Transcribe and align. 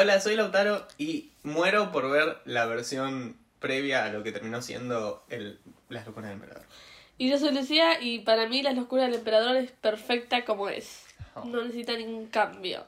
Hola, 0.00 0.18
soy 0.18 0.34
Lautaro 0.34 0.86
y 0.96 1.30
muero 1.42 1.92
por 1.92 2.10
ver 2.10 2.38
la 2.46 2.64
versión 2.64 3.36
previa 3.58 4.06
a 4.06 4.08
lo 4.08 4.22
que 4.22 4.32
terminó 4.32 4.62
siendo 4.62 5.22
el, 5.28 5.60
Las 5.90 6.06
locuras 6.06 6.30
del 6.30 6.38
emperador. 6.40 6.64
Y 7.18 7.28
yo 7.28 7.38
soy 7.38 7.52
Lucía 7.54 8.00
y 8.00 8.20
para 8.20 8.48
mí 8.48 8.62
Las 8.62 8.76
locuras 8.76 9.08
del 9.10 9.16
emperador 9.16 9.56
es 9.56 9.72
perfecta 9.72 10.46
como 10.46 10.70
es. 10.70 11.04
Oh. 11.34 11.44
No 11.44 11.62
necesita 11.62 11.98
ningún 11.98 12.28
cambio. 12.28 12.86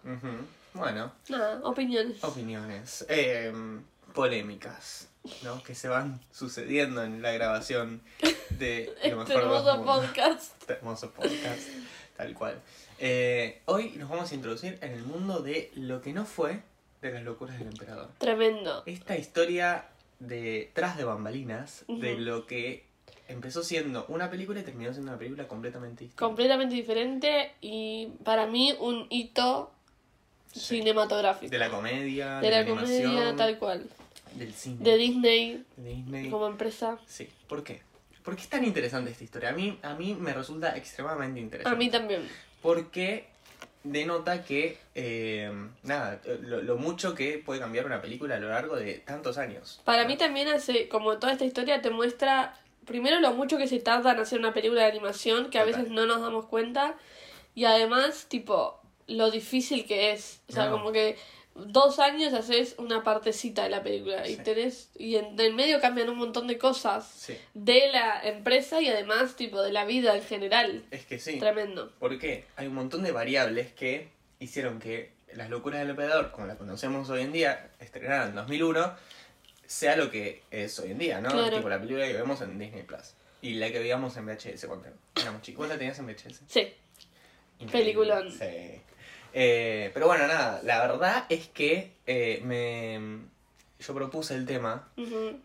Bueno, 0.72 1.12
Nada, 1.28 1.60
opiniones. 1.64 2.24
opiniones. 2.24 3.04
Eh, 3.10 3.52
polémicas, 4.14 5.08
¿no? 5.42 5.62
Que 5.62 5.74
se 5.74 5.88
van 5.88 6.18
sucediendo 6.30 7.04
en 7.04 7.20
la 7.20 7.32
grabación 7.32 8.00
de 8.48 8.84
Este 9.02 9.14
mejor 9.14 9.36
hermoso 9.36 9.84
podcast. 9.84 10.52
Este 10.60 10.72
hermoso 10.72 11.10
podcast, 11.10 11.68
tal 12.16 12.32
cual. 12.32 12.58
Eh, 12.98 13.60
hoy 13.66 13.96
nos 13.98 14.08
vamos 14.08 14.32
a 14.32 14.34
introducir 14.34 14.78
en 14.80 14.92
el 14.92 15.02
mundo 15.02 15.42
de 15.42 15.70
lo 15.74 16.00
que 16.00 16.14
no 16.14 16.24
fue 16.24 16.62
de 17.02 17.12
las 17.12 17.22
locuras 17.24 17.58
del 17.58 17.68
emperador. 17.68 18.08
Tremendo. 18.18 18.82
Esta 18.86 19.16
historia 19.18 19.86
de 20.20 20.70
tras 20.72 20.96
de 20.96 21.04
bambalinas 21.04 21.84
de 21.88 22.14
lo 22.16 22.46
que 22.46 22.84
empezó 23.28 23.62
siendo 23.64 24.06
una 24.08 24.30
película 24.30 24.60
y 24.60 24.62
terminó 24.62 24.92
siendo 24.92 25.10
una 25.10 25.18
película 25.18 25.48
completamente 25.48 26.04
distinta. 26.04 26.24
Completamente 26.24 26.74
diferente 26.74 27.52
y 27.60 28.08
para 28.24 28.46
mí 28.46 28.74
un 28.80 29.06
hito 29.10 29.72
Sí. 30.52 30.76
cinematográfico. 30.76 31.50
De 31.50 31.58
la 31.58 31.70
comedia, 31.70 32.38
De 32.40 32.50
la 32.50 32.66
comedia, 32.66 33.34
tal 33.36 33.58
cual. 33.58 33.88
del 34.34 34.52
cine, 34.52 34.76
De 34.84 34.96
Disney 34.98 35.64
de 35.76 35.90
Disney. 35.94 36.30
como 36.30 36.46
empresa. 36.46 36.98
Sí, 37.06 37.28
¿por 37.48 37.64
qué? 37.64 37.80
¿Por 38.22 38.36
qué 38.36 38.42
es 38.42 38.48
tan 38.48 38.62
interesante 38.64 39.10
esta 39.10 39.24
historia? 39.24 39.48
A 39.48 39.52
mí, 39.52 39.78
a 39.82 39.94
mí 39.94 40.14
me 40.14 40.32
resulta 40.32 40.76
extremadamente 40.76 41.40
A 41.40 41.42
interesante. 41.42 41.78
mí 41.78 41.90
también. 41.90 42.28
Porque 42.60 43.26
denota 43.84 44.44
que, 44.44 44.78
eh, 44.94 45.50
nada, 45.82 46.20
lo, 46.42 46.62
lo 46.62 46.76
mucho 46.76 47.14
que 47.14 47.38
puede 47.44 47.60
cambiar 47.60 47.86
una 47.86 48.00
película 48.00 48.36
a 48.36 48.38
lo 48.38 48.48
largo 48.48 48.76
de 48.76 48.94
tantos 48.94 49.38
años. 49.38 49.80
Para 49.84 50.04
mí 50.06 50.16
también 50.16 50.48
hace, 50.48 50.88
como 50.88 51.18
toda 51.18 51.32
esta 51.32 51.44
historia 51.44 51.82
te 51.82 51.90
muestra, 51.90 52.58
primero 52.86 53.20
lo 53.20 53.32
mucho 53.32 53.58
que 53.58 53.66
se 53.68 53.78
tarda 53.80 54.12
en 54.12 54.20
hacer 54.20 54.38
una 54.38 54.52
película 54.54 54.82
de 54.82 54.88
animación, 54.90 55.50
que 55.50 55.58
a 55.58 55.64
Total. 55.64 55.80
veces 55.82 55.92
no 55.94 56.06
nos 56.06 56.20
damos 56.20 56.46
cuenta, 56.46 56.94
y 57.54 57.64
además, 57.64 58.26
tipo, 58.28 58.80
lo 59.08 59.30
difícil 59.30 59.84
que 59.84 60.12
es. 60.12 60.40
O 60.48 60.52
sea, 60.52 60.66
No. 60.66 60.72
como 60.72 60.92
que 60.92 61.16
dos 61.54 61.98
años 61.98 62.32
haces 62.32 62.74
una 62.78 63.02
partecita 63.04 63.64
de 63.64 63.70
la 63.70 63.82
película 63.82 64.26
y 64.28 64.36
tenés, 64.36 64.90
y 64.96 65.16
en 65.16 65.38
el 65.38 65.54
medio 65.54 65.80
cambian 65.80 66.08
un 66.08 66.16
montón 66.18 66.46
de 66.46 66.58
cosas 66.58 67.06
Sí, 67.14 67.36
de 67.54 67.90
la 67.92 68.20
empresa 68.26 68.80
y 68.80 68.88
además, 68.88 69.36
tipo, 69.36 69.60
de 69.62 69.72
la 69.72 69.84
vida 69.84 70.16
en 70.16 70.22
general. 70.22 70.84
es 70.90 71.04
que 71.06 71.18
sí. 71.18 71.38
Tremendo. 71.38 71.92
¿Por 71.98 72.18
qué? 72.18 72.44
Hay 72.56 72.66
un 72.66 72.74
montón 72.74 73.02
de 73.02 73.12
variables 73.12 73.72
que 73.72 74.08
hicieron 74.40 74.78
que 74.78 75.10
Las 75.34 75.48
locuras 75.48 75.80
del 75.80 75.90
emperador, 75.90 76.30
como 76.30 76.46
la 76.46 76.56
conocemos 76.56 77.08
hoy 77.08 77.22
en 77.22 77.32
día, 77.32 77.70
estrenada 77.80 78.28
en 78.28 78.34
2001, 78.34 78.94
sea 79.66 79.96
lo 79.96 80.10
que 80.10 80.42
es 80.50 80.78
hoy 80.78 80.90
en 80.90 80.98
día, 80.98 81.20
¿no? 81.22 81.30
Claro. 81.30 81.56
Tipo 81.56 81.68
la 81.70 81.80
película 81.80 82.06
que 82.06 82.12
vemos 82.12 82.40
en 82.42 82.58
Disney 82.58 82.82
Plus. 82.82 83.14
Y 83.40 83.54
la 83.54 83.72
que 83.72 83.78
veíamos 83.78 84.14
en 84.18 84.26
VHS 84.26 84.66
cuando 84.66 84.88
éramos 85.16 85.40
chicos. 85.42 85.60
¿Vos 85.60 85.68
la 85.70 85.78
tenías 85.78 85.98
en 85.98 86.06
VHS? 86.06 86.42
Sí, 86.48 86.74
Peliculón. 87.70 88.30
Sí. 88.30 88.80
Eh, 89.34 89.90
pero 89.94 90.06
bueno, 90.06 90.26
nada, 90.26 90.60
la 90.64 90.80
verdad 90.86 91.24
es 91.28 91.48
que 91.48 91.92
eh, 92.06 92.40
me... 92.44 93.30
Yo 93.80 93.94
propuse 93.94 94.36
el 94.36 94.46
tema 94.46 94.88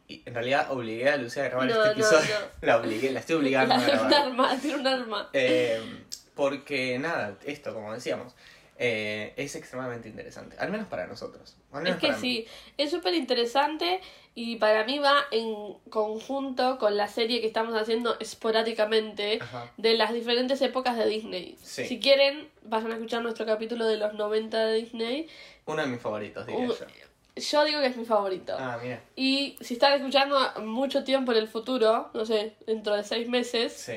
y 0.07 0.21
en 0.25 0.33
realidad 0.35 0.71
obligué 0.71 1.09
a 1.09 1.17
Lucía 1.17 1.45
a 1.45 1.47
grabar 1.47 1.67
No, 1.67 1.73
este 1.83 1.89
episodio. 1.93 2.35
no. 2.39 2.47
La 2.67 2.77
obligué, 2.77 3.11
la 3.11 3.19
estoy 3.21 3.35
obligando 3.37 3.73
a 3.73 3.77
un 3.79 3.85
grabar. 3.87 4.13
arma, 4.13 4.57
tiene 4.61 4.77
un 4.79 4.85
arma. 4.87 5.29
Eh, 5.33 5.81
porque 6.35 6.99
nada, 6.99 7.35
esto, 7.45 7.73
como 7.73 7.91
decíamos, 7.93 8.35
eh, 8.77 9.33
es 9.37 9.55
extremadamente 9.55 10.07
interesante. 10.07 10.55
Al 10.59 10.69
menos 10.69 10.85
para 10.87 11.07
nosotros. 11.07 11.55
Es 11.85 11.97
que 11.97 12.09
mí. 12.11 12.15
sí, 12.19 12.45
es 12.77 12.91
súper 12.91 13.13
interesante 13.13 14.01
y 14.35 14.55
para 14.57 14.83
mí 14.85 14.99
va 14.99 15.15
en 15.31 15.73
conjunto 15.89 16.77
con 16.77 16.95
la 16.97 17.07
serie 17.07 17.41
que 17.41 17.47
estamos 17.47 17.75
haciendo 17.75 18.17
esporádicamente 18.19 19.39
Ajá. 19.41 19.71
de 19.77 19.95
las 19.95 20.13
diferentes 20.13 20.61
épocas 20.61 20.97
de 20.97 21.05
Disney. 21.07 21.55
Sí. 21.61 21.85
Si 21.85 21.99
quieren, 21.99 22.47
vayan 22.63 22.91
a 22.91 22.95
escuchar 22.95 23.21
nuestro 23.23 23.45
capítulo 23.45 23.85
de 23.87 23.97
los 23.97 24.13
90 24.13 24.65
de 24.65 24.73
Disney. 24.75 25.27
Uno 25.65 25.81
de 25.81 25.87
mis 25.87 26.01
favoritos, 26.01 26.45
diría 26.45 26.67
yo. 26.67 26.75
Yo 27.35 27.65
digo 27.65 27.79
que 27.81 27.87
es 27.87 27.97
mi 27.97 28.05
favorito. 28.05 28.55
Ah, 28.57 28.79
mira. 28.81 28.99
Y 29.15 29.57
si 29.61 29.75
están 29.75 29.93
escuchando 29.93 30.39
mucho 30.63 31.03
tiempo 31.03 31.31
en 31.33 31.37
el 31.39 31.47
futuro, 31.47 32.09
no 32.13 32.25
sé, 32.25 32.53
dentro 32.65 32.95
de 32.95 33.03
seis 33.03 33.29
meses, 33.29 33.73
Sí. 33.73 33.93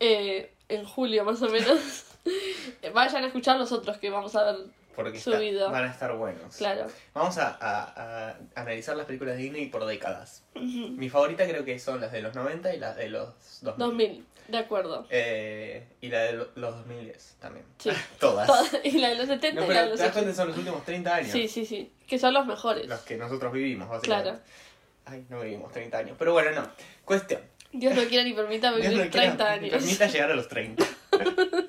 eh, 0.00 0.52
en 0.68 0.84
julio 0.84 1.24
más 1.24 1.40
o 1.42 1.48
menos, 1.48 2.06
vayan 2.94 3.22
a 3.22 3.26
escuchar 3.26 3.58
los 3.58 3.70
otros 3.72 3.98
que 3.98 4.10
vamos 4.10 4.34
a 4.36 4.44
ver. 4.44 4.56
Porque 4.94 5.18
está- 5.18 5.38
van 5.70 5.84
a 5.84 5.90
estar 5.90 6.12
buenos. 6.16 6.56
Claro. 6.56 6.86
Vamos 7.14 7.38
a, 7.38 7.48
a- 7.60 8.28
a 8.30 8.36
analizar 8.54 8.96
las 8.96 9.06
películas 9.06 9.36
de 9.36 9.42
Disney 9.44 9.66
por 9.66 9.84
décadas. 9.86 10.44
Mi 10.54 11.08
favorita 11.08 11.46
creo 11.48 11.64
que 11.64 11.78
son 11.78 12.00
las 12.00 12.12
de 12.12 12.20
los 12.22 12.34
90 12.34 12.74
y 12.74 12.78
las 12.78 12.96
de 12.96 13.08
los 13.08 13.28
2000. 13.62 13.78
2000, 13.78 14.26
de 14.48 14.58
acuerdo. 14.58 15.06
Eh, 15.10 15.84
y 16.00 16.08
la 16.08 16.20
de 16.24 16.32
lo- 16.34 16.48
los 16.56 16.74
2010 16.76 17.36
también. 17.40 17.64
Sí. 17.78 17.90
Todas. 18.20 18.50
y 18.84 18.98
la 18.98 19.08
de 19.10 19.14
los 19.16 19.26
70 19.28 19.60
No, 19.62 19.66
y 19.70 19.74
la 19.74 19.82
de 19.84 19.88
los 19.90 19.96
te 19.98 20.02
das 20.04 20.12
80. 20.12 20.12
cuenta 20.12 20.34
son 20.36 20.48
los 20.48 20.58
últimos 20.58 20.84
30 20.84 21.14
años. 21.14 21.30
Sí, 21.32 21.48
sí, 21.48 21.64
sí. 21.64 21.92
Que 22.06 22.18
son 22.18 22.34
los 22.34 22.44
mejores. 22.46 22.86
Los 22.86 23.00
que 23.00 23.16
nosotros 23.16 23.52
vivimos, 23.52 23.88
básicamente. 23.88 24.30
Claro. 24.30 24.44
Ay, 25.06 25.24
no 25.30 25.40
vivimos 25.40 25.72
30 25.72 25.98
años. 25.98 26.16
Pero 26.18 26.32
bueno, 26.34 26.50
no. 26.52 26.68
Cuestión. 27.04 27.40
Dios 27.72 27.94
no 27.94 28.02
quiera 28.04 28.22
ni 28.22 28.34
permita 28.34 28.70
vivir 28.72 28.90
no 28.90 28.96
quiera 29.10 29.10
30 29.10 29.44
que 29.44 29.50
años. 29.52 29.70
Permita 29.70 30.06
llegar 30.06 30.30
a 30.30 30.34
los 30.34 30.48
30. 30.48 30.84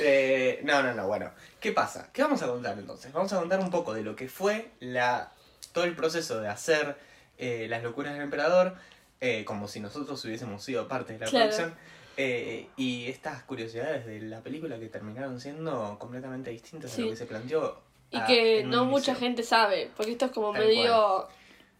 Eh, 0.00 0.60
no, 0.64 0.82
no, 0.82 0.92
no, 0.92 1.06
bueno. 1.06 1.30
¿Qué 1.66 1.72
pasa? 1.72 2.10
¿Qué 2.12 2.22
vamos 2.22 2.40
a 2.42 2.46
contar 2.46 2.78
entonces? 2.78 3.12
Vamos 3.12 3.32
a 3.32 3.40
contar 3.40 3.58
un 3.58 3.70
poco 3.70 3.92
de 3.92 4.04
lo 4.04 4.14
que 4.14 4.28
fue 4.28 4.70
la 4.78 5.32
todo 5.72 5.82
el 5.82 5.96
proceso 5.96 6.40
de 6.40 6.46
hacer 6.46 6.96
eh, 7.38 7.66
las 7.68 7.82
locuras 7.82 8.12
del 8.12 8.22
emperador, 8.22 8.76
eh, 9.20 9.44
como 9.44 9.66
si 9.66 9.80
nosotros 9.80 10.24
hubiésemos 10.24 10.62
sido 10.62 10.86
parte 10.86 11.14
de 11.14 11.18
la 11.18 11.26
Claro. 11.26 11.46
producción, 11.46 11.74
eh, 12.18 12.68
y 12.76 13.08
estas 13.08 13.42
curiosidades 13.42 14.06
de 14.06 14.20
la 14.20 14.42
película 14.42 14.78
que 14.78 14.86
terminaron 14.86 15.40
siendo 15.40 15.96
completamente 15.98 16.50
distintas 16.50 16.96
a 16.96 17.00
lo 17.00 17.10
que 17.10 17.16
se 17.16 17.26
planteó. 17.26 17.80
Y 18.12 18.18
a- 18.18 18.26
que 18.26 18.62
no 18.62 18.84
mucha 18.84 19.10
inicio. 19.10 19.26
gente 19.26 19.42
sabe, 19.42 19.90
porque 19.96 20.12
esto 20.12 20.26
es 20.26 20.30
como 20.30 20.52
Tal 20.52 20.62
medio 20.68 21.26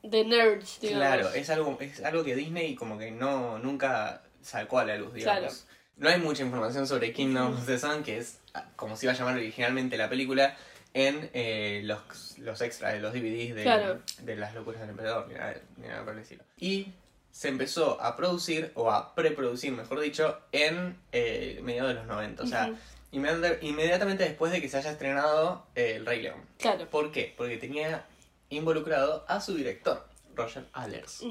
de 0.02 0.25
nerds, 0.25 0.80
digamos. 0.80 1.06
Claro, 1.06 1.28
es 1.32 1.48
algo, 1.48 1.78
es 1.80 2.02
algo 2.02 2.25
que 2.25 2.34
Disney 2.34 2.75
como 2.75 2.98
que 2.98 3.12
no 3.12 3.60
nunca 3.60 4.22
sacó 4.42 4.80
a 4.80 4.84
la 4.84 4.96
luz, 4.96 5.14
digamos. 5.14 5.41
Claro. 5.62 5.75
No 5.96 6.08
hay 6.08 6.20
mucha 6.20 6.42
información 6.42 6.86
sobre 6.86 7.12
Kingdom 7.12 7.54
of 7.54 7.66
the 7.66 7.78
Sun, 7.78 8.02
que 8.02 8.18
es 8.18 8.38
ah, 8.54 8.66
como 8.76 8.96
se 8.96 9.06
iba 9.06 9.12
a 9.12 9.16
llamar 9.16 9.36
originalmente 9.36 9.96
la 9.96 10.08
película, 10.08 10.56
en 10.92 11.30
eh, 11.34 11.82
los, 11.84 12.38
los 12.38 12.60
extras 12.60 12.92
de 12.94 13.00
los 13.00 13.12
DVDs 13.12 13.54
de, 13.54 13.62
Claro. 13.62 14.00
de 14.20 14.36
las 14.36 14.54
locuras 14.54 14.80
del 14.80 14.90
emperador, 14.90 15.28
ni 15.28 15.34
nada, 15.34 15.54
ni 15.76 15.88
nada 15.88 16.04
por 16.04 16.14
el 16.14 16.20
estilo. 16.20 16.42
Y 16.58 16.88
se 17.30 17.48
empezó 17.48 18.00
a 18.00 18.16
producir, 18.16 18.72
o 18.74 18.90
a 18.90 19.14
preproducir, 19.14 19.72
mejor 19.72 20.00
dicho, 20.00 20.38
en 20.52 20.96
eh, 21.12 21.60
mediados 21.62 21.90
de 21.90 21.94
los 21.96 22.06
90. 22.06 22.42
O 22.42 22.46
sea, 22.46 22.72
inmediatamente 23.12 24.24
después 24.24 24.52
de 24.52 24.60
que 24.60 24.68
se 24.70 24.78
haya 24.78 24.90
estrenado 24.90 25.66
eh, 25.74 25.94
El 25.96 26.06
Rey 26.06 26.22
León. 26.22 26.40
Claro. 26.58 26.88
¿Por 26.88 27.12
qué? 27.12 27.34
Porque 27.36 27.58
tenía 27.58 28.06
involucrado 28.48 29.24
a 29.28 29.40
su 29.40 29.54
director, 29.54 30.06
Roger 30.34 30.64
Allers. 30.72 31.22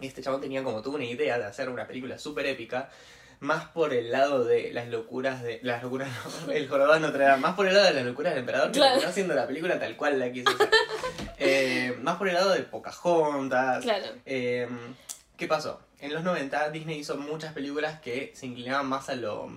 Y 0.00 0.06
este 0.06 0.22
chabón 0.22 0.40
tenía 0.40 0.62
como 0.62 0.82
tuvo 0.82 0.96
una 0.96 1.04
idea 1.04 1.38
de 1.38 1.44
hacer 1.46 1.68
una 1.68 1.86
película 1.86 2.16
súper 2.18 2.46
épica, 2.46 2.90
más 3.40 3.66
por 3.66 3.94
el 3.94 4.10
lado 4.10 4.44
de 4.44 4.72
las 4.72 4.88
locuras 4.88 5.42
de. 5.42 5.60
Las 5.62 5.82
locuras, 5.82 6.08
no, 6.46 6.52
el 6.52 6.68
jorobado 6.68 6.94
de 6.94 7.00
Notre 7.00 7.24
Dame, 7.24 7.40
más 7.42 7.54
por 7.54 7.66
el 7.68 7.74
lado 7.74 7.86
de 7.86 7.94
las 7.94 8.04
locuras 8.04 8.32
del 8.32 8.40
emperador, 8.40 8.72
que 8.72 8.80
terminó 8.80 9.08
haciendo 9.08 9.34
la 9.34 9.46
película 9.46 9.78
tal 9.78 9.96
cual 9.96 10.18
la 10.18 10.30
quiso 10.32 10.50
hacer. 10.50 10.68
Eh, 11.40 11.96
más 12.02 12.16
por 12.16 12.26
el 12.28 12.34
lado 12.34 12.50
de 12.50 12.62
Pocahontas. 12.64 13.84
Claro. 13.84 14.06
Eh, 14.26 14.68
¿Qué 15.36 15.46
pasó? 15.46 15.80
En 16.00 16.12
los 16.12 16.24
90 16.24 16.70
Disney 16.70 16.98
hizo 16.98 17.16
muchas 17.16 17.52
películas 17.52 18.00
que 18.00 18.32
se 18.34 18.46
inclinaban 18.46 18.86
más 18.86 19.08
a 19.08 19.14
lo. 19.14 19.48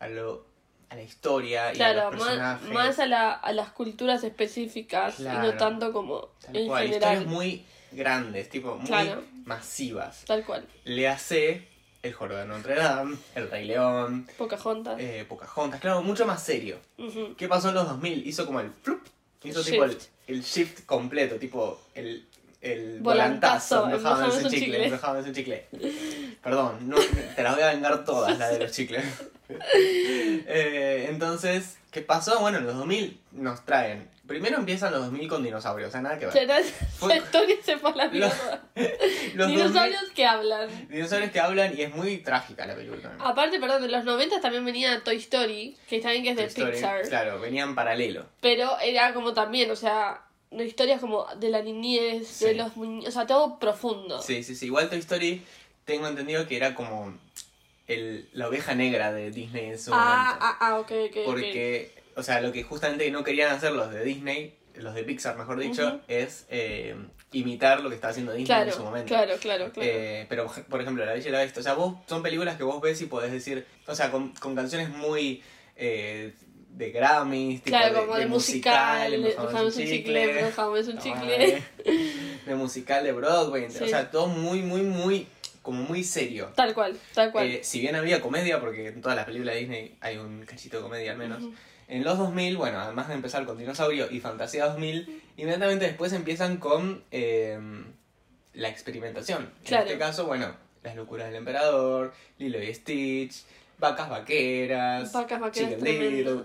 a 0.00 0.08
lo. 0.08 0.44
a 0.90 0.96
la 0.96 1.02
historia 1.02 1.68
y 1.68 1.70
a 1.70 1.72
Claro, 1.74 2.10
los 2.10 2.18
más, 2.18 2.28
personajes. 2.28 2.68
más 2.70 2.98
a, 2.98 3.06
la, 3.06 3.32
a 3.32 3.52
las 3.52 3.70
culturas 3.70 4.24
específicas 4.24 5.20
y 5.20 5.22
no 5.22 5.54
tanto 5.56 5.92
como 5.92 6.30
Tal 6.44 6.56
en 6.56 6.66
cual, 6.66 6.82
general. 6.88 7.12
historias 7.14 7.26
muy 7.32 7.64
grandes, 7.92 8.48
tipo 8.48 8.74
muy 8.76 8.86
Claro. 8.86 9.22
masivas. 9.44 10.24
Tal 10.24 10.44
cual. 10.44 10.66
Le 10.84 11.06
hace 11.08 11.68
El 12.02 12.12
Jorobado 12.14 12.46
de 12.48 12.52
Notre 12.52 12.74
Dame, 12.74 13.16
El 13.34 13.48
Rey 13.50 13.64
León, 13.64 14.26
Pocahontas. 14.36 14.96
eh, 14.98 15.24
Pocahontas, 15.28 15.80
claro, 15.80 16.02
mucho 16.02 16.26
más 16.26 16.42
serio. 16.42 16.78
¿Qué 17.36 17.46
pasó 17.48 17.68
en 17.68 17.74
los 17.76 17.86
2000? 17.86 18.26
Hizo 18.26 18.44
como 18.44 18.58
el 18.60 18.70
flup, 18.82 19.02
hizo 19.44 19.60
Shift. 19.62 19.70
tipo 19.70 19.84
el, 19.84 19.98
el 20.26 20.42
shift 20.42 20.84
completo, 20.84 21.36
tipo 21.36 21.80
el, 21.94 22.26
el 22.60 22.98
Volantazo, 23.00 23.82
volantazo, 23.82 23.84
embrujado 23.84 24.24
en 24.24 24.30
ese 24.30 24.42
chicle, 24.50 24.58
chicle. 24.66 24.84
embrujado 24.84 25.14
en 25.18 25.22
ese 25.24 25.32
chicle. 25.32 25.66
Perdón, 26.42 26.88
no, 26.88 26.96
te 27.36 27.42
las 27.42 27.54
voy 27.54 27.62
a 27.62 27.68
vengar 27.68 28.04
todas, 28.04 28.36
las 28.36 28.50
de 28.52 28.58
los 28.58 28.72
chicles. 28.72 29.04
Eh, 29.74 31.06
entonces, 31.08 31.78
¿qué 31.90 32.02
pasó? 32.02 32.40
Bueno, 32.40 32.58
en 32.58 32.66
los 32.66 32.76
2000 32.76 33.20
nos 33.32 33.64
traen. 33.64 34.10
Primero 34.26 34.56
empiezan 34.58 34.92
los 34.92 35.02
2000 35.02 35.28
con 35.28 35.42
dinosaurios, 35.42 35.88
o 35.88 35.92
sea, 35.92 36.00
nada 36.00 36.18
que 36.18 36.26
ver. 36.26 36.64
Fue- 36.96 37.20
se 37.64 37.76
fue 37.78 37.92
la 37.94 38.08
mierda. 38.08 38.62
Los 38.74 39.36
2000 39.48 39.56
Dinosaurios 39.56 40.10
que 40.14 40.24
hablan. 40.24 40.88
dinosaurios 40.88 41.30
que 41.32 41.40
hablan 41.40 41.76
y 41.76 41.82
es 41.82 41.94
muy 41.94 42.18
trágica 42.18 42.64
la 42.66 42.74
película 42.74 43.02
también. 43.02 43.26
Aparte, 43.26 43.58
perdón, 43.60 43.84
en 43.84 43.92
los 43.92 44.04
90 44.04 44.40
también 44.40 44.64
venía 44.64 45.02
Toy 45.02 45.16
Story, 45.16 45.76
que 45.88 46.00
también 46.00 46.22
que 46.22 46.30
es 46.30 46.36
de 46.36 46.44
Story, 46.44 46.72
Pixar. 46.72 47.02
Claro, 47.08 47.40
venían 47.40 47.74
paralelo. 47.74 48.26
Pero 48.40 48.78
era 48.80 49.12
como 49.12 49.34
también, 49.34 49.70
o 49.70 49.76
sea, 49.76 50.22
historias 50.52 51.00
como 51.00 51.26
de 51.36 51.50
la 51.50 51.62
niñez, 51.62 52.40
de 52.40 52.54
los 52.54 52.76
muñecos, 52.76 53.08
o 53.08 53.12
sea, 53.12 53.26
todo 53.26 53.58
profundo. 53.58 54.22
Sí, 54.22 54.42
sí, 54.44 54.54
sí. 54.54 54.66
Igual 54.66 54.88
Toy 54.88 55.00
Story, 55.00 55.42
tengo 55.84 56.06
entendido 56.06 56.46
que 56.46 56.56
era 56.56 56.74
como 56.74 57.12
el, 57.94 58.28
la 58.32 58.48
oveja 58.48 58.74
negra 58.74 59.12
de 59.12 59.30
Disney 59.30 59.66
en 59.66 59.78
su 59.78 59.92
ah, 59.92 60.24
momento. 60.34 60.38
ah, 60.44 60.56
ah, 60.60 60.78
ok, 60.78 60.92
ok. 61.10 61.16
Porque, 61.24 61.92
o 62.16 62.22
sea, 62.22 62.40
lo 62.40 62.52
que 62.52 62.62
justamente 62.62 63.10
no 63.10 63.24
querían 63.24 63.50
hacer 63.52 63.72
los 63.72 63.90
de 63.92 64.04
Disney, 64.04 64.54
los 64.74 64.94
de 64.94 65.04
Pixar 65.04 65.36
mejor 65.36 65.58
dicho, 65.58 66.00
es 66.08 66.46
eh, 66.48 66.96
imitar 67.32 67.80
lo 67.82 67.88
que 67.88 67.94
estaba 67.94 68.10
haciendo 68.12 68.32
Disney 68.32 68.46
Claro, 68.46 68.70
en 68.70 68.76
su 68.76 68.82
momento. 68.82 69.08
claro, 69.08 69.34
claro, 69.40 69.70
claro. 69.72 69.88
Eh, 69.88 70.26
pero, 70.28 70.46
por 70.68 70.80
ejemplo, 70.80 71.04
La 71.04 71.12
Bella 71.12 71.28
y 71.28 71.32
la 71.32 71.38
Bestia, 71.40 71.60
o 71.60 71.62
sea, 71.62 71.74
vos 71.74 71.96
son 72.06 72.22
películas 72.22 72.56
que 72.56 72.62
vos 72.64 72.80
ves 72.80 73.00
y 73.02 73.06
podés 73.06 73.32
decir, 73.32 73.66
o 73.86 73.94
sea, 73.94 74.10
con, 74.10 74.30
con 74.34 74.54
canciones 74.54 74.88
muy 74.88 75.42
eh, 75.76 76.32
de 76.70 76.90
Grammys, 76.90 77.62
tipo 77.62 77.76
claro, 77.76 77.94
de, 77.94 78.00
como 78.00 78.14
de 78.14 78.20
de 78.20 78.26
musical, 78.26 79.10
de 79.10 79.18
un 79.18 79.70
chicle, 79.70 80.52
un 80.88 80.98
chicle. 80.98 81.62
Ay, 81.86 82.38
de 82.46 82.54
musical 82.54 83.04
de 83.04 83.12
Broadway, 83.12 83.70
Sí. 83.70 83.84
o 83.84 83.88
sea, 83.88 84.10
todo 84.10 84.26
muy, 84.26 84.62
muy, 84.62 84.82
muy, 84.82 85.26
como 85.62 85.82
muy 85.82 86.04
serio. 86.04 86.52
Tal 86.54 86.74
cual, 86.74 86.98
tal 87.14 87.32
cual. 87.32 87.46
Eh, 87.46 87.60
si 87.62 87.80
bien 87.80 87.94
había 87.94 88.20
comedia, 88.20 88.60
porque 88.60 88.88
en 88.88 89.00
todas 89.00 89.16
las 89.16 89.24
películas 89.24 89.54
de 89.54 89.60
Disney 89.60 89.96
hay 90.00 90.18
un 90.18 90.44
cachito 90.44 90.78
de 90.78 90.82
comedia 90.82 91.12
al 91.12 91.18
menos, 91.18 91.44
en 91.88 92.04
los 92.04 92.18
2000, 92.18 92.56
bueno, 92.56 92.80
además 92.80 93.08
de 93.08 93.14
empezar 93.14 93.44
con 93.44 93.58
Dinosaurio 93.58 94.10
y 94.10 94.20
Fantasía 94.20 94.66
2000, 94.66 95.22
inmediatamente 95.36 95.86
después 95.86 96.12
empiezan 96.12 96.56
con 96.56 97.04
eh, 97.10 97.58
la 98.54 98.68
experimentación. 98.68 99.50
Claro. 99.64 99.84
En 99.84 99.88
este 99.92 99.98
caso, 99.98 100.26
bueno, 100.26 100.54
Las 100.82 100.96
locuras 100.96 101.26
del 101.28 101.36
emperador, 101.36 102.12
Lilo 102.38 102.62
y 102.62 102.74
Stitch, 102.74 103.44
Vacas 103.78 104.08
vaqueras, 104.08 105.12
Vacas 105.12 105.40
vaqueras, 105.40 105.70
Chicken. 105.70 106.16
Little, 106.16 106.42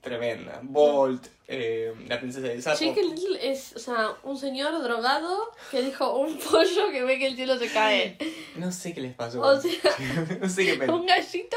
tremenda, 0.00 0.60
Bolt, 0.62 1.26
eh, 1.52 1.92
La 2.08 2.18
princesa 2.20 2.46
del 2.46 2.62
sapo. 2.62 2.78
Chicken 2.78 3.10
Little 3.14 3.50
es, 3.50 3.74
o 3.74 3.78
sea, 3.80 4.14
un 4.22 4.38
señor 4.38 4.80
drogado 4.82 5.50
que 5.70 5.82
dijo 5.82 6.16
un 6.18 6.38
pollo 6.38 6.90
que 6.92 7.02
ve 7.02 7.18
que 7.18 7.26
el 7.26 7.36
cielo 7.36 7.58
se 7.58 7.68
cae. 7.72 8.16
No 8.56 8.70
sé 8.72 8.94
qué 8.94 9.00
les 9.00 9.14
pasó. 9.14 9.40
O 9.40 9.60
sea, 9.60 9.70
no 10.40 10.48
sé 10.48 10.64
qué 10.78 10.90
un 10.90 11.06
gallito 11.06 11.56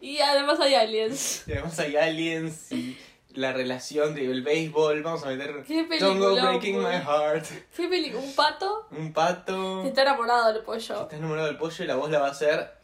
y 0.00 0.18
además 0.18 0.58
hay 0.60 0.74
aliens. 0.74 1.44
Y 1.46 1.52
además 1.52 1.78
hay 1.78 1.96
aliens 1.96 2.72
y 2.72 2.98
la 3.34 3.52
relación 3.52 4.14
del 4.16 4.42
béisbol. 4.42 5.02
Vamos 5.02 5.22
a 5.24 5.28
meter 5.28 5.62
Qué 5.66 5.86
Don't 6.00 6.18
go 6.18 6.34
breaking 6.34 6.82
pues. 6.82 6.88
my 6.88 7.00
heart. 7.04 7.44
Peli- 7.76 8.12
un 8.14 8.32
pato 8.34 8.88
Un 8.90 9.12
pato. 9.12 9.82
que 9.82 9.88
está 9.90 10.02
enamorado 10.02 10.48
del 10.52 10.56
que 10.62 10.62
pollo. 10.66 11.02
Está 11.02 11.16
enamorado 11.16 11.46
del 11.46 11.56
pollo 11.58 11.84
y 11.84 11.86
la 11.86 11.94
voz 11.96 12.10
la 12.10 12.18
va 12.18 12.26
a 12.28 12.30
hacer 12.32 12.77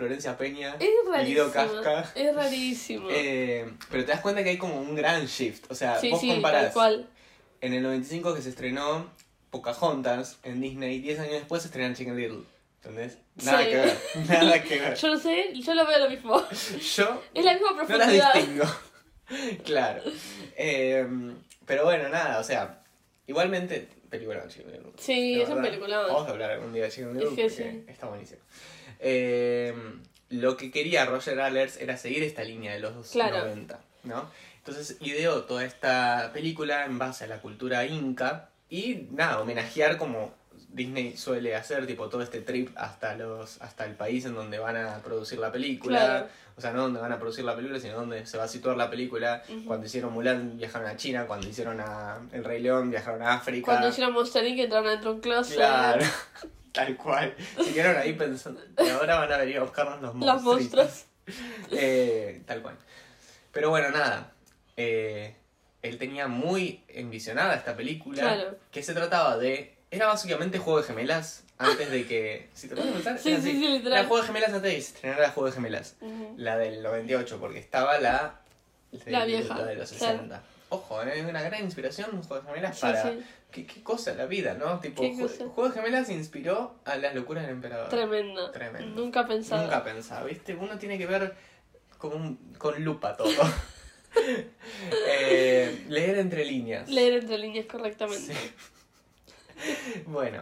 Florencia 0.00 0.38
Peña. 0.38 0.76
Es 0.80 1.26
Guido. 1.26 1.52
Casca. 1.52 2.10
Es 2.14 2.34
rarísimo. 2.34 3.08
Eh, 3.12 3.70
pero 3.90 4.04
te 4.06 4.12
das 4.12 4.22
cuenta 4.22 4.42
que 4.42 4.48
hay 4.50 4.56
como 4.56 4.80
un 4.80 4.94
gran 4.94 5.26
shift. 5.26 5.70
O 5.70 5.74
sea, 5.74 5.98
sí, 6.00 6.08
vos 6.10 6.20
sí, 6.20 6.30
comparás 6.30 6.72
cual. 6.72 7.06
en 7.60 7.74
el 7.74 7.82
95 7.82 8.34
que 8.34 8.40
se 8.40 8.48
estrenó 8.48 9.10
Pocahontas 9.50 10.38
en 10.42 10.62
Disney, 10.62 11.00
10 11.00 11.18
años 11.20 11.32
después 11.34 11.60
se 11.60 11.68
estrenan 11.68 11.94
Chicken 11.94 12.16
Little. 12.16 12.44
¿Entendés? 12.76 13.18
Nada 13.44 13.58
Sí. 13.62 13.68
que 13.68 13.76
ver. 13.76 13.98
Nada 14.28 14.62
que 14.62 14.78
ver. 14.80 14.94
Yo 14.96 15.08
no 15.08 15.18
sé, 15.18 15.52
yo 15.54 15.74
lo 15.74 15.86
veo 15.86 15.98
lo 15.98 16.08
mismo. 16.08 16.42
Yo 16.96 17.22
Es 17.34 17.44
la 17.44 17.52
misma 17.52 17.72
No 17.72 17.76
las 17.76 17.86
profundidad. 17.86 18.32
distingo. 18.34 18.64
claro. 19.64 20.02
Eh, 20.56 21.06
pero 21.66 21.84
bueno, 21.84 22.08
nada, 22.08 22.38
o 22.38 22.44
sea, 22.44 22.80
igualmente, 23.26 23.86
película 24.08 24.40
de 24.40 24.48
Chicken 24.48 24.72
Little. 24.72 24.92
Sí, 24.98 25.42
es 25.42 25.48
un 25.50 25.60
peliculón. 25.60 26.06
Vamos 26.08 26.26
a 26.26 26.30
hablar 26.30 26.52
algún 26.52 26.72
día 26.72 26.84
de 26.84 26.90
Chicken 26.90 27.12
Little 27.12 27.28
Es 27.28 27.34
que 27.34 27.50
sí. 27.50 27.84
está 27.86 28.06
buenísimo. 28.06 28.40
Eh, 29.00 29.74
lo 30.28 30.56
que 30.56 30.70
quería 30.70 31.04
Roger 31.06 31.40
Allers 31.40 31.76
era 31.78 31.96
seguir 31.96 32.22
esta 32.22 32.44
línea 32.44 32.72
de 32.72 32.80
los 32.80 33.10
Claro. 33.10 33.38
90, 33.38 33.80
¿no? 34.04 34.30
Entonces 34.58 34.96
ideó 35.00 35.42
toda 35.44 35.64
esta 35.64 36.30
película 36.32 36.84
en 36.84 36.98
base 36.98 37.24
a 37.24 37.26
la 37.26 37.40
cultura 37.40 37.84
inca 37.86 38.50
y 38.68 39.08
nada, 39.10 39.40
homenajear 39.40 39.96
como 39.96 40.32
Disney 40.68 41.16
suele 41.16 41.56
hacer, 41.56 41.86
tipo 41.86 42.08
todo 42.08 42.22
este 42.22 42.42
trip 42.42 42.70
hasta 42.76 43.16
los 43.16 43.60
hasta 43.60 43.84
el 43.86 43.94
país 43.96 44.24
en 44.26 44.34
donde 44.34 44.58
van 44.60 44.76
a 44.76 44.98
producir 45.02 45.38
la 45.40 45.50
película. 45.50 45.98
Claro. 45.98 46.28
O 46.56 46.60
sea, 46.60 46.72
no 46.72 46.82
donde 46.82 47.00
van 47.00 47.10
a 47.10 47.18
producir 47.18 47.42
la 47.44 47.56
película, 47.56 47.80
sino 47.80 47.94
donde 47.94 48.26
se 48.26 48.36
va 48.36 48.44
a 48.44 48.48
situar 48.48 48.76
la 48.76 48.90
película. 48.90 49.42
Ujú. 49.48 49.64
Cuando 49.64 49.86
hicieron 49.86 50.12
Mulan 50.12 50.58
viajaron 50.58 50.86
a 50.88 50.96
China, 50.96 51.26
cuando 51.26 51.48
hicieron 51.48 51.80
a 51.80 52.18
El 52.32 52.44
Rey 52.44 52.60
León 52.62 52.90
viajaron 52.90 53.22
a 53.22 53.32
África. 53.34 53.64
Cuando 53.64 53.88
hicieron 53.88 54.12
Monster 54.12 54.46
Inc. 54.46 54.58
entraron 54.60 54.90
dentro 54.90 55.10
de 55.10 55.14
un 55.16 55.20
closet. 55.22 55.56
Claro, 55.56 56.04
tal 56.72 56.96
cual. 56.96 57.34
Se 57.64 57.72
quedaron 57.72 58.00
ahí 58.00 58.12
pensando, 58.14 58.60
y 58.84 58.88
ahora 58.88 59.16
van 59.20 59.32
a 59.32 59.36
venir 59.38 59.58
a 59.58 59.62
buscarnos 59.62 60.00
los 60.02 60.14
Los 60.14 60.42
monstruos. 60.42 60.86
monstruos. 60.86 61.04
Eh, 61.70 62.42
tal 62.46 62.60
cual. 62.62 62.76
Pero 63.52 63.70
bueno, 63.70 63.90
nada. 63.90 64.32
Eh, 64.76 65.34
él 65.82 65.98
tenía 65.98 66.26
muy 66.28 66.82
envisionada 66.88 67.54
esta 67.54 67.76
película. 67.76 68.20
Claro. 68.22 68.58
Que 68.72 68.82
se 68.82 68.94
trataba 68.94 69.36
de. 69.38 69.76
Era 69.90 70.06
básicamente 70.06 70.58
juego 70.58 70.80
de 70.80 70.86
gemelas. 70.86 71.44
Antes 71.58 71.90
de 71.90 72.06
que. 72.06 72.48
Si 72.54 72.68
te 72.68 72.74
a 72.74 72.82
pensar, 72.82 73.18
Sí, 73.18 73.32
era 73.32 73.42
sí, 73.42 73.50
así. 73.50 73.58
sí, 73.60 73.68
literal. 73.68 73.98
Era 74.00 74.08
juego 74.08 74.22
de 74.22 74.26
gemelas 74.28 74.48
antes 74.52 74.62
de 74.62 74.74
que 74.76 74.82
se 74.82 74.94
estrenara 74.94 75.30
juego 75.30 75.46
de 75.48 75.52
gemelas. 75.52 75.96
Ujú. 76.00 76.34
La 76.38 76.56
del 76.58 76.82
98, 76.82 77.38
porque 77.38 77.58
estaba 77.58 77.98
la. 78.00 78.40
La 79.06 79.24
vieja, 79.24 79.56
La 79.56 79.64
de 79.66 79.76
los 79.76 79.92
claro. 79.92 80.14
60. 80.18 80.42
Ojo, 80.70 81.02
es 81.02 81.24
una 81.24 81.42
gran 81.42 81.62
inspiración 81.64 82.10
un 82.12 82.22
juego 82.22 82.42
de 82.42 82.48
gemelas 82.48 82.74
Sí, 82.76 82.82
para. 82.82 83.12
¿Qué, 83.50 83.66
qué 83.66 83.82
cosa 83.82 84.14
la 84.14 84.26
vida, 84.26 84.54
¿no? 84.54 84.78
Tipo, 84.80 85.02
¿Qué 85.02 85.12
Jue- 85.14 85.22
cosa? 85.22 85.44
Juego 85.48 85.68
de 85.68 85.74
Gemelas 85.74 86.08
inspiró 86.10 86.76
a 86.84 86.96
las 86.96 87.14
locuras 87.14 87.44
del 87.44 87.52
emperador. 87.54 87.88
Tremendo. 87.88 88.50
Tremendo. 88.50 89.00
Nunca 89.00 89.26
pensaba. 89.26 89.62
Nunca 89.62 89.82
pensaba, 89.84 90.24
¿viste? 90.24 90.54
Uno 90.54 90.78
tiene 90.78 90.98
que 90.98 91.06
ver 91.06 91.34
con, 91.98 92.12
un- 92.14 92.54
con 92.58 92.82
lupa 92.84 93.16
todo. 93.16 93.30
Eh, 95.06 95.84
leer 95.88 96.18
entre 96.18 96.44
líneas. 96.44 96.88
Leer 96.88 97.14
entre 97.22 97.38
líneas 97.38 97.66
correctamente. 97.66 98.34
Sí. 98.34 98.52
Bueno, 100.06 100.40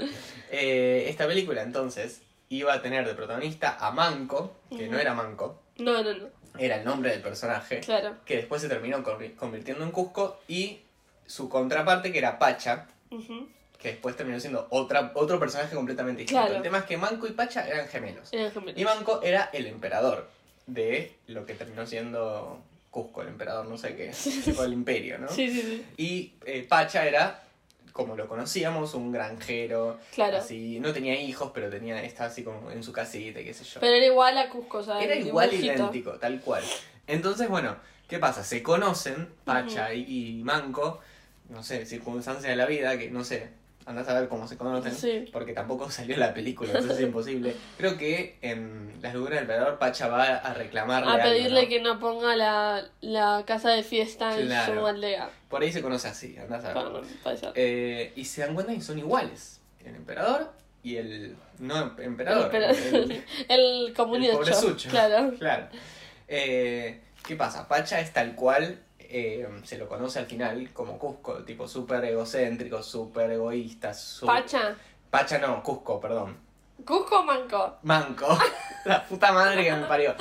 eh, 0.50 1.06
esta 1.08 1.26
película 1.26 1.62
entonces 1.62 2.22
iba 2.49 2.72
a 2.72 2.81
tener 2.82 3.06
de 3.06 3.14
protagonista 3.14 3.76
a 3.78 3.90
Manco, 3.90 4.56
que 4.70 4.88
no 4.88 4.99
era 4.99 5.12
Manco, 5.12 5.60
No, 5.76 6.02
no, 6.02 6.14
no. 6.14 6.28
era 6.58 6.76
el 6.76 6.84
nombre 6.84 7.10
del 7.10 7.20
personaje, 7.20 7.81
Claro. 7.81 8.16
que 8.25 8.37
después 8.37 8.62
se 8.62 8.69
terminó 8.69 9.02
convi- 9.05 9.34
convirtiendo 9.37 9.84
en 9.84 9.90
Cusco, 9.90 10.40
y 10.49 10.78
su 11.26 11.49
contraparte, 11.49 12.10
que 12.12 12.19
era 12.19 12.38
Pacha, 12.38 12.87
Que 13.81 13.88
después 13.93 14.16
terminó 14.16 14.40
siendo 14.40 14.66
otra, 14.70 15.12
otro 15.14 15.38
personaje 15.38 15.75
completamente 15.75 16.22
distinto. 16.22 16.43
Claro. 16.43 16.56
El 16.56 16.62
tema 16.62 16.78
es 16.78 16.84
que 16.84 16.96
Manco 16.96 17.26
y 17.26 17.32
Pacha 17.32 17.66
eran 17.66 17.87
gemelos. 17.88 18.32
Eran 18.32 18.50
gemelos. 18.50 18.81
Y 18.81 18.84
Manco 18.84 19.22
era 19.22 19.50
el 19.52 19.66
emperador 19.66 20.28
de 20.66 21.12
lo 21.28 21.46
que 21.46 21.55
terminó 21.55 21.87
siendo 21.87 22.60
Cusco, 22.90 23.22
el 23.22 23.28
emperador, 23.28 23.66
no 23.66 23.78
sé 23.78 23.94
qué, 23.94 24.10
tipo 24.44 24.64
el 24.64 24.72
imperio, 24.72 25.19
¿no? 25.19 25.28
Sí, 25.28 25.49
sí, 25.50 25.60
sí. 25.62 25.87
Y 25.96 26.32
eh, 26.44 26.66
Pacha 26.69 27.06
era, 27.06 27.43
como 27.93 28.16
lo 28.16 28.26
conocíamos, 28.26 28.94
un 28.94 29.12
granjero, 29.12 29.98
Claro. 30.15 30.38
así, 30.38 30.81
no 30.81 30.93
tenía 30.93 31.15
hijos, 31.20 31.53
pero 31.55 31.70
tenía, 31.70 32.03
estaba 32.03 32.29
así 32.31 32.43
como 32.43 32.70
en 32.70 32.82
su 32.82 32.93
casita, 32.93 33.41
qué 33.41 33.55
sé 33.55 33.62
yo. 33.65 33.79
Pero 33.81 33.94
era 33.94 34.06
igual 34.06 34.36
a 34.38 34.48
Cusco, 34.48 34.79
o 34.79 34.82
sea, 34.82 35.00
Era 35.00 35.15
igual 35.15 35.50
dibujito. 35.50 35.74
idéntico, 35.74 36.12
tal 36.15 36.41
cual. 36.41 36.65
Entonces, 37.06 37.48
bueno, 37.48 37.77
¿qué 38.08 38.19
pasa? 38.19 38.43
Se 38.43 38.62
conocen, 38.62 39.29
Pacha 39.44 39.94
y, 39.94 40.38
y 40.41 40.43
Manco, 40.44 41.00
no 41.48 41.62
sé, 41.62 41.86
circunstancia 41.86 42.50
de 42.50 42.56
la 42.56 42.67
vida, 42.67 42.98
que 42.98 43.10
no 43.10 43.24
sé, 43.24 43.48
andás 43.86 44.06
a 44.08 44.20
ver 44.20 44.28
cómo 44.28 44.46
se 44.46 44.56
conocen, 44.58 44.93
Sí. 44.94 45.31
porque 45.32 45.52
tampoco 45.55 45.90
salió 45.90 46.17
la 46.17 46.34
película, 46.34 46.70
entonces 46.72 46.98
es 46.98 47.05
imposible. 47.05 47.55
Creo 47.78 47.96
que 47.96 48.36
en 48.43 48.88
Las 49.00 49.14
locuras 49.14 49.34
del 49.36 49.43
emperador, 49.44 49.78
Pacha 49.78 50.08
va 50.08 50.24
a 50.24 50.55
reclamarle 50.55 51.08
A 51.10 51.14
algo, 51.14 51.24
pedirle 51.28 51.62
¿no? 51.62 51.69
que 51.69 51.81
no 51.81 51.98
ponga 52.00 52.34
la, 52.36 52.84
la 53.00 53.44
casa 53.46 53.70
de 53.70 53.82
fiesta 53.84 54.36
en 54.38 54.46
Claro. 54.46 54.81
su 54.81 54.86
aldea. 54.86 55.31
Por 55.48 55.62
ahí 55.62 55.70
se 55.72 55.81
conoce 55.82 56.08
así, 56.08 56.36
andás 56.36 56.64
a 56.64 56.74
ver. 56.74 56.84
Bueno. 57.22 57.52
Eh, 57.55 58.12
y 58.17 58.24
se 58.24 58.40
dan 58.43 58.55
cuenta 58.55 58.72
que 58.74 58.81
son 58.81 58.98
iguales, 58.98 59.60
el 59.84 59.94
emperador 59.94 60.52
y 60.82 60.96
el 60.96 61.36
no 61.60 61.94
emperador. 61.98 62.52
El, 62.55 62.64
el- 62.64 63.24
el, 63.48 63.94
el. 63.94 63.94
Claro. 64.90 65.32
Claro. 65.38 65.69
Eh, 66.26 67.00
¿Qué 67.26 67.36
pasa? 67.36 67.69
Pacha 67.69 68.00
es 68.00 68.12
tal 68.12 68.34
cual, 68.34 68.78
eh, 69.08 69.48
se 69.65 69.79
lo 69.79 69.88
conoce 69.88 70.19
al 70.19 70.27
final 70.27 70.70
como 70.72 70.98
Cusco, 70.98 71.44
tipo 71.44 71.67
súper 71.67 72.05
egocéntrico, 72.05 72.82
súper 72.82 73.31
egoísta. 73.32 73.94
su- 73.94 74.27
Pacha. 74.27 74.77
Pacha 75.10 75.38
no, 75.38 75.62
Cusco, 75.62 76.00
perdón. 76.00 76.36
Cusco 76.84 77.20
o 77.20 77.24
Manco. 77.24 77.79
Manco. 77.82 78.38
La 78.84 79.05
puta 79.05 79.32
madre 79.32 79.65
que 79.65 79.72
me 79.72 79.84
parió. 79.86 80.15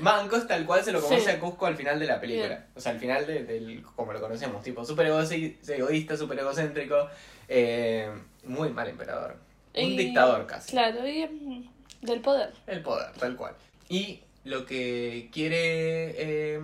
Manco 0.00 0.36
es 0.36 0.46
tal 0.46 0.66
cual 0.66 0.84
se 0.84 0.92
lo 0.92 1.00
conoce 1.00 1.22
Sí. 1.24 1.30
a 1.30 1.40
Cusco 1.40 1.64
al 1.66 1.76
final 1.76 1.98
de 1.98 2.06
la 2.06 2.20
película. 2.20 2.48
Bien. 2.48 2.66
O 2.76 2.80
sea, 2.80 2.92
al 2.92 2.98
final 2.98 3.26
de- 3.26 3.44
del, 3.44 3.82
como 3.96 4.12
lo 4.12 4.20
conocemos, 4.20 4.62
tipo 4.62 4.84
súper 4.84 5.06
egoísta, 5.06 6.16
súper 6.16 6.38
egocéntrico, 6.38 7.08
eh, 7.48 8.10
muy 8.44 8.68
mal 8.70 8.88
emperador. 8.88 9.36
Un 9.74 9.82
Y- 9.84 9.96
dictador 9.96 10.46
casi. 10.46 10.72
Claro, 10.72 11.06
y 11.08 11.70
del 12.02 12.20
poder. 12.20 12.52
El 12.66 12.82
poder, 12.82 13.12
tal 13.12 13.34
cual. 13.36 13.54
Y 13.88 14.20
lo 14.44 14.66
que 14.66 15.30
quiere 15.32 16.54
eh, 16.56 16.60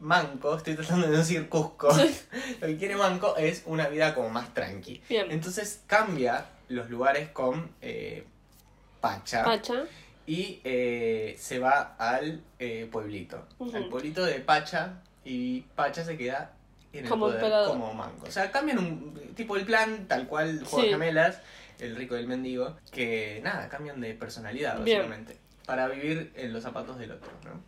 Manco, 0.00 0.56
estoy 0.56 0.74
tratando 0.74 1.06
de 1.06 1.12
no 1.12 1.18
decir 1.18 1.48
Cusco, 1.48 1.88
lo 2.60 2.66
que 2.66 2.76
quiere 2.76 2.96
Manco 2.96 3.36
es 3.36 3.62
una 3.66 3.88
vida 3.88 4.14
como 4.14 4.28
más 4.30 4.52
tranqui. 4.52 5.02
Bien. 5.08 5.30
Entonces 5.30 5.82
cambia 5.86 6.46
los 6.68 6.90
lugares 6.90 7.28
con 7.30 7.70
eh, 7.80 8.26
Pacha 9.00 9.44
Pacha. 9.44 9.84
y 10.26 10.60
eh, 10.64 11.36
se 11.38 11.58
va 11.58 11.94
al 11.98 12.42
eh, 12.58 12.88
pueblito. 12.90 13.46
Al 13.74 13.88
pueblito 13.88 14.24
de 14.24 14.40
Pacha 14.40 15.00
y 15.24 15.60
Pacha 15.74 16.04
se 16.04 16.16
queda 16.16 16.52
en 16.92 17.04
el 17.04 17.10
Como 17.10 17.26
poder 17.26 17.36
emperador. 17.40 17.68
como 17.70 17.92
manco. 17.94 18.26
O 18.26 18.30
sea, 18.30 18.50
cambian 18.50 18.78
un 18.78 19.32
tipo 19.34 19.56
el 19.56 19.64
plan, 19.64 20.06
tal 20.06 20.26
cual 20.26 20.62
Juego 20.64 20.84
Sí. 20.84 20.90
Gemelas, 20.90 21.40
el 21.80 21.96
rico 21.96 22.16
y 22.16 22.20
el 22.20 22.26
mendigo, 22.28 22.76
que 22.92 23.40
nada, 23.42 23.68
cambian 23.68 24.00
de 24.00 24.14
personalidad 24.14 24.80
Bien. 24.82 24.98
básicamente 24.98 25.38
para 25.66 25.88
vivir 25.88 26.32
en 26.36 26.52
los 26.52 26.62
zapatos 26.62 26.98
del 26.98 27.12
otro, 27.12 27.30
¿no? 27.44 27.60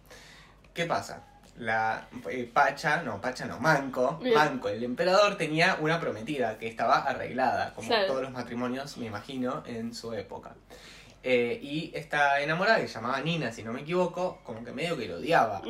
¿Qué 0.75 0.85
pasa? 0.85 1.25
La 1.59 2.07
eh, 2.29 2.51
Pacha, 2.53 3.03
no, 3.03 3.21
Pacha 3.21 3.47
no, 3.47 3.59
Manco, 3.59 4.19
Bien. 4.23 4.35
Manco, 4.35 4.69
el 4.69 4.83
emperador 4.85 5.37
tenía 5.37 5.79
una 5.81 5.99
prometida 5.99 6.59
que 6.59 6.69
estaba 6.69 6.99
arreglada, 6.99 7.73
como 7.75 7.89
Claro. 7.89 8.07
todos 8.07 8.23
los 8.23 8.31
matrimonios, 8.31 8.97
me 8.99 9.07
imagino, 9.07 9.63
en 9.67 9.95
su 9.95 10.13
época. 10.13 10.55
Eh, 11.23 11.59
y 11.61 11.91
esta 11.95 12.41
enamorada, 12.41 12.79
que 12.79 12.87
se 12.87 12.95
llamaba 12.95 13.21
Nina, 13.21 13.51
si 13.51 13.65
no 13.65 13.73
me 13.73 13.81
equivoco, 13.81 14.39
como 14.45 14.65
que 14.65 14.71
medio 14.71 14.97
que 14.97 15.09
lo 15.09 15.17
odiaba 15.17 15.61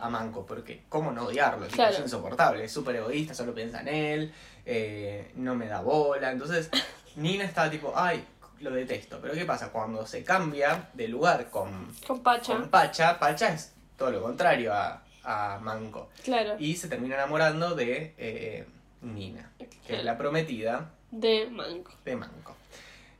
a, 0.00 0.08
Manco, 0.10 0.44
porque 0.44 0.84
¿cómo 0.88 1.12
no 1.12 1.26
odiarlo? 1.26 1.68
Claro. 1.68 1.92
Es 1.92 2.00
insoportable, 2.00 2.64
es 2.64 2.72
súper 2.72 2.96
egoísta, 2.96 3.32
solo 3.32 3.54
piensa 3.54 3.80
en 3.82 3.88
él, 3.88 4.34
eh, 4.66 5.30
no 5.36 5.54
me 5.54 5.68
da 5.68 5.82
bola. 5.82 6.32
Entonces, 6.32 6.68
Nina 7.16 7.44
estaba 7.44 7.70
tipo, 7.70 7.92
ay, 7.94 8.24
lo 8.58 8.72
detesto. 8.72 9.20
Pero 9.22 9.34
¿qué 9.34 9.44
pasa? 9.44 9.70
Cuando 9.70 10.04
se 10.06 10.24
cambia 10.24 10.88
de 10.94 11.06
lugar 11.06 11.48
con, 11.50 11.94
Con 12.06 12.20
Pacha. 12.22 12.52
con 12.54 12.68
Pacha, 12.68 13.18
Pacha 13.18 13.52
es 13.52 13.72
todo 13.96 14.10
lo 14.10 14.22
contrario 14.22 14.72
a, 14.74 15.03
a 15.24 15.58
Manco. 15.62 16.10
Claro. 16.22 16.56
Y 16.58 16.76
se 16.76 16.88
termina 16.88 17.14
enamorando 17.14 17.74
de 17.74 18.14
eh, 18.18 18.66
Nina, 19.02 19.50
que 19.86 19.96
es 19.96 20.04
la 20.04 20.16
prometida 20.18 20.90
De 21.10 21.46
Manco. 21.50 21.92
de 22.04 22.16
Manco. 22.16 22.56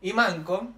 Y 0.03 0.13
Manco, 0.13 0.69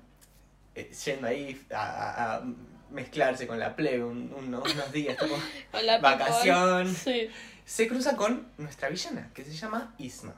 eh, 0.74 0.90
yendo 1.04 1.26
ahí 1.26 1.60
a, 1.74 2.36
a- 2.36 2.42
mezclarse 2.90 3.46
con 3.48 3.58
la 3.58 3.74
plebe 3.74 4.04
un- 4.04 4.32
unos, 4.36 4.72
unos 4.72 4.92
días, 4.92 5.16
Hola, 5.72 5.98
Vacación. 6.00 6.86
Sí. 6.94 7.28
se 7.64 7.88
cruza 7.88 8.16
con 8.16 8.46
nuestra 8.58 8.88
villana, 8.88 9.30
que 9.34 9.44
se 9.44 9.52
llama 9.52 9.92
Isma. 9.98 10.34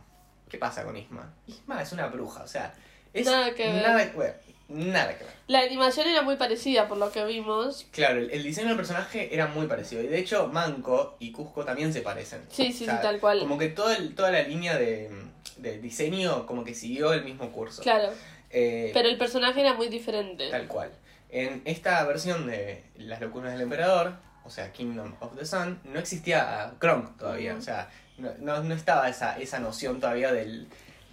¿Qué 0.49 0.57
pasa 0.57 0.83
con 0.85 0.97
Isma? 0.97 1.31
Isma 1.47 1.83
es 1.83 1.93
una 1.93 2.07
bruja, 2.07 2.43
o 2.43 2.49
sea, 2.49 2.75
es 3.13 3.27
Nada 3.27 3.55
que 3.55 3.65
ver. 3.71 3.83
Nada, 3.87 4.11
bueno, 4.15 4.33
nada 4.69 5.17
que 5.17 5.25
ver. 5.25 5.33
La 5.47 5.61
animación 5.61 6.07
era 6.09 6.23
muy 6.23 6.37
parecida 6.37 6.89
por 6.89 6.99
lo 6.99 7.11
que 7.11 7.25
vimos. 7.25 7.87
Claro, 7.91 8.19
el, 8.21 8.31
el 8.31 8.43
diseño 8.43 8.69
del 8.69 8.77
personaje 8.77 9.35
era 9.35 9.47
muy 9.47 9.67
parecido. 9.67 10.03
Y 10.03 10.07
de 10.09 10.19
hecho, 10.19 10.47
Manco 10.49 11.17
y 11.19 11.33
Cusco 11.33 11.65
también 11.65 11.93
se 11.93 12.03
parecen. 12.03 12.43
Sí, 12.51 12.73
sí, 12.73 12.85
O 12.85 12.87
sea, 12.87 12.97
sí, 12.97 13.03
tal 13.03 13.19
cual. 13.21 13.39
Como 13.41 13.57
que 13.59 13.69
todo 13.69 13.91
el- 13.93 14.15
toda 14.15 14.31
la 14.31 14.43
línea 14.43 14.77
de, 14.77 15.11
de 15.57 15.79
diseño 15.79 16.47
como 16.47 16.65
que 16.65 16.75
siguió 16.75 17.13
el 17.13 17.25
mismo 17.25 17.51
curso. 17.51 17.83
Claro. 17.83 18.11
Eh, 18.51 18.91
Pero 18.95 19.09
el 19.09 19.19
personaje 19.19 19.61
era 19.61 19.75
muy 19.75 19.89
diferente. 19.89 20.51
Tal 20.51 20.67
cual. 20.69 20.91
En 21.31 21.63
esta 21.67 22.03
versión 22.05 22.47
de 22.47 22.83
Las 22.97 23.21
locuras 23.21 23.53
del 23.53 23.63
emperador, 23.63 24.15
o 24.45 24.51
sea, 24.51 24.73
Kingdom 24.73 25.15
of 25.21 25.37
the 25.37 25.45
Sun, 25.45 25.79
no 25.85 25.99
existía 25.99 26.73
Kronk 26.79 27.19
todavía. 27.19 27.55
O 27.55 27.61
sea, 27.63 27.91
no, 28.17 28.31
no, 28.39 28.63
no 28.63 28.75
estaba 28.75 29.09
esa, 29.09 29.39
esa 29.39 29.59
noción 29.61 30.01
todavía 30.01 30.33
del, 30.33 30.67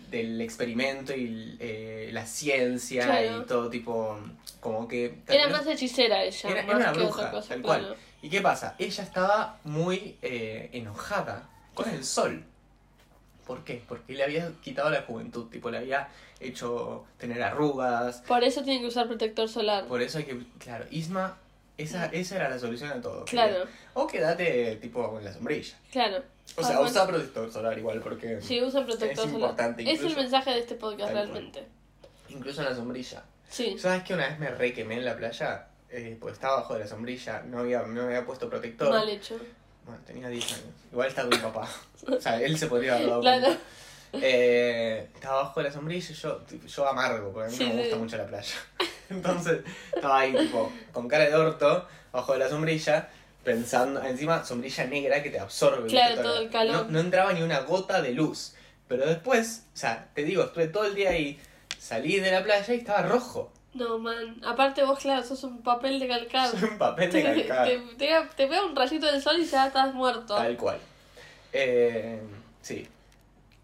del 0.09 0.39
experimento 0.41 1.13
y 1.15 1.57
eh, 1.59 2.09
la 2.12 2.25
ciencia 2.25 3.05
Claro. 3.05 3.41
y 3.41 3.45
todo 3.45 3.69
tipo. 3.69 4.19
Como 4.59 4.88
que. 4.88 5.19
Era 5.27 5.47
más 5.50 5.65
hechicera 5.67 6.24
ella, 6.24 6.50
Era- 6.50 6.59
era 6.62 6.67
más 6.67 6.75
una 6.77 6.91
que 6.93 7.00
bruja, 7.00 7.19
otra 7.19 7.31
cosa. 7.31 7.47
tal 7.50 7.62
claro. 7.62 7.83
cual. 7.88 7.97
¿Y 8.21 8.29
qué 8.29 8.41
pasa? 8.41 8.75
Ella 8.79 9.03
estaba 9.03 9.59
muy 9.63 10.17
eh, 10.21 10.69
enojada 10.74 11.47
con 11.74 11.89
el 11.89 12.03
sol. 12.03 12.43
¿Por 13.45 13.63
qué? 13.63 13.83
Porque 13.88 14.13
le 14.13 14.24
había 14.24 14.51
quitado 14.63 14.89
la 14.89 15.03
juventud, 15.03 15.47
tipo, 15.51 15.69
le 15.69 15.77
había 15.77 16.07
hecho 16.39 17.05
tener 17.19 17.43
arrugas, 17.43 18.21
Por 18.27 18.43
eso 18.43 18.63
tiene 18.63 18.81
que 18.81 18.88
usar 18.88 19.07
protector 19.07 19.47
solar. 19.47 19.85
por 19.85 20.01
eso 20.01 20.17
hay 20.17 20.24
que, 20.24 20.38
claro, 20.57 20.85
Isma, 20.89 21.38
esa, 21.77 22.07
esa 22.07 22.35
era 22.38 22.50
la 22.50 22.57
solución 22.57 22.89
a 22.91 23.00
todo. 23.01 23.25
Claro, 23.25 23.65
O 23.93 24.07
quédate 24.07 24.77
tipo 24.77 25.17
en 25.19 25.25
la 25.25 25.33
sombrilla. 25.33 25.75
claro. 25.91 26.24
O 26.57 26.63
sea, 26.63 26.79
usa 26.81 27.05
protector 27.07 27.51
solar 27.51 27.77
igual 27.77 28.00
porque 28.01 28.39
Sí, 28.41 28.62
usan 28.62 28.85
protector 28.85 29.09
Es 29.25 29.31
solar. 29.31 29.33
importante, 29.51 29.91
Es 29.91 30.01
el 30.01 30.15
mensaje 30.15 30.51
de 30.51 30.59
este 30.59 30.75
podcast 30.75 31.13
Tal 31.13 31.27
realmente. 31.29 31.65
incluso 32.29 32.62
en 32.62 32.69
la 32.69 32.75
sombrilla. 32.75 33.24
Sí. 33.50 33.77
¿Sabes 33.77 34.03
que 34.03 34.13
una 34.13 34.27
vez 34.27 34.39
me 34.39 34.50
re 34.50 34.74
quemé 34.74 34.95
en 34.95 35.05
la 35.05 35.15
playa? 35.17 35.67
Eh, 35.89 36.17
pues 36.19 36.33
estaba 36.33 36.55
abajo 36.57 36.74
de 36.74 36.81
la 36.81 36.88
sombrilla, 36.88 37.41
no 37.43 37.59
había, 37.59 37.81
no 37.83 38.03
había 38.03 38.25
puesto 38.25 38.50
protector. 38.50 38.89
Mal 38.89 39.07
hecho. 39.09 39.38
Bueno, 39.85 40.01
tenía 40.05 40.27
10 40.29 40.45
años. 40.53 40.65
Igual 40.91 41.07
estaba 41.09 41.29
mi 41.29 41.38
papá. 41.38 41.67
O 42.07 42.21
sea, 42.21 42.41
él 42.41 42.57
se 42.57 42.67
podría 42.67 42.95
haber 42.95 43.07
dado 43.09 43.21
Claro. 43.21 43.41
cuenta. 43.45 43.62
Eh, 44.21 45.09
estaba 45.13 45.41
abajo 45.41 45.59
de 45.59 45.67
la 45.69 45.74
sombrilla 45.74 46.09
y 46.12 46.13
yo, 46.13 46.41
yo 46.67 46.88
amargo, 46.88 47.31
porque 47.33 47.47
a 47.47 47.51
mí 47.51 47.57
Sí, 47.57 47.63
no 47.67 47.74
me 47.75 47.81
gusta 47.81 47.95
sí. 47.95 48.01
mucho 48.01 48.17
la 48.17 48.25
playa. 48.27 48.55
Entonces, 49.09 49.59
estaba 49.93 50.19
ahí, 50.19 50.35
tipo, 50.35 50.71
con 50.93 51.07
cara 51.07 51.25
de 51.25 51.35
orto, 51.35 51.85
abajo 52.13 52.33
de 52.33 52.39
la 52.39 52.50
sombrilla, 52.50 53.09
pensando, 53.45 54.03
encima, 54.03 54.43
sombrilla 54.43 54.83
negra 54.85 55.23
que 55.23 55.29
te 55.29 55.39
absorbe. 55.39 55.87
Todo- 56.15 56.39
el 56.41 56.49
calor. 56.49 56.85
No, 56.87 56.91
no 56.91 56.99
entraba 56.99 57.31
ni 57.31 57.41
una 57.41 57.59
gota 57.61 58.01
de 58.01 58.11
luz. 58.11 58.55
Pero 58.89 59.05
después, 59.07 59.63
o 59.73 59.77
sea, 59.77 60.09
te 60.13 60.23
digo, 60.23 60.43
estuve 60.43 60.67
todo 60.67 60.85
el 60.85 60.95
día 60.95 61.11
ahí, 61.11 61.39
salí 61.79 62.19
de 62.19 62.31
la 62.31 62.43
playa 62.43 62.73
y 62.73 62.77
estaba 62.79 63.03
rojo. 63.03 63.51
No, 63.73 63.97
man. 63.97 64.41
Aparte 64.45 64.83
vos, 64.83 64.99
claro, 64.99 65.23
sos 65.23 65.43
un 65.43 65.61
papel 65.61 65.99
de 65.99 66.07
calcar. 66.07 66.49
Soy 66.49 66.63
un 66.69 66.77
papel 66.77 67.11
de 67.11 67.23
calcar. 67.47 67.67
te, 67.67 67.77
te, 67.97 68.07
te 68.35 68.47
pega 68.47 68.65
un 68.65 68.75
rayito 68.75 69.05
del 69.05 69.21
sol 69.21 69.37
y 69.39 69.45
ya 69.45 69.67
estás 69.67 69.93
muerto. 69.93 70.35
Tal 70.35 70.55
cual. 70.57 70.77
Eh, 71.53 72.21
sí. 72.61 72.87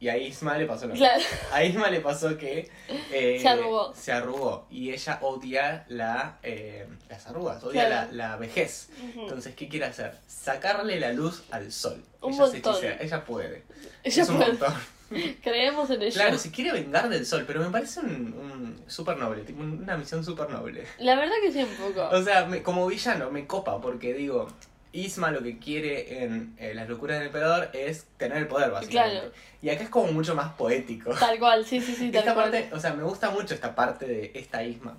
Y 0.02 0.10
a 0.10 0.18
Isma 0.18 0.58
le 0.58 0.66
pasó 0.66 0.88
lo 0.88 0.94
mismo. 0.94 1.06
Claro. 1.08 1.24
A 1.54 1.64
Isma 1.64 1.90
le 1.90 2.02
pasó 2.02 2.36
que 2.38 2.70
eh, 3.12 3.38
Se 3.40 3.48
arrugó. 3.48 3.94
se 3.96 4.12
arrugó 4.12 4.66
y 4.72 4.92
ella 4.92 5.20
odia 5.22 5.86
la, 5.90 6.40
eh, 6.44 6.88
las 7.08 7.28
arrugas, 7.28 7.64
odia 7.64 7.86
Claro. 7.86 8.08
la, 8.12 8.30
la 8.32 8.36
vejez. 8.38 8.90
Entonces, 9.16 9.56
¿qué 9.56 9.70
quiere 9.70 9.86
hacer? 9.86 10.18
Sacarle 10.28 11.00
la 11.00 11.14
luz 11.14 11.44
al 11.52 11.72
sol. 11.72 12.04
Un 12.22 12.34
ella 12.34 12.42
montón. 12.42 12.72
hechicera, 12.74 12.98
ella 13.00 13.24
puede. 13.24 13.64
Ella 14.04 14.24
es 14.24 14.30
un 14.30 14.38
puede. 14.38 14.50
montón. 14.50 14.74
Creemos 15.44 15.90
en 15.92 16.02
ello. 16.02 16.14
Claro, 16.14 16.38
se 16.38 16.50
quiere 16.52 16.72
vengar 16.72 17.08
del 17.10 17.26
sol, 17.26 17.44
pero 17.46 17.60
me 17.60 17.70
parece 17.70 18.00
un, 18.00 18.08
un 18.34 18.84
súper 18.88 19.18
noble, 19.18 19.44
tipo 19.44 19.62
una 19.62 19.98
misión 19.98 20.24
súper 20.26 20.50
noble. 20.50 20.86
La 21.00 21.16
verdad 21.16 21.36
que 21.44 21.52
sí, 21.52 21.60
un 21.62 21.76
poco. 21.76 22.10
O 22.16 22.24
sea, 22.24 22.46
me- 22.46 22.64
como 22.64 22.88
villano 22.88 23.30
me 23.30 23.46
copa 23.46 23.80
porque 23.80 24.14
digo, 24.16 24.48
Isma 24.94 25.32
lo 25.32 25.42
que 25.42 25.58
quiere 25.60 26.24
en 26.24 26.54
eh, 26.58 26.74
Las 26.74 26.90
locuras 26.90 27.18
del 27.18 27.28
emperador 27.28 27.70
es 27.74 28.06
tener 28.18 28.38
el 28.38 28.48
poder, 28.48 28.72
básicamente. 28.72 29.20
Claro. 29.20 29.34
Y 29.62 29.70
acá 29.70 29.84
es 29.84 29.90
como 29.90 30.12
mucho 30.12 30.36
más 30.36 30.54
poético. 30.54 31.14
Tal 31.14 31.40
cual, 31.40 31.66
sí, 31.66 31.80
sí, 31.82 31.94
sí, 31.96 32.12
tal 32.12 32.20
Esta 32.22 32.34
cual. 32.34 32.52
parte, 32.52 32.70
o 32.74 32.80
sea, 32.80 32.94
me 32.94 33.04
gusta 33.04 33.30
mucho 33.30 33.54
esta 33.54 33.74
parte 33.76 34.06
de 34.06 34.32
esta 34.36 34.64
Isma. 34.64 34.98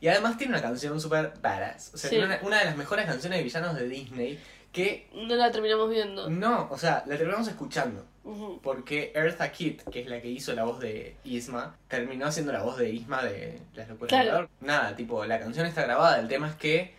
Y 0.00 0.08
además 0.08 0.36
tiene 0.38 0.52
una 0.54 0.62
canción 0.62 1.00
súper 1.00 1.32
badass. 1.42 1.92
O 1.94 1.98
sea, 1.98 2.10
Sí. 2.10 2.16
tiene 2.16 2.26
una, 2.34 2.40
una 2.42 2.58
de 2.58 2.64
las 2.66 2.76
mejores 2.76 3.06
canciones 3.06 3.38
de 3.38 3.42
villanos 3.44 3.74
de 3.76 3.88
Disney 3.88 4.38
que 4.72 5.08
No 5.12 5.34
la 5.34 5.50
terminamos 5.50 5.90
viendo. 5.90 6.30
no, 6.30 6.68
o 6.70 6.78
sea, 6.78 7.02
la 7.06 7.16
terminamos 7.16 7.48
escuchando. 7.48 8.06
Ujú. 8.22 8.60
Porque 8.62 9.12
Eartha 9.14 9.50
Kitt, 9.50 9.82
que 9.90 10.00
es 10.02 10.06
la 10.06 10.20
que 10.20 10.28
hizo 10.28 10.52
la 10.52 10.64
voz 10.64 10.78
de 10.80 11.16
Isma, 11.24 11.74
terminó 11.88 12.26
haciendo 12.26 12.52
la 12.52 12.62
voz 12.62 12.76
de 12.76 12.90
Isma 12.90 13.22
de 13.24 13.58
Las 13.74 13.88
locuras 13.88 14.08
Claro. 14.10 14.24
del 14.24 14.40
emperador. 14.42 14.48
Nada, 14.60 14.94
tipo, 14.94 15.24
la 15.24 15.38
canción 15.40 15.66
está 15.66 15.82
grabada, 15.82 16.20
el 16.20 16.28
tema 16.28 16.48
es 16.48 16.54
que 16.54 16.94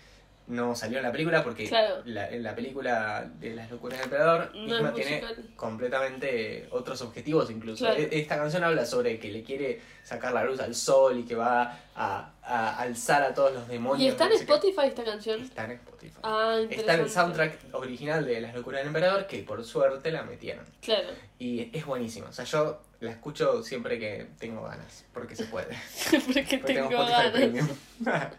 no 0.48 0.76
salió 0.76 0.98
en 0.98 1.04
la 1.04 1.12
película 1.12 1.44
porque 1.44 1.68
Claro. 1.68 2.02
la- 2.06 2.30
en 2.30 2.44
la 2.44 2.54
película 2.56 3.30
de 3.40 3.56
Las 3.56 3.72
locuras 3.72 4.00
del 4.00 4.06
emperador, 4.06 4.52
No 4.56 4.76
Isma 4.76 4.90
es 4.90 4.96
tiene 4.96 5.24
completamente 5.56 6.68
otros 6.72 7.02
objetivos 7.02 7.50
incluso. 7.50 7.86
Claro. 7.86 8.00
E- 8.02 8.10
Esta 8.20 8.38
canción 8.38 8.64
habla 8.64 8.86
sobre 8.86 9.20
que 9.20 9.32
le 9.32 9.44
quiere 9.44 9.80
sacar 10.04 10.34
la 10.34 10.44
luz 10.44 10.60
al 10.60 10.76
sol 10.76 11.20
y 11.20 11.24
que 11.24 11.36
va 11.36 11.80
a, 11.96 12.32
a 12.44 12.80
alzar 12.80 13.24
a 13.24 13.34
todos 13.34 13.54
los 13.54 13.68
demonios. 13.68 14.02
¿Y 14.02 14.08
está 14.08 14.26
en. 14.26 14.34
Spotify 14.34 14.88
esta 14.88 15.04
canción? 15.04 15.42
Está 15.42 15.66
en 15.66 15.72
Spotify. 15.72 16.20
Ah. 16.24 16.60
Está 16.70 16.96
en 16.96 17.02
el 17.02 17.10
soundtrack 17.10 17.58
original 17.74 18.26
de 18.26 18.42
Las 18.42 18.54
locuras 18.56 18.80
del 18.80 18.88
emperador 18.88 19.28
que 19.28 19.44
por 19.44 19.64
suerte 19.64 20.12
la 20.12 20.24
metieron. 20.24 20.66
Claro. 20.82 21.10
Y 21.40 21.70
es 21.76 21.86
buenísima. 21.86 22.30
O 22.30 22.34
sea, 22.34 22.46
yo 22.46 22.82
la 23.02 23.10
escucho 23.10 23.64
siempre 23.64 23.98
que 23.98 24.28
tengo 24.38 24.62
ganas, 24.62 25.06
porque 25.12 25.36
se 25.36 25.46
puede. 25.46 25.76
Porque 26.12 26.24
Porque 26.24 26.58
tengo 26.58 26.90
tengo 26.90 27.04
Spotify 27.04 27.12
ganas. 27.12 27.32
Premium. 27.32 27.68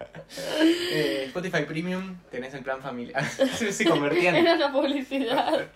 Eh, 0.93 1.25
Spotify 1.27 1.65
Premium, 1.65 2.17
tenés 2.31 2.55
el 2.55 2.63
plan 2.63 2.81
familiar. 2.81 3.25
se. 3.29 3.83
Era 3.85 4.55
una 4.55 4.73
publicidad. 4.73 5.67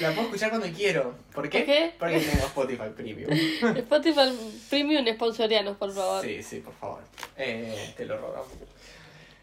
La 0.00 0.10
puedo 0.12 0.22
escuchar 0.22 0.50
cuando 0.50 0.68
quiero. 0.68 1.14
¿Por 1.34 1.48
qué? 1.48 1.58
¿Por 1.58 1.66
qué? 1.66 1.94
Porque 1.98 2.20
tengo 2.20 2.46
Spotify 2.46 2.90
Premium. 2.94 3.30
Spotify 3.76 4.32
Premium 4.70 5.04
sponsorianos, 5.18 5.76
por 5.76 5.92
favor. 5.92 6.24
Sí, 6.24 6.42
sí, 6.42 6.60
por 6.60 6.74
favor. 6.74 7.00
Eh, 7.36 7.92
te 7.96 8.04
lo 8.06 8.16
rogamos. 8.18 8.48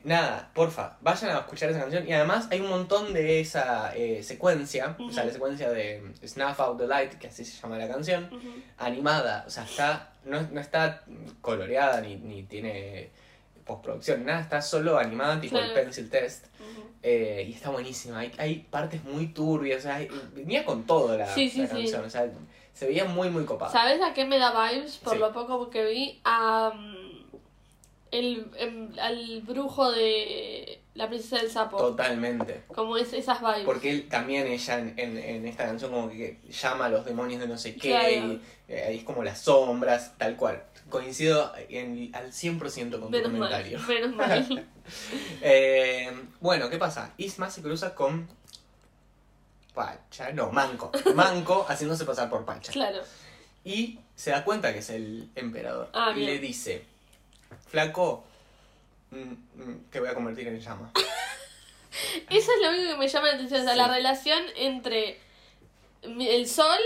Nada, 0.03 0.51
porfa, 0.53 0.97
vayan 1.01 1.31
a 1.35 1.39
escuchar 1.39 1.69
esa 1.71 1.79
canción. 1.79 2.07
Y 2.07 2.13
además 2.13 2.47
hay 2.51 2.59
un 2.61 2.69
montón 2.69 3.11
de 3.11 3.39
esa 3.39 3.91
eh, 3.95 4.21
secuencia, 4.21 4.95
o 4.99 5.11
sea, 5.11 5.25
la 5.25 5.31
secuencia 5.33 5.71
de 5.71 6.03
Snuff 6.23 6.59
Out 6.59 6.77
the 6.79 6.85
Light, 6.87 7.13
que 7.15 7.27
así 7.27 7.43
se 7.43 7.59
llama 7.59 7.77
la 7.79 7.87
canción, 7.87 8.29
animada. 8.77 9.43
O 9.47 9.49
sea, 9.49 9.63
está 9.63 10.11
no, 10.23 10.41
no 10.51 10.61
está 10.61 11.03
coloreada 11.41 12.01
ni, 12.01 12.17
ni 12.17 12.43
tiene 12.43 13.09
postproducción, 13.65 14.25
nada, 14.25 14.41
está 14.41 14.61
solo 14.61 14.99
animada, 14.99 15.41
tipo 15.41 15.57
el 15.57 15.65
Claro. 15.71 15.81
pencil 15.85 16.09
test. 16.11 16.45
Eh, 17.01 17.45
y 17.47 17.53
está 17.53 17.71
buenísima. 17.71 18.19
Hay, 18.19 18.31
hay 18.37 18.55
partes 18.69 19.03
muy 19.03 19.27
turbias, 19.27 19.79
o 19.79 19.81
sea, 19.83 19.95
hay- 19.95 20.09
venía 20.35 20.65
con 20.65 20.85
todo 20.85 21.17
la, 21.17 21.25
Sí, 21.33 21.49
sí, 21.49 21.61
la 21.61 21.67
sí. 21.67 21.73
canción. 21.77 22.05
O 22.05 22.09
sea, 22.11 22.27
se 22.75 22.85
veía 22.85 23.05
muy, 23.05 23.29
muy 23.31 23.45
copada. 23.45 23.71
¿Sabes 23.71 23.99
a 24.03 24.13
qué 24.13 24.25
me 24.25 24.37
da 24.37 24.51
vibes? 24.71 24.97
Por 24.97 25.13
Sí. 25.13 25.19
lo 25.19 25.33
poco 25.33 25.71
que 25.71 25.83
vi, 25.85 26.21
a. 26.23 26.71
mm, 26.75 27.15
el, 28.11 28.47
em, 28.57 28.89
al 28.99 29.41
brujo 29.41 29.91
de 29.91 30.79
la 30.93 31.09
princesa 31.09 31.37
del 31.37 31.49
sapo. 31.51 31.75
Totalmente. 31.77 32.63
Como 32.67 32.95
es 32.97 33.11
esas 33.11 33.41
vibes. 33.41 33.65
Porque 33.65 33.89
él 33.89 34.07
también 34.07 34.47
ella 34.47 34.79
en, 34.79 34.93
en, 34.97 35.17
en 35.17 35.47
esta 35.47 35.65
canción 35.65 35.91
como 35.91 36.07
que 36.09 36.39
llama 36.49 36.85
a 36.85 36.89
los 36.89 37.03
demonios 37.03 37.41
de 37.41 37.47
no 37.47 37.57
sé 37.57 37.75
qué, 37.75 37.89
Claro. 37.89 38.09
y 38.09 38.41
eh, 38.69 38.95
es 38.95 39.03
como 39.03 39.23
las 39.23 39.41
sombras, 39.41 40.13
tal 40.17 40.37
cual. 40.37 40.63
Coincido 40.89 41.51
en, 41.67 42.11
al 42.15 42.31
100% 42.31 42.91
con 42.91 43.01
tu 43.01 43.09
menos 43.09 43.31
mal, 43.31 43.49
comentario. 43.49 43.79
menos 43.87 44.15
mal. 44.15 44.67
Eh, 45.41 46.11
bueno, 46.39 46.69
¿qué 46.69 46.77
pasa? 46.77 47.11
Isma 47.17 47.49
se 47.49 47.63
cruza 47.63 47.95
con 47.95 48.27
Pacha, 49.75 50.31
no, 50.31 50.49
Manco. 50.51 50.91
Manco 51.13 51.65
haciéndose 51.69 52.05
pasar 52.05 52.29
por 52.29 52.43
Pacha. 52.45 52.71
claro. 52.71 53.01
Y 53.63 53.99
se 54.15 54.31
da 54.31 54.43
cuenta 54.43 54.71
que 54.71 54.79
es 54.79 54.89
el 54.91 55.29
emperador. 55.35 55.89
Ah, 55.93 56.11
y 56.11 56.19
bien. 56.19 56.27
le 56.27 56.39
dice, 56.39 56.85
flaco, 57.67 58.23
mm, 59.11 59.17
mm, 59.17 59.85
te 59.91 59.99
voy 59.99 60.09
a 60.09 60.13
convertir 60.13 60.47
en 60.47 60.59
llama. 60.59 60.91
Eso 62.29 62.51
es 62.51 62.61
lo 62.61 62.69
único 62.69 62.91
que 62.91 62.97
me 62.97 63.07
llama 63.07 63.27
la 63.27 63.33
atención. 63.33 63.61
O 63.61 63.63
sea, 63.63 63.75
la 63.75 63.87
relación 63.87 64.43
entre 64.55 65.19
el 66.03 66.47
sol, 66.47 66.77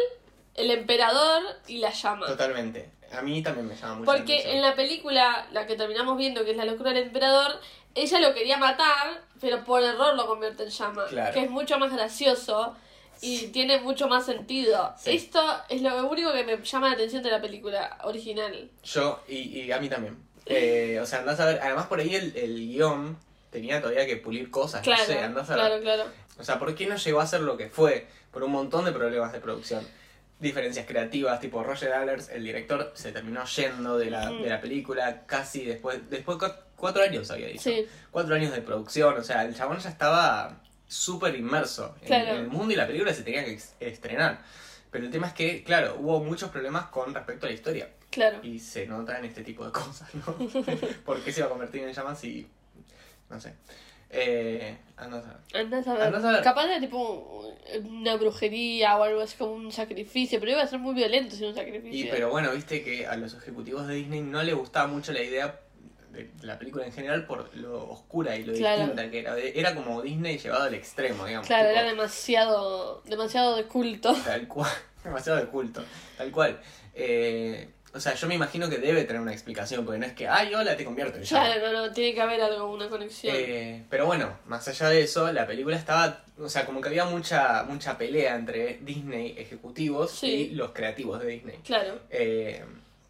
el 0.55 0.71
emperador 0.71 1.43
y 1.67 1.79
la 1.79 1.91
llama. 1.91 2.27
Totalmente. 2.27 2.89
A 3.11 3.21
mí 3.23 3.41
también 3.41 3.67
me 3.67 3.75
llama 3.75 3.95
mucho 3.95 4.11
la 4.11 4.17
Porque 4.17 4.33
atención. 4.35 4.55
en 4.57 4.61
la 4.61 4.75
película, 4.75 5.47
la 5.51 5.65
que 5.67 5.75
terminamos 5.75 6.17
viendo, 6.17 6.45
que 6.45 6.51
es 6.51 6.57
La 6.57 6.65
locura 6.65 6.93
del 6.93 7.03
emperador, 7.03 7.59
ella 7.95 8.19
lo 8.19 8.33
quería 8.33 8.57
matar, 8.57 9.21
pero 9.41 9.63
por 9.63 9.81
error 9.83 10.15
lo 10.15 10.27
convierte 10.27 10.63
en 10.63 10.69
llama. 10.69 11.05
Claro. 11.07 11.33
Que 11.33 11.43
es 11.43 11.49
mucho 11.49 11.77
más 11.79 11.91
gracioso 11.93 12.75
y 13.21 13.47
tiene 13.47 13.79
mucho 13.81 14.07
más 14.07 14.25
sentido. 14.25 14.93
Sí. 14.97 15.11
Esto 15.15 15.41
es 15.69 15.81
lo 15.81 16.07
único 16.07 16.31
que 16.31 16.43
me 16.43 16.57
llama 16.63 16.87
la 16.89 16.93
atención 16.93 17.21
de 17.23 17.31
la 17.31 17.41
película 17.41 17.97
original. 18.03 18.69
Yo, 18.83 19.21
y, 19.27 19.37
y 19.61 19.71
a 19.71 19.79
mí 19.79 19.89
también. 19.89 20.17
Eh, 20.45 20.99
o 21.01 21.05
sea, 21.05 21.19
andás 21.19 21.39
a 21.39 21.45
ver, 21.45 21.59
además 21.61 21.87
por 21.87 21.99
ahí 21.99 22.15
el, 22.15 22.35
el 22.35 22.55
guion 22.69 23.17
tenía 23.51 23.81
todavía 23.81 24.05
que 24.07 24.17
pulir 24.17 24.49
cosas, 24.49 24.81
Claro, 24.81 25.01
no 25.01 25.05
sé, 25.07 25.19
andás 25.19 25.49
a 25.49 25.55
ver. 25.55 25.65
claro, 25.65 25.81
claro. 25.81 26.03
O 26.39 26.43
sea, 26.43 26.57
¿por 26.57 26.73
qué 26.73 26.87
no 26.87 26.95
llegó 26.95 27.19
a 27.19 27.27
ser 27.27 27.41
lo 27.41 27.57
que 27.57 27.69
fue? 27.69 28.07
Por 28.31 28.43
un 28.43 28.51
montón 28.51 28.85
de 28.85 28.91
problemas 28.91 29.31
de 29.33 29.39
producción. 29.41 29.85
Diferencias 30.39 30.85
creativas, 30.87 31.41
tipo 31.41 31.61
Roger 31.63 31.91
Allers, 31.91 32.29
el 32.29 32.45
director, 32.45 32.91
se 32.95 33.11
terminó 33.11 33.43
yendo 33.43 33.97
de 33.97 34.09
la, 34.09 34.29
de 34.29 34.47
la 34.49 34.61
película 34.61 35.23
casi 35.25 35.65
después, 35.65 36.09
después 36.09 36.37
cuatro 36.79 37.03
años 37.03 37.29
había 37.31 37.47
dicho. 37.47 37.63
Sí, 37.69 37.85
Cuatro 38.11 38.35
años 38.35 38.51
de 38.51 38.61
producción, 38.61 39.17
o 39.17 39.23
sea, 39.23 39.43
el 39.45 39.55
chabón 39.55 39.77
ya 39.79 39.89
estaba 39.89 40.61
súper 40.87 41.35
inmerso 41.35 41.95
en, 42.01 42.07
Claro. 42.07 42.29
en 42.31 42.35
el 42.37 42.47
mundo 42.47 42.73
y 42.73 42.77
la 42.77 42.87
película 42.87 43.13
se 43.13 43.23
tenía 43.23 43.45
que 43.45 43.59
estrenar. 43.79 44.41
Pero 44.91 45.05
el 45.05 45.11
tema 45.11 45.27
es 45.27 45.33
que, 45.33 45.63
claro, 45.63 45.97
hubo 45.99 46.23
muchos 46.23 46.49
problemas 46.49 46.87
con 46.87 47.13
respecto 47.13 47.45
a 47.45 47.49
la 47.49 47.55
historia. 47.55 47.89
claro. 48.09 48.39
Y 48.41 48.57
se 48.59 48.87
nota 48.87 49.19
en 49.19 49.25
este 49.25 49.43
tipo 49.43 49.63
de 49.65 49.71
cosas, 49.71 50.09
¿no? 50.15 50.35
¿Por 51.05 51.21
qué 51.23 51.31
se 51.31 51.41
iba 51.41 51.47
a 51.47 51.49
convertir 51.51 51.83
en 51.83 51.93
llamas 51.93 52.23
y... 52.23 52.47
no 53.29 53.39
sé. 53.39 53.53
Eh, 54.11 54.75
a 54.97 55.05
ver. 55.07 55.25
Andás 55.53 55.87
a 55.87 55.93
ver. 55.93 56.01
Andás 56.01 56.25
a 56.25 56.31
ver. 56.31 56.41
Capaz 56.43 56.65
de 56.65 56.79
tipo 56.79 57.53
una 57.83 58.15
brujería 58.15 58.97
o 58.97 59.03
algo 59.03 59.21
así 59.21 59.37
como 59.37 59.51
un 59.53 59.71
sacrificio, 59.71 60.39
pero 60.39 60.53
iba 60.53 60.63
a 60.63 60.67
ser 60.67 60.79
muy 60.79 60.95
violento 60.95 61.35
si 61.35 61.43
era 61.43 61.49
un 61.49 61.55
sacrificio. 61.55 62.07
Y 62.07 62.09
pero 62.09 62.31
bueno, 62.31 62.51
viste 62.51 62.83
que 62.83 63.05
a 63.05 63.15
los 63.15 63.35
ejecutivos 63.35 63.87
de 63.87 63.93
Disney 63.93 64.21
no 64.21 64.41
le 64.41 64.53
gustaba 64.53 64.87
mucho 64.87 65.13
la 65.13 65.21
idea 65.21 65.59
de 66.11 66.29
la 66.41 66.57
película 66.59 66.85
en 66.85 66.91
general 66.91 67.25
por 67.25 67.55
lo 67.55 67.89
oscura 67.89 68.35
y 68.35 68.43
lo 68.43 68.53
Claro. 68.53 68.79
distinta 68.81 69.09
que 69.11 69.19
era. 69.19 69.37
Era 69.37 69.75
como 69.75 70.01
Disney 70.01 70.37
llevado 70.37 70.63
al 70.63 70.73
extremo, 70.73 71.25
digamos. 71.25 71.47
claro, 71.47 71.69
tipo, 71.69 71.79
era 71.79 71.89
demasiado, 71.89 73.01
demasiado 73.05 73.55
de 73.55 73.63
culto. 73.65 74.13
Tal 74.25 74.47
cual. 74.47 74.71
Demasiado 75.03 75.39
de 75.39 75.45
culto. 75.45 75.83
Tal 76.17 76.29
cual. 76.31 76.59
Eh, 76.93 77.69
o 77.93 77.99
sea, 77.99 78.13
yo 78.13 78.27
me 78.27 78.35
imagino 78.35 78.69
que 78.69 78.77
debe 78.77 79.03
tener 79.05 79.21
una 79.21 79.31
explicación, 79.31 79.83
porque 79.85 79.97
no 79.99 80.05
es 80.05 80.13
que, 80.13 80.27
ay, 80.27 80.53
hola, 80.53 80.75
te 80.77 80.85
convierto 80.85 81.17
en. 81.17 81.23
Claro, 81.23 81.59
no, 81.71 81.87
no, 81.87 81.91
tiene 81.93 82.13
que 82.13 82.21
haber 82.21 82.41
algo, 82.41 82.71
una 82.71 82.87
conexión. 82.89 83.33
Eh, 83.35 83.85
pero 83.89 84.05
bueno, 84.05 84.37
más 84.45 84.67
allá 84.67 84.89
de 84.89 85.01
eso, 85.01 85.31
la 85.31 85.47
película 85.47 85.75
estaba, 85.77 86.23
o 86.37 86.49
sea, 86.49 86.65
como 86.65 86.81
que 86.81 86.89
había 86.89 87.05
mucha 87.05 87.63
mucha 87.63 87.97
pelea 87.97 88.35
entre 88.35 88.77
Disney 88.81 89.35
ejecutivos 89.39 90.11
Sí. 90.11 90.27
y 90.27 90.49
los 90.55 90.71
creativos 90.71 91.19
de 91.21 91.27
Disney. 91.29 91.59
Claro, 91.65 91.97
Eh, 92.11 92.63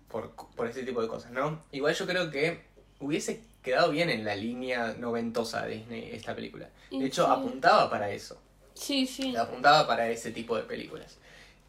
por, 0.09 0.31
por 0.55 0.67
este 0.67 0.83
tipo 0.83 1.01
de 1.01 1.07
cosas, 1.07 1.31
¿no? 1.31 1.61
Igual 1.71 1.93
yo 1.95 2.07
creo 2.07 2.31
que 2.31 2.61
hubiese 2.99 3.41
quedado 3.63 3.91
bien 3.91 4.09
en 4.09 4.25
la 4.25 4.35
línea 4.35 4.95
noventosa 4.97 5.65
de 5.65 5.75
Disney 5.75 6.09
esta 6.13 6.35
película. 6.35 6.69
De 6.91 7.05
hecho, 7.05 7.25
sí. 7.25 7.31
apuntaba 7.31 7.89
para 7.89 8.09
eso. 8.11 8.39
sí, 8.73 9.05
sí. 9.05 9.35
Apuntaba 9.35 9.87
para 9.87 10.09
ese 10.09 10.31
tipo 10.31 10.55
de 10.55 10.63
películas. 10.63 11.17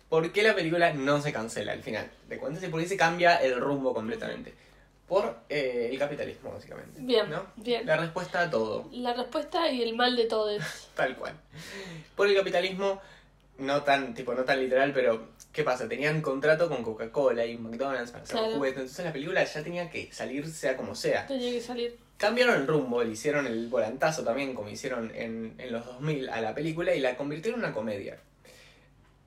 ¿Por 0.08 0.32
qué 0.32 0.42
la 0.42 0.54
película 0.56 0.92
no 0.92 1.22
se 1.22 1.32
cancela 1.32 1.72
al 1.72 1.82
final? 1.82 2.10
De 2.28 2.36
cuéntese 2.36 2.68
por 2.68 2.80
qué 2.80 2.88
se 2.88 2.96
cambia 2.96 3.36
el 3.36 3.60
rumbo 3.60 3.94
completamente. 3.94 4.52
Por 5.06 5.38
eh, 5.48 5.88
el 5.90 5.98
capitalismo, 5.98 6.52
básicamente. 6.52 7.00
Bien, 7.00 7.30
¿no? 7.30 7.46
bien. 7.56 7.86
La 7.86 7.96
respuesta 7.96 8.42
a 8.42 8.50
todo. 8.50 8.88
La 8.92 9.12
respuesta 9.12 9.70
y 9.70 9.82
el 9.82 9.94
mal 9.94 10.16
de 10.16 10.26
todos. 10.26 10.62
Tal 10.94 11.16
cual. 11.16 11.34
Por 12.16 12.28
el 12.28 12.36
capitalismo, 12.36 13.00
no 13.58 13.82
tan, 13.82 14.14
tipo, 14.14 14.34
no 14.34 14.44
tan 14.44 14.60
literal, 14.60 14.92
pero 14.92 15.28
¿qué 15.52 15.64
pasa? 15.64 15.88
Tenían 15.88 16.20
contrato 16.22 16.68
con 16.68 16.82
Coca-Cola 16.82 17.44
y 17.46 17.56
McDonald's 17.58 18.10
para 18.12 18.24
hacer 18.24 18.36
Claro. 18.38 18.54
juguetes, 18.54 18.78
entonces 18.80 19.04
la 19.04 19.12
película 19.12 19.44
ya 19.44 19.62
tenía 19.62 19.90
que 19.90 20.12
salir 20.12 20.46
sea 20.48 20.76
como 20.76 20.94
sea. 20.94 21.26
Tenía 21.26 21.50
que 21.50 21.60
salir. 21.60 21.98
Cambiaron 22.16 22.54
el 22.56 22.66
rumbo, 22.66 23.02
le 23.02 23.12
hicieron 23.12 23.46
el 23.46 23.68
volantazo 23.68 24.22
también, 24.24 24.54
como 24.54 24.68
hicieron 24.68 25.10
en, 25.14 25.54
en 25.58 25.72
los 25.72 25.84
2000 25.86 26.28
a 26.28 26.40
la 26.42 26.54
película, 26.54 26.94
y 26.94 27.00
la 27.00 27.16
convirtieron 27.16 27.60
en 27.60 27.66
una 27.66 27.74
comedia. 27.74 28.18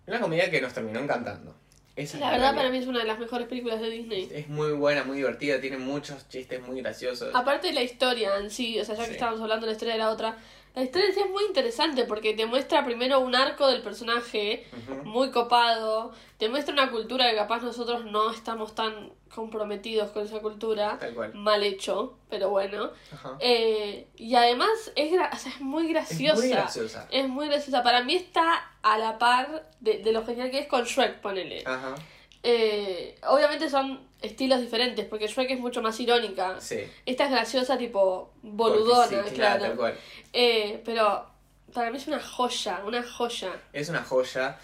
Una 0.08 0.20
comedia 0.20 0.52
que 0.52 0.62
nos 0.62 0.74
terminó 0.74 1.00
encantando. 1.00 1.56
Esa 1.96 2.18
es 2.18 2.22
La 2.22 2.32
verdad, 2.32 2.56
para 2.56 2.70
mí 2.70 2.78
es 2.80 2.88
una 2.88 3.00
de 3.00 3.06
las 3.06 3.20
mejores 3.20 3.48
películas 3.48 3.80
de 3.80 3.90
Disney. 3.90 4.30
Es 4.34 4.48
muy 4.50 4.72
buena, 4.74 5.04
muy 5.04 5.18
divertida, 5.18 5.62
tiene 5.62 5.78
muchos 5.78 6.28
chistes 6.28 6.60
muy 6.62 6.82
graciosos. 6.82 7.34
Aparte 7.36 7.68
de 7.68 7.74
la 7.74 7.84
historia 7.84 8.38
en 8.38 8.50
sí, 8.50 8.80
o 8.80 8.86
sea, 8.86 8.96
ya 8.96 9.02
que 9.04 9.08
Sí. 9.10 9.14
estábamos 9.14 9.42
hablando 9.42 9.66
de 9.66 9.72
la 9.72 9.74
historia 9.74 9.94
de 9.94 10.00
la 10.00 10.10
otra, 10.10 10.38
la 10.76 10.84
historia 10.84 11.10
es 11.10 11.18
muy 11.30 11.44
interesante 11.46 12.04
porque 12.06 12.34
te 12.34 12.46
muestra 12.46 12.84
primero 12.84 13.20
un 13.20 13.36
arco 13.36 13.68
del 13.68 13.82
personaje 13.82 14.66
muy 15.04 15.30
copado, 15.32 16.12
te 16.38 16.50
muestra 16.50 16.74
una 16.74 16.90
cultura 16.92 17.30
que 17.30 17.36
capaz 17.36 17.62
nosotros 17.62 18.06
no 18.06 18.32
estamos 18.32 18.74
tan 18.76 19.12
comprometidos 19.34 20.12
con 20.12 20.24
esa 20.26 20.40
cultura, 20.40 20.98
Tal 21.00 21.14
cual. 21.14 21.34
mal 21.34 21.64
hecho, 21.64 22.18
pero 22.30 22.50
bueno. 22.50 22.92
Eh, 23.40 24.08
y 24.16 24.36
además 24.36 24.70
es, 24.96 25.12
gra- 25.12 25.30
o 25.34 25.38
sea, 25.38 25.52
es 25.52 25.62
muy 25.62 25.84
Es 25.86 25.90
graciosa. 25.90 26.36
muy 26.40 26.50
graciosa. 26.50 27.08
Es 27.12 27.28
muy 27.30 27.48
graciosa. 27.48 27.84
Para 27.84 28.04
mí 28.04 28.16
está 28.16 28.72
a 28.82 28.98
la 28.98 29.18
par 29.18 29.70
de, 29.80 30.00
de 30.00 30.12
lo 30.12 30.26
genial 30.26 30.52
que 30.52 30.60
es 30.60 30.68
con 30.68 30.84
Shrek, 30.84 31.20
ponele. 31.22 31.64
Ajá. 31.66 31.96
Eh, 32.44 33.16
obviamente 33.28 33.70
son 33.70 34.02
estilos 34.22 34.60
diferentes, 34.62 35.06
porque 35.06 35.28
Shrek 35.28 35.52
es 35.52 35.60
mucho 35.60 35.82
más 35.82 36.00
irónica. 36.00 36.60
Sí. 36.60 36.80
Esta 37.06 37.26
es 37.26 37.32
graciosa, 37.32 37.78
tipo 37.78 38.32
boludona, 38.42 39.24
sí, 39.26 39.34
claro. 39.36 39.62
tal 39.62 39.76
cual. 39.76 39.98
Eh, 40.34 40.82
pero 40.84 41.26
para 41.74 41.90
mí 41.90 41.98
es 41.98 42.08
una 42.08 42.20
joya, 42.20 42.82
una 42.86 43.02
joya. 43.04 43.52
Es 43.72 43.90
una 43.90 44.04
joya. 44.04 44.58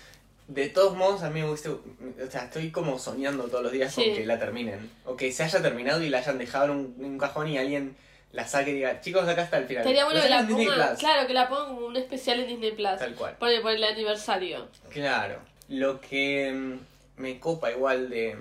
De 0.47 0.67
todos 0.69 0.95
modos, 0.97 1.21
a 1.23 1.29
mí 1.29 1.41
me 1.41 1.47
gusta. 1.47 1.69
O 1.71 2.31
sea, 2.31 2.45
estoy 2.45 2.71
como 2.71 2.97
soñando 2.99 3.43
todos 3.45 3.63
los 3.63 3.71
días 3.71 3.93
Sí. 3.93 4.03
con 4.05 4.15
que 4.15 4.25
la 4.25 4.39
terminen. 4.39 4.91
O 5.05 5.15
que 5.15 5.31
se 5.31 5.43
haya 5.43 5.61
terminado 5.61 6.01
y 6.01 6.09
la 6.09 6.17
hayan 6.19 6.37
dejado 6.37 6.65
en 6.65 6.71
un, 6.71 6.95
en 6.99 7.05
un 7.05 7.17
cajón 7.17 7.47
y 7.47 7.57
alguien 7.57 7.95
la 8.31 8.47
saque 8.47 8.71
y 8.71 8.73
diga, 8.75 8.99
chicos, 9.01 9.27
acá 9.27 9.43
está 9.43 9.57
el 9.57 9.65
final. 9.65 9.83
Sería 9.83 10.05
bueno 10.05 10.21
que 10.21 10.29
la 10.29 10.47
pongan, 10.47 10.95
claro, 10.97 11.27
que 11.27 11.33
la 11.33 11.47
pongan 11.49 11.67
como 11.75 11.85
un 11.87 11.95
especial 11.97 12.39
en 12.39 12.47
Disney 12.47 12.71
Plus. 12.71 12.97
Tal 12.97 13.15
cual. 13.15 13.35
Por 13.37 13.49
el, 13.49 13.61
por 13.61 13.71
el 13.71 13.83
aniversario. 13.83 14.67
Claro. 14.89 15.39
Lo 15.67 15.99
que 16.01 16.51
mm, 16.51 16.79
me 17.19 17.39
copa 17.39 17.69
igual 17.71 18.09
de, 18.09 18.35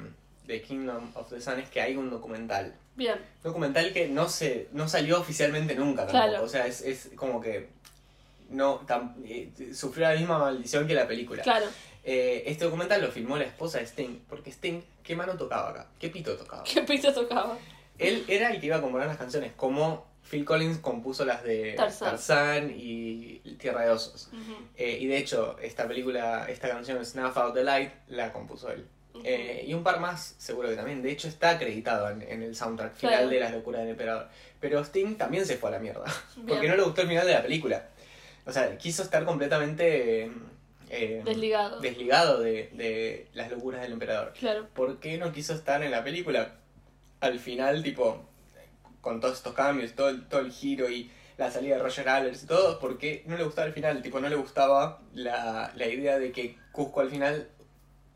de 0.47 0.62
Kingdom 0.62 1.11
of 1.14 1.29
the 1.29 1.41
Sun 1.41 1.61
es 1.61 1.69
que 1.69 1.81
hay 1.83 1.97
un 1.97 2.09
documental. 2.09 2.75
Bien, 2.97 3.17
Documental 3.45 3.93
que 3.93 4.09
no 4.09 4.29
se 4.29 4.69
no 4.73 4.88
salió 4.88 5.21
oficialmente 5.21 5.75
nunca 5.77 6.07
tampoco. 6.07 6.29
Claro. 6.29 6.45
O 6.45 6.49
sea, 6.49 6.67
es, 6.67 6.81
es 6.83 7.11
como 7.14 7.41
que 7.41 7.69
no 8.51 8.81
tam- 8.87 9.14
eh, 9.25 9.51
sufrió 9.75 10.09
la 10.09 10.14
misma 10.19 10.38
maldición 10.38 10.87
que 10.87 10.95
la 10.95 11.07
película. 11.07 11.43
claro. 11.43 11.67
Eh, 12.05 12.45
este 12.47 12.64
documental 12.64 13.03
lo 13.03 13.11
filmó 13.11 13.37
la 13.37 13.45
esposa 13.45 13.79
de 13.79 13.85
Sting, 13.85 14.21
porque 14.31 14.51
Sting, 14.51 14.81
¿qué 15.03 15.14
mano 15.14 15.37
tocaba 15.37 15.69
acá? 15.71 15.87
¿Qué 16.01 16.09
pito 16.09 16.35
tocaba? 16.37 16.64
¿Qué 16.64 16.81
pito 16.83 17.12
tocaba? 17.12 17.59
Él 17.99 18.25
era 18.29 18.51
el 18.51 18.61
que 18.61 18.67
iba 18.67 18.77
a 18.77 18.81
componer 18.81 19.07
las 19.09 19.19
canciones, 19.19 19.53
como 19.55 20.07
Phil 20.29 20.45
Collins 20.45 20.79
compuso 20.79 21.25
las 21.25 21.43
de. 21.43 21.73
Tarzán 21.75 22.73
y 22.77 23.38
Tierra 23.59 23.83
de 23.85 23.91
Osos. 23.91 24.31
Eh, 24.77 24.99
y 25.01 25.07
de 25.07 25.17
hecho, 25.19 25.57
esta 25.61 25.88
película, 25.88 26.47
esta 26.49 26.69
canción 26.69 27.05
Snuff 27.05 27.37
Out 27.37 27.55
the 27.55 27.64
Light, 27.64 27.91
la 28.09 28.33
compuso 28.33 28.71
él. 28.71 28.87
Eh, 29.25 29.64
y 29.67 29.75
un 29.75 29.83
par 29.83 29.99
más, 29.99 30.37
seguro 30.38 30.69
que 30.69 30.77
también. 30.77 31.03
De 31.03 31.11
hecho, 31.11 31.27
está 31.29 31.51
acreditado 31.51 32.09
en, 32.11 32.23
en 32.23 32.43
el 32.43 32.55
soundtrack 32.55 32.95
final 32.95 33.14
Claro. 33.14 33.29
de 33.31 33.41
Las 33.41 33.53
locuras 33.53 33.81
del 33.81 33.91
emperador. 33.91 34.29
Pero 34.61 34.81
Sting 34.85 35.17
también 35.17 35.45
se 35.47 35.57
fue 35.57 35.71
a 35.71 35.73
la 35.73 35.79
mierda. 35.81 36.05
Porque 36.47 36.69
no 36.69 36.77
le 36.77 36.83
gustó 36.83 37.03
el 37.03 37.09
final 37.09 37.27
de 37.27 37.33
la 37.35 37.43
película. 37.43 37.88
O 38.47 38.53
sea, 38.53 38.79
quiso 38.79 39.03
estar 39.03 39.25
completamente 39.25 40.31
eh, 40.91 41.23
Desligado. 41.25 41.81
desligado 41.81 42.41
de, 42.41 42.71
de 42.75 43.27
las 43.35 43.51
locuras 43.51 43.81
del 43.83 43.93
emperador. 43.93 44.33
Claro. 44.38 44.69
¿Por 44.75 45.01
qué 45.01 45.19
no 45.19 45.33
quiso 45.33 45.53
estar 45.55 45.83
en 45.83 45.91
la 45.91 46.05
película? 46.05 46.55
Al 47.21 47.41
final, 47.41 47.83
tipo, 47.83 48.28
con 49.01 49.21
todos 49.21 49.37
estos 49.39 49.55
cambios, 49.55 49.95
todo 49.95 50.09
el, 50.09 50.27
todo 50.29 50.41
el 50.41 50.53
giro 50.53 50.91
y 50.91 51.11
la 51.37 51.51
salida 51.51 51.77
de 51.77 51.83
Roger 51.83 52.09
Allers 52.09 52.43
y 52.43 52.47
todo, 52.47 52.79
porque 52.81 53.23
no 53.27 53.37
le 53.37 53.45
gustaba 53.45 53.67
el 53.69 53.73
final, 53.73 54.03
tipo, 54.03 54.19
no 54.21 54.29
le 54.29 54.37
gustaba 54.37 55.01
la, 55.15 55.73
la 55.77 55.87
idea 55.87 56.19
de 56.19 56.33
que 56.33 56.57
Cusco 56.73 57.01
al 57.01 57.11
final 57.11 57.49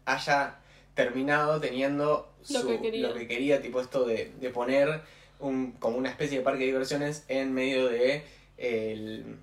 haya 0.05 0.57
terminado 0.95 1.61
teniendo 1.61 2.29
Lo 2.51 2.61
su- 2.61 2.67
que 2.69 2.81
quería. 2.81 3.09
lo 3.09 3.15
que 3.15 3.27
quería, 3.29 3.63
tipo 3.63 3.81
esto 3.81 4.05
de, 4.05 4.33
de 4.41 4.51
poner 4.51 5.01
un, 5.41 5.73
como 5.73 5.97
una 5.99 6.11
especie 6.11 6.39
de 6.39 6.45
parque 6.45 6.61
de 6.61 6.67
diversiones 6.67 7.25
en 7.29 7.53
medio 7.55 7.89
de 7.89 8.25
el... 8.59 9.37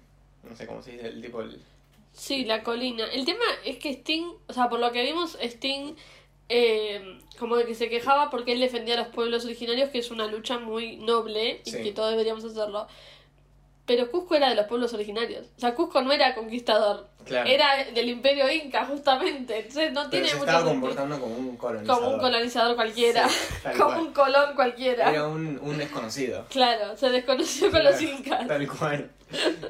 No 0.49 0.55
sé 0.55 0.65
cómo 0.67 0.81
se 0.81 0.91
dice, 0.91 1.07
el 1.07 1.21
tipo... 1.21 1.41
El, 1.41 1.61
Sí, 2.11 2.43
la 2.43 2.63
colina. 2.63 3.05
El 3.13 3.23
tema 3.23 3.45
es 3.63 3.77
que 3.77 3.91
Sting, 3.93 4.25
o 4.47 4.51
sea, 4.53 4.67
por 4.67 4.79
lo 4.79 4.91
que 4.91 5.03
vimos, 5.03 5.37
Sting 5.41 5.95
eh, 6.49 7.19
como 7.37 7.55
de 7.55 7.65
que 7.65 7.75
se 7.75 7.89
quejaba 7.89 8.29
porque 8.29 8.51
él 8.53 8.59
defendía 8.59 8.95
a 8.95 8.97
los 8.97 9.07
pueblos 9.09 9.45
originarios, 9.45 9.89
que 9.89 9.99
es 9.99 10.11
una 10.11 10.25
lucha 10.27 10.57
muy 10.59 10.97
noble 10.97 11.61
y 11.63 11.71
Sí. 11.71 11.83
que 11.83 11.91
todos 11.91 12.11
deberíamos 12.11 12.43
hacerlo. 12.43 12.87
Pero 13.85 14.11
Cusco 14.11 14.35
era 14.35 14.49
de 14.49 14.55
los 14.55 14.67
pueblos 14.67 14.93
originarios. 14.93 15.47
O 15.57 15.59
sea, 15.59 15.73
Cusco 15.73 16.01
no 16.03 16.11
era 16.11 16.35
conquistador. 16.35 17.07
Claro. 17.25 17.49
Era 17.49 17.85
del 17.91 18.09
imperio 18.09 18.51
inca, 18.51 18.85
justamente. 18.85 19.57
Entonces 19.57 19.91
no 19.93 20.01
pero 20.01 20.09
tiene 20.11 20.27
se 20.27 20.37
estaba 20.37 20.63
comportando 20.63 21.19
como 21.19 21.35
un 21.35 21.57
colonizador. 21.57 21.99
Como 22.03 22.13
un 22.15 22.19
colonizador 22.19 22.75
cualquiera. 22.75 23.27
Sí, 23.27 23.37
como 23.79 23.85
cual. 23.89 23.99
un 24.01 24.13
colón 24.13 24.55
cualquiera. 24.55 25.09
Era 25.09 25.27
un, 25.27 25.59
un 25.63 25.77
desconocido. 25.79 26.45
Claro, 26.49 26.95
se 26.97 27.09
desconoció 27.09 27.71
con 27.71 27.83
los 27.83 27.95
Claro, 27.95 28.15
incas. 28.15 28.47
Tal 28.47 28.67
cual. 28.67 29.11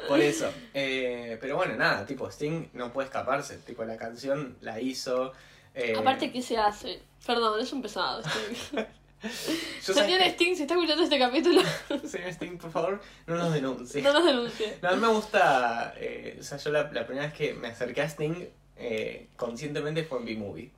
Por 0.09 0.19
eso. 0.19 0.51
Eh, 0.73 1.37
pero 1.39 1.55
bueno, 1.55 1.75
nada, 1.77 2.05
tipo, 2.05 2.29
Sting 2.29 2.67
no 2.73 2.91
puede 2.91 3.07
escaparse. 3.07 3.57
Tipo, 3.59 3.85
la 3.85 3.95
canción 3.95 4.57
la 4.59 4.81
hizo. 4.81 5.31
Eh, 5.75 5.93
Aparte, 5.97 6.31
¿qué 6.31 6.41
se 6.41 6.57
hace? 6.57 6.99
Perdón, 7.25 7.59
es 7.59 7.71
un 7.73 7.81
pesado. 7.81 8.21
Sting. 8.23 8.85
Señor 9.81 10.21
Sting, 10.21 10.55
si 10.55 10.61
está 10.63 10.75
escuchando 10.75 11.03
este 11.03 11.19
capítulo, 11.19 11.61
Señor 12.07 12.29
Sting, 12.29 12.57
por 12.57 12.71
favor, 12.71 13.01
no 13.27 13.35
nos 13.35 13.53
denuncie. 13.53 14.01
no 14.01 14.13
nos 14.13 14.23
denuncie. 14.25 14.77
No, 14.81 14.89
a 14.89 14.91
mí 14.93 15.01
me 15.01 15.07
gusta. 15.07 15.93
eh, 15.97 16.37
o 16.39 16.43
sea, 16.43 16.57
yo 16.57 16.71
la, 16.71 16.83
la 16.91 17.05
primera 17.05 17.25
vez 17.27 17.35
que 17.35 17.53
me 17.53 17.67
acerqué 17.67 18.01
a 18.01 18.05
Sting 18.09 18.45
eh, 18.77 19.27
conscientemente 19.35 20.03
fue 20.03 20.19
en 20.19 20.25
B-Movie. 20.25 20.71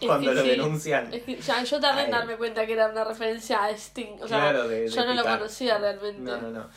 Cuando 0.00 0.30
que 0.30 0.34
lo 0.36 0.42
sí. 0.42 0.48
denuncian. 0.50 1.12
Es 1.12 1.24
que 1.24 1.36
ya, 1.36 1.62
yo 1.62 1.78
tardé 1.80 2.04
en 2.04 2.10
darme 2.10 2.36
cuenta 2.36 2.64
que 2.66 2.72
era 2.72 2.88
una 2.88 3.04
referencia 3.04 3.64
a 3.64 3.70
Sting. 3.70 4.14
O 4.22 4.28
sea, 4.28 4.38
Claro, 4.38 4.66
de- 4.68 4.82
de 4.82 4.88
yo 4.88 5.04
no 5.04 5.12
lo 5.14 5.22
conocía 5.22 5.76
realmente. 5.78 6.22
No, 6.22 6.40
no, 6.40 6.50
no. 6.50 6.70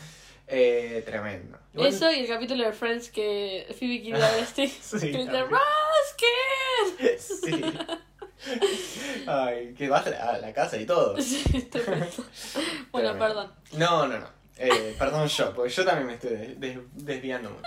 Eh, 0.47 1.01
tremendo. 1.05 1.57
Eso 1.73 2.11
y 2.11 2.19
el 2.19 2.27
capítulo 2.27 2.63
de 2.65 2.73
Friends 2.73 3.09
que 3.09 3.65
Phoebe 3.79 4.01
quiere 4.01 4.19
ver 4.21 4.29
a 4.29 4.37
Sting. 4.45 4.67
Sí, 4.67 4.99
que 5.11 5.17
dice. 5.19 5.43
¡Raskin! 5.43 7.19
Sí. 7.19 7.63
Ay, 9.25 9.73
que 9.77 9.87
vas 9.89 10.05
a 10.07 10.37
la, 10.37 10.53
casa 10.53 10.77
y 10.77 10.85
todo. 10.85 11.19
Sí, 11.21 11.43
bueno, 12.91 13.17
perdón. 13.17 13.51
No, 13.73 14.07
no, 14.07 14.19
no. 14.19 14.27
Eh, 14.57 14.95
perdón 14.99 15.27
yo, 15.27 15.53
porque 15.53 15.71
yo 15.71 15.83
también 15.85 16.07
me 16.07 16.13
estoy 16.15 16.31
des- 16.31 16.59
des- 16.59 16.79
desviando 16.93 17.49
mucho. 17.49 17.63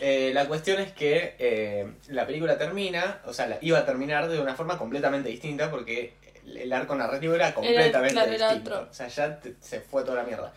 Eh, 0.00 0.30
la 0.32 0.46
cuestión 0.46 0.80
es 0.80 0.92
que 0.92 1.34
eh, 1.38 1.92
la 2.08 2.26
película 2.26 2.56
termina, 2.56 3.20
o 3.26 3.32
sea, 3.32 3.46
la, 3.46 3.58
iba 3.60 3.78
a 3.78 3.84
terminar 3.86 4.28
de 4.28 4.40
una 4.40 4.54
forma 4.54 4.78
completamente 4.78 5.28
distinta 5.28 5.70
porque 5.70 6.14
el, 6.46 6.72
arco 6.72 6.94
narrativo 6.94 7.34
era 7.34 7.52
completamente 7.52 8.12
claro, 8.14 8.32
era 8.32 8.48
distinto. 8.50 8.78
otro. 8.78 8.90
O 8.90 8.94
sea, 8.94 9.08
ya 9.08 9.40
te- 9.40 9.56
se 9.60 9.80
fue 9.80 10.04
toda 10.04 10.18
la 10.18 10.22
mierda. 10.24 10.52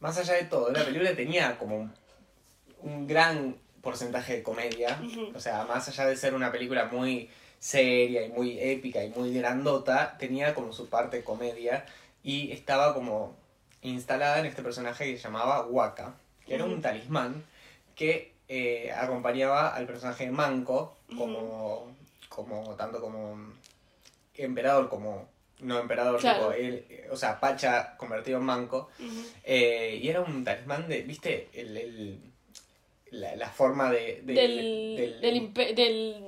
Más 0.00 0.16
allá 0.18 0.34
de 0.34 0.44
todo, 0.44 0.70
la 0.70 0.84
película 0.84 1.14
tenía 1.14 1.58
como 1.58 1.76
un, 1.76 1.92
un 2.82 3.06
gran 3.06 3.56
porcentaje 3.82 4.36
de 4.36 4.42
comedia. 4.42 5.00
O 5.34 5.40
sea, 5.40 5.64
más 5.64 5.88
allá 5.88 6.06
de 6.06 6.16
ser 6.16 6.34
una 6.34 6.52
película 6.52 6.86
muy 6.86 7.30
seria 7.58 8.24
y 8.24 8.28
muy 8.30 8.58
épica 8.60 9.02
y 9.04 9.10
muy 9.10 9.34
grandota, 9.34 10.16
tenía 10.18 10.54
como 10.54 10.72
su 10.72 10.88
parte 10.88 11.24
comedia 11.24 11.84
y 12.22 12.52
estaba 12.52 12.94
como 12.94 13.34
instalada 13.82 14.40
en 14.40 14.46
este 14.46 14.62
personaje 14.62 15.04
que 15.04 15.16
se 15.16 15.24
llamaba 15.24 15.66
Waka, 15.66 16.14
que 16.46 16.54
era 16.54 16.64
un 16.64 16.80
talismán 16.80 17.44
que 17.94 18.34
eh, 18.48 18.92
acompañaba 18.92 19.74
al 19.74 19.86
personaje 19.86 20.26
de 20.26 20.30
Manco 20.30 20.96
como, 21.16 21.86
como 22.28 22.74
tanto 22.76 23.00
como 23.00 23.36
emperador 24.34 24.88
como 24.88 25.28
no 25.60 25.78
emperador, 25.78 26.20
Claro. 26.20 26.38
tipo, 26.38 26.52
él, 26.52 26.84
eh, 26.88 27.08
o 27.10 27.16
sea, 27.16 27.40
Pacha 27.40 27.96
convertido 27.96 28.38
en 28.38 28.44
Manco. 28.44 28.90
Eh, 29.44 29.98
y 30.02 30.08
era 30.08 30.20
un 30.20 30.44
talismán 30.44 30.88
de, 30.88 31.02
¿viste? 31.02 31.48
El, 31.52 31.76
el- 31.76 32.20
la, 33.10 33.34
la 33.36 33.48
forma 33.48 33.90
de, 33.90 34.20
de- 34.22 34.34
del, 34.34 34.96
del- 34.96 35.54
del, 35.54 35.74
del 35.74 36.26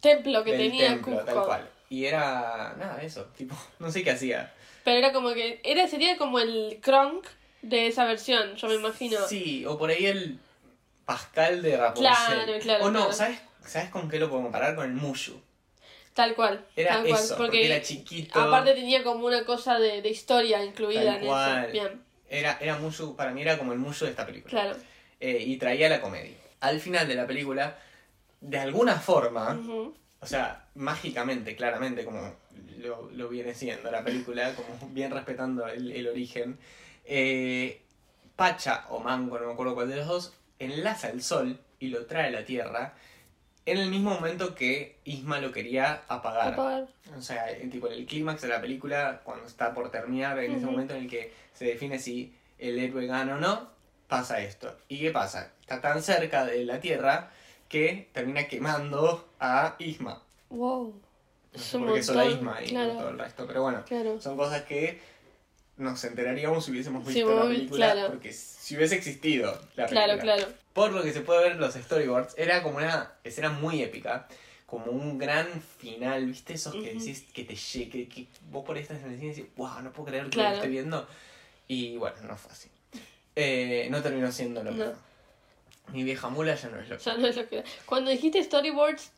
templo 0.00 0.42
que 0.44 0.52
del 0.52 0.70
tenía 0.70 0.88
templo, 0.88 1.12
Cusco. 1.18 1.24
tal 1.32 1.44
cual. 1.44 1.70
Y 1.88 2.04
era, 2.06 2.74
nada, 2.78 3.00
eso, 3.02 3.24
tipo, 3.36 3.54
no 3.78 3.90
sé 3.90 4.02
qué 4.02 4.10
hacía. 4.10 4.52
Pero 4.84 4.98
era 4.98 5.12
como 5.12 5.32
que. 5.32 5.60
Era, 5.62 5.86
sería 5.86 6.16
como 6.16 6.38
el 6.40 6.78
Kronk 6.82 7.24
de 7.62 7.86
esa 7.86 8.04
versión, 8.04 8.56
yo 8.56 8.66
me 8.68 8.74
imagino. 8.74 9.18
Sí, 9.28 9.64
o 9.64 9.78
por 9.78 9.90
ahí 9.90 10.06
el 10.06 10.38
Pascal 11.04 11.62
de 11.62 11.76
Rapunzel. 11.76 12.12
Claro, 12.12 12.52
claro, 12.60 12.84
O 12.84 12.90
no, 12.90 12.98
claro. 13.00 13.12
¿sabes, 13.12 13.38
¿sabes 13.64 13.90
con 13.90 14.08
qué 14.10 14.18
lo 14.18 14.28
puedo 14.28 14.42
comparar? 14.42 14.74
Con 14.74 14.86
el 14.86 14.92
Mushu. 14.94 15.40
Tal 16.14 16.34
cual. 16.34 16.66
Era 16.76 16.90
tal 16.96 17.06
cual. 17.08 17.20
eso, 17.20 17.36
porque, 17.36 17.66
era 17.66 17.82
chiquito. 17.82 18.38
Aparte 18.38 18.74
tenía 18.74 19.02
como 19.02 19.26
una 19.26 19.44
cosa 19.44 19.78
de, 19.78 20.02
de 20.02 20.08
historia 20.10 20.62
incluida 20.64 21.04
Tal 21.04 21.16
en 21.16 21.22
eso. 21.24 21.72
Bien, 21.72 22.02
Era, 22.28 22.58
era 22.60 22.78
Mushu, 22.78 23.16
para 23.16 23.32
mí 23.32 23.42
era 23.42 23.56
como 23.58 23.72
el 23.72 23.78
Mushu 23.78 24.04
de 24.04 24.10
esta 24.10 24.26
película. 24.26 24.50
claro. 24.50 24.76
Eh, 25.20 25.42
y 25.46 25.56
traía 25.56 25.88
la 25.88 26.00
comedia. 26.00 26.36
Al 26.60 26.80
final 26.80 27.06
de 27.06 27.14
la 27.14 27.26
película, 27.26 27.78
de 28.40 28.58
alguna 28.58 28.96
forma, 28.96 29.58
o 30.20 30.26
sea, 30.26 30.66
mágicamente, 30.74 31.54
claramente, 31.54 32.04
como 32.04 32.34
lo, 32.78 33.08
lo 33.12 33.28
viene 33.28 33.54
siendo 33.54 33.90
la 33.90 34.02
película, 34.02 34.52
como 34.54 34.92
bien 34.92 35.12
respetando 35.12 35.66
el, 35.68 35.92
el 35.92 36.08
origen, 36.08 36.58
eh, 37.04 37.80
Pacha 38.34 38.86
o 38.90 38.98
Mango, 39.00 39.38
no 39.38 39.46
me 39.46 39.52
acuerdo 39.52 39.74
cuál 39.74 39.88
de 39.88 39.96
los 39.96 40.06
dos, 40.06 40.34
enlaza 40.58 41.10
el 41.10 41.22
sol 41.22 41.58
y 41.78 41.88
lo 41.88 42.06
trae 42.06 42.28
a 42.28 42.30
la 42.30 42.44
Tierra 42.44 42.94
en 43.66 43.78
el 43.78 43.88
mismo 43.90 44.10
momento 44.10 44.54
que 44.54 44.96
Isma 45.04 45.38
lo 45.40 45.52
quería 45.52 46.02
apagar. 46.08 46.54
Apagar. 46.54 46.86
O 47.16 47.22
sea, 47.22 47.50
en, 47.50 47.70
tipo, 47.70 47.86
en 47.86 47.94
el 47.94 48.06
clímax 48.06 48.42
de 48.42 48.48
la 48.48 48.60
película, 48.60 49.20
cuando 49.24 49.46
está 49.46 49.72
por 49.74 49.90
terminar, 49.90 50.38
en 50.38 50.52
ese 50.52 50.66
momento 50.66 50.94
en 50.94 51.02
el 51.04 51.08
que 51.10 51.32
se 51.54 51.66
define 51.66 51.98
si 51.98 52.34
el 52.58 52.78
héroe 52.78 53.06
gana 53.06 53.36
o 53.36 53.38
no, 53.38 53.70
pasa 54.08 54.40
esto. 54.40 54.76
¿Y 54.88 54.98
qué 55.00 55.10
pasa? 55.10 55.52
Está 55.60 55.80
tan 55.80 56.02
cerca 56.02 56.44
de 56.44 56.64
la 56.64 56.80
Tierra 56.80 57.30
que 57.68 58.08
termina 58.12 58.46
quemando 58.48 59.28
a 59.40 59.76
Isma. 59.78 60.22
Wow. 60.50 61.00
No 61.54 61.58
sé 61.58 61.76
un 61.76 61.86
por 61.86 61.94
qué 61.94 62.02
solo 62.02 62.20
a 62.20 62.26
Isma 62.26 62.58
y 62.62 62.68
claro. 62.68 62.92
todo 62.94 63.08
el 63.10 63.18
resto, 63.18 63.46
pero 63.46 63.62
bueno, 63.62 63.84
Claro. 63.86 64.20
son 64.20 64.36
cosas 64.36 64.62
que 64.62 65.00
nos 65.76 66.02
enteraríamos 66.04 66.64
si 66.64 66.70
hubiésemos 66.70 67.06
Sí, 67.06 67.14
visto 67.14 67.34
la 67.34 67.48
película, 67.48 67.92
claro. 67.92 68.08
porque 68.10 68.32
si 68.32 68.76
hubiese 68.76 68.96
existido 68.96 69.52
la 69.76 69.86
película. 69.86 70.04
Claro, 70.04 70.20
claro. 70.20 70.61
Por 70.72 70.92
lo 70.92 71.02
que 71.02 71.12
se 71.12 71.20
puede 71.20 71.42
ver 71.42 71.52
en 71.52 71.60
los 71.60 71.74
storyboards, 71.74 72.34
era 72.38 72.62
como 72.62 72.78
una 72.78 73.12
escena 73.24 73.50
muy 73.50 73.82
épica, 73.82 74.26
como 74.66 74.86
un 74.86 75.18
gran 75.18 75.46
final, 75.78 76.24
¿viste? 76.26 76.54
Esos 76.54 76.72
que 76.74 76.94
decís 76.94 77.26
que 77.34 77.44
te 77.44 77.54
llegue, 77.54 77.90
que, 77.90 78.08
que 78.08 78.26
vos 78.50 78.64
por 78.64 78.78
esta 78.78 78.94
escena 78.94 79.12
decís, 79.12 79.44
wow, 79.56 79.80
no 79.82 79.92
puedo 79.92 80.08
creer 80.08 80.24
que 80.24 80.30
Claro. 80.30 80.50
lo 80.50 80.56
esté 80.56 80.68
viendo. 80.68 81.06
Y 81.68 81.96
bueno, 81.98 82.16
no 82.22 82.36
fue 82.36 82.52
así. 82.52 82.68
Eh, 83.36 83.88
no 83.90 84.02
terminó 84.02 84.30
siendo 84.32 84.62
lo 84.64 84.70
No. 84.72 84.76
que 84.78 84.90
fue. 84.90 85.92
Mi 85.94 86.04
vieja 86.04 86.28
mula 86.28 86.54
ya 86.54 86.68
no 86.68 86.78
es 86.78 86.88
lo 86.88 86.96
que 86.96 87.04
Ya 87.04 87.16
no 87.16 87.26
es 87.26 87.36
lo 87.36 87.48
que. 87.48 87.64
Cuando 87.86 88.10
dijiste 88.10 88.42
storyboards, 88.42 89.10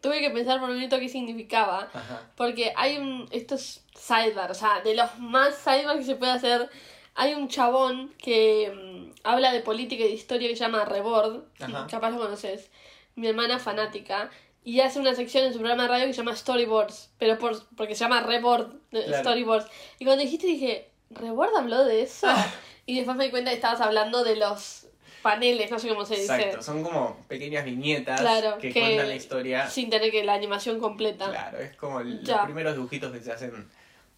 tuve 0.00 0.20
que 0.20 0.30
pensar 0.30 0.60
por 0.60 0.68
un 0.70 0.76
minuto 0.76 0.98
qué 0.98 1.08
significaba. 1.08 1.88
Ajá. 1.94 2.22
Porque 2.36 2.72
hay 2.76 2.98
un. 2.98 3.28
Estos 3.30 3.80
sidebar, 3.98 4.50
o 4.50 4.54
sea, 4.54 4.80
de 4.82 4.94
los 4.94 5.18
más 5.18 5.54
sidebar 5.56 5.96
que 5.98 6.04
se 6.04 6.16
puede 6.16 6.32
hacer. 6.32 6.68
Hay 7.14 7.34
un 7.34 7.48
chabón 7.48 8.12
que 8.18 8.72
mm, 8.74 9.20
habla 9.24 9.52
de 9.52 9.60
política 9.60 10.04
y 10.04 10.08
de 10.08 10.14
historia 10.14 10.48
que 10.48 10.56
se 10.56 10.64
llama 10.64 10.84
Rebord. 10.84 11.42
Ajá. 11.60 11.86
Capaz 11.90 12.10
lo 12.10 12.18
conoces. 12.18 12.70
Mi 13.14 13.26
hermana 13.28 13.58
fanática. 13.58 14.30
Y 14.64 14.80
hace 14.80 14.98
una 15.00 15.14
sección 15.14 15.44
en 15.44 15.52
su 15.52 15.58
programa 15.58 15.82
de 15.82 15.88
radio 15.88 16.06
que 16.06 16.12
se 16.12 16.18
llama 16.18 16.36
Storyboards. 16.36 17.10
Pero 17.18 17.38
por, 17.38 17.66
porque 17.76 17.94
se 17.94 18.04
llama 18.04 18.20
Rebord 18.22 18.74
eh, 18.92 19.02
Claro. 19.06 19.22
Storyboards. 19.22 19.66
Y 19.98 20.04
cuando 20.04 20.22
dijiste 20.22 20.46
dije, 20.46 20.88
¿Rebord 21.10 21.54
habló 21.56 21.84
de 21.84 22.02
eso? 22.02 22.28
y 22.86 22.96
después 22.96 23.16
me 23.16 23.24
di 23.24 23.30
cuenta 23.30 23.50
que 23.50 23.56
estabas 23.56 23.80
hablando 23.80 24.24
de 24.24 24.36
los 24.36 24.86
paneles, 25.22 25.70
no 25.70 25.78
sé 25.78 25.88
cómo 25.88 26.04
se 26.06 26.14
dice. 26.16 26.34
Exacto, 26.34 26.62
son 26.62 26.82
como 26.82 27.16
pequeñas 27.28 27.64
viñetas 27.64 28.20
Claro, 28.20 28.58
que, 28.58 28.72
que- 28.72 28.80
cuentan 28.80 29.08
la 29.08 29.14
historia. 29.14 29.68
Sin 29.68 29.88
tener 29.90 30.10
que 30.10 30.24
la 30.24 30.34
animación 30.34 30.80
completa. 30.80 31.28
Claro, 31.28 31.58
es 31.58 31.76
como 31.76 32.00
el- 32.00 32.24
los 32.24 32.40
primeros 32.40 32.74
dibujitos 32.74 33.12
que 33.12 33.20
se 33.20 33.30
hacen 33.32 33.68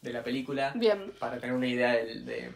de 0.00 0.12
la 0.12 0.22
película 0.22 0.72
Bien. 0.74 1.12
para 1.18 1.38
tener 1.38 1.54
una 1.56 1.66
idea 1.66 1.92
del- 1.92 2.24
de, 2.24 2.52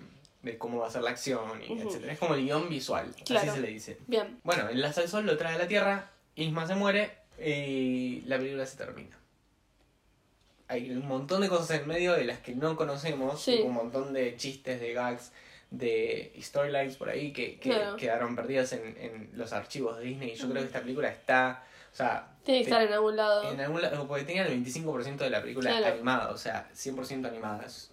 de 0.48 0.58
cómo 0.58 0.78
va 0.80 0.88
a 0.88 0.90
ser 0.90 1.02
la 1.02 1.10
acción, 1.10 1.62
y 1.62 1.72
Ujú. 1.72 1.88
etcétera. 1.88 2.12
Es 2.12 2.18
como 2.18 2.34
el 2.34 2.42
guion 2.44 2.68
visual, 2.68 3.14
Claro. 3.24 3.50
así 3.50 3.56
se 3.60 3.62
le 3.64 3.68
dice. 3.68 3.98
Bien. 4.06 4.40
Bueno, 4.42 4.68
enlaza 4.68 5.02
el 5.02 5.08
sol, 5.08 5.24
lo 5.26 5.36
trae 5.36 5.54
a 5.54 5.58
la 5.58 5.68
Tierra, 5.68 6.10
Isma 6.34 6.66
se 6.66 6.74
muere 6.74 7.10
y 7.44 8.22
la 8.26 8.38
película 8.38 8.64
se 8.66 8.76
termina. 8.76 9.16
Hay 10.68 10.90
un 10.90 11.06
montón 11.08 11.40
de 11.40 11.48
cosas 11.48 11.80
en 11.80 11.86
medio 11.88 12.12
de 12.12 12.24
las 12.24 12.38
que 12.40 12.54
no 12.54 12.76
conocemos, 12.76 13.40
Sí. 13.42 13.60
un 13.64 13.72
montón 13.72 14.12
de 14.12 14.36
chistes, 14.36 14.80
de 14.80 14.92
gags, 14.92 15.32
de 15.70 16.32
storylines 16.40 16.96
por 16.96 17.08
ahí 17.08 17.32
que, 17.32 17.58
que 17.58 17.70
Claro. 17.70 17.96
quedaron 17.96 18.36
perdidas 18.36 18.72
en, 18.72 18.96
en 18.98 19.30
los 19.34 19.52
archivos 19.52 19.98
de 19.98 20.04
Disney. 20.04 20.30
Y 20.32 20.34
yo 20.34 20.48
creo 20.50 20.62
que 20.62 20.66
esta 20.68 20.80
película 20.80 21.08
está, 21.08 21.64
o 21.92 21.96
sea, 21.96 22.28
Tiene 22.44 22.60
que 22.60 22.64
te- 22.66 22.70
estar 22.70 22.86
en 22.86 22.92
algún 22.92 23.16
lado. 23.16 23.50
en 23.52 23.60
algún 23.60 23.80
lado, 23.82 24.06
porque 24.06 24.24
tenía 24.24 24.42
el 24.46 24.48
25% 24.62 25.16
de 25.24 25.30
la 25.30 25.40
película 25.42 25.70
Claro. 25.70 25.94
animada, 25.94 26.30
o 26.30 26.36
sea, 26.38 26.68
100% 26.74 27.28
animada. 27.28 27.64
Es 27.66 27.90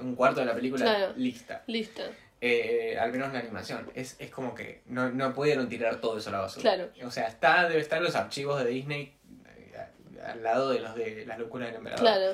un 0.00 0.14
cuarto 0.14 0.40
de 0.40 0.46
la 0.46 0.54
película 0.54 0.84
Claro. 0.84 1.12
lista. 1.16 1.62
Listo. 1.66 2.02
Eh, 2.40 2.96
al 3.00 3.10
menos 3.10 3.32
la 3.32 3.40
animación. 3.40 3.90
Es, 3.94 4.16
es 4.20 4.30
como 4.30 4.54
que 4.54 4.82
no, 4.86 5.10
no 5.10 5.34
pudieron 5.34 5.68
tirar 5.68 6.00
todo 6.00 6.18
eso 6.18 6.28
a 6.28 6.32
la 6.32 6.38
basura. 6.40 6.62
Claro. 6.62 6.90
O 7.06 7.10
sea, 7.10 7.26
está, 7.26 7.68
debe 7.68 7.80
estar 7.80 7.98
en 7.98 8.04
los 8.04 8.14
archivos 8.14 8.62
de 8.62 8.70
Disney 8.70 9.12
eh, 9.56 10.20
al 10.24 10.42
lado 10.42 10.70
de 10.70 10.78
los 10.80 10.94
de 10.94 11.26
las 11.26 11.38
locuras 11.38 11.68
del 11.68 11.76
emperador. 11.78 12.00
Claro. 12.00 12.32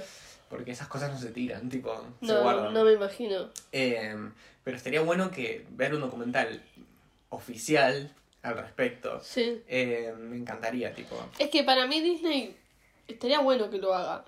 Porque 0.50 0.72
esas 0.72 0.88
cosas 0.88 1.10
no 1.10 1.18
se 1.18 1.30
tiran, 1.30 1.68
tipo, 1.70 2.06
se 2.20 2.26
No, 2.26 2.42
guardan. 2.42 2.74
no 2.74 2.84
me 2.84 2.92
imagino. 2.92 3.50
Eh, 3.72 4.14
pero 4.62 4.76
estaría 4.76 5.00
bueno 5.00 5.30
que 5.30 5.64
ver 5.70 5.94
un 5.94 6.02
documental 6.02 6.62
oficial 7.30 8.10
al 8.42 8.58
respecto, 8.58 9.20
Sí. 9.22 9.62
eh, 9.68 10.12
me 10.18 10.36
encantaría, 10.36 10.92
tipo. 10.94 11.16
Es 11.38 11.48
que 11.48 11.64
para 11.64 11.86
mí 11.86 12.00
Disney 12.02 12.54
estaría 13.08 13.40
bueno 13.40 13.70
que 13.70 13.78
lo 13.78 13.94
haga. 13.94 14.24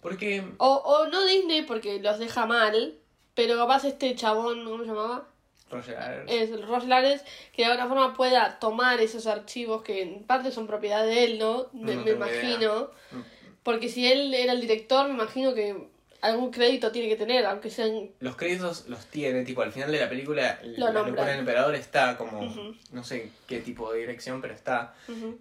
Porque 0.00 0.42
O, 0.58 0.68
o 0.74 1.06
no 1.08 1.24
Disney 1.24 1.62
porque 1.62 2.00
los 2.00 2.18
deja 2.18 2.46
mal, 2.46 2.94
pero 3.34 3.56
capaz 3.56 3.84
este 3.84 4.14
chabón, 4.14 4.64
¿cómo 4.64 4.82
se 4.82 4.88
llamaba? 4.88 5.26
Roger 5.70 5.96
Allers- 5.98 6.24
Es 6.28 6.50
el 6.50 6.66
Ross 6.66 6.84
Lares, 6.86 7.22
que 7.52 7.62
de 7.62 7.70
alguna 7.70 7.88
forma 7.88 8.14
pueda 8.14 8.58
tomar 8.58 9.00
esos 9.00 9.26
archivos 9.26 9.82
que 9.82 10.02
en 10.02 10.24
parte 10.24 10.50
son 10.50 10.66
propiedad 10.66 11.04
de 11.04 11.24
él, 11.24 11.38
¿no? 11.38 11.68
Me, 11.72 11.94
No 11.94 12.00
me 12.04 12.10
idea. 12.10 12.14
imagino. 12.16 12.90
Mm. 13.12 13.20
Porque 13.62 13.88
si 13.88 14.10
él 14.10 14.34
era 14.34 14.52
el 14.52 14.60
director, 14.60 15.06
me 15.06 15.14
imagino 15.14 15.54
que 15.54 15.88
algún 16.22 16.50
crédito 16.50 16.90
tiene 16.90 17.08
que 17.08 17.16
tener, 17.16 17.46
aunque 17.46 17.70
sean... 17.70 18.10
Los 18.20 18.36
créditos 18.36 18.88
los 18.88 19.06
tiene, 19.06 19.44
tipo, 19.44 19.62
al 19.62 19.70
final 19.72 19.92
de 19.92 20.00
la 20.00 20.08
película, 20.08 20.58
Lo 20.64 20.86
la 20.90 21.02
locura 21.02 21.24
del 21.26 21.38
emperador 21.40 21.74
está 21.74 22.16
como, 22.18 22.42
no 22.90 23.04
sé 23.04 23.30
qué 23.46 23.60
tipo 23.60 23.92
de 23.92 24.00
dirección, 24.00 24.40
pero 24.42 24.54
está. 24.54 24.94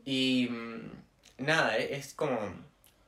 Y 0.06 0.48
mm, 0.52 0.92
nada, 1.40 1.78
e- 1.78 1.96
es 1.96 2.14
como, 2.14 2.38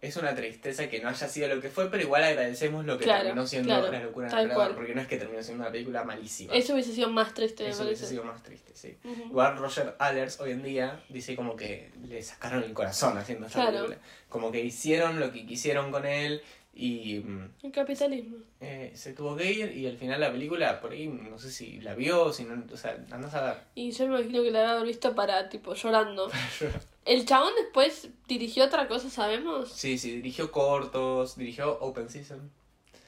es 0.02 0.18
una 0.18 0.34
tristeza 0.34 0.90
que 0.90 1.00
no 1.00 1.10
haya 1.10 1.28
sido 1.28 1.48
lo 1.48 1.62
que 1.62 1.70
fue, 1.70 1.90
pero 1.92 2.02
igual 2.02 2.24
agradecemos 2.24 2.84
lo 2.86 2.98
que 2.98 3.04
Claro, 3.04 3.24
terminó 3.26 3.46
siendo 3.46 3.68
claro, 3.70 3.92
la 3.92 4.00
locura 4.00 4.36
del 4.36 4.76
porque 4.76 4.96
no 4.96 5.02
es 5.02 5.08
que 5.08 5.18
terminó 5.18 5.44
siendo 5.44 5.64
una 5.64 5.72
película 5.72 6.04
malísima. 6.04 6.54
Eso 6.54 6.74
hubiese 6.74 6.94
sido 6.94 7.10
más 7.10 7.36
triste, 7.36 7.64
me 7.64 7.70
Eso 7.70 7.84
hubiese 7.84 8.08
sido 8.08 8.24
más 8.24 8.42
triste, 8.42 8.72
sí. 8.74 8.98
Ujú. 9.04 9.22
Igual 9.30 9.58
Roger 9.58 9.96
Allers 10.00 10.40
hoy 10.40 10.52
en 10.52 10.64
día 10.64 11.04
dice 11.10 11.36
como 11.36 11.56
que 11.56 11.92
le 12.08 12.24
sacaron 12.24 12.64
el 12.64 12.74
corazón 12.74 13.16
haciendo 13.18 13.46
esa 13.46 13.62
Claro. 13.62 13.86
película. 13.86 13.98
Como 14.28 14.52
que 14.52 14.62
hicieron 14.62 15.20
lo 15.20 15.32
que 15.32 15.46
quisieron 15.46 15.92
con 15.92 16.08
él 16.08 16.42
y 16.74 17.20
mm, 17.20 17.50
El 17.64 17.72
capitalismo. 17.72 18.38
eh, 18.62 18.92
se 18.96 19.14
tuvo 19.14 19.36
que 19.36 19.52
ir 19.52 19.76
y 19.76 19.88
al 19.88 19.98
final 19.98 20.20
la 20.22 20.32
película, 20.32 20.80
por 20.80 20.92
ahí, 20.92 21.08
no 21.08 21.38
sé 21.38 21.52
si 21.52 21.82
la 21.82 21.96
vio, 21.96 22.32
si 22.32 22.44
no, 22.46 22.64
o 22.72 22.78
sea, 22.78 22.98
andás 23.12 23.34
a 23.34 23.42
ver. 23.44 23.58
Y 23.76 23.92
yo 23.92 24.08
me 24.08 24.20
imagino 24.20 24.42
que 24.44 24.52
la 24.52 24.72
habrá 24.72 24.84
visto 24.84 25.14
para, 25.14 25.50
tipo, 25.50 25.74
llorando. 25.74 26.30
El 27.06 27.26
chabón 27.26 27.54
después 27.62 28.10
dirigió 28.28 28.66
otra 28.66 28.88
cosa, 28.88 29.10
¿sabemos? 29.10 29.70
Sí, 29.72 29.98
sí, 29.98 30.18
dirigió 30.18 30.52
cortos, 30.52 31.36
dirigió 31.36 31.78
Open 31.80 32.10
Season, 32.10 32.50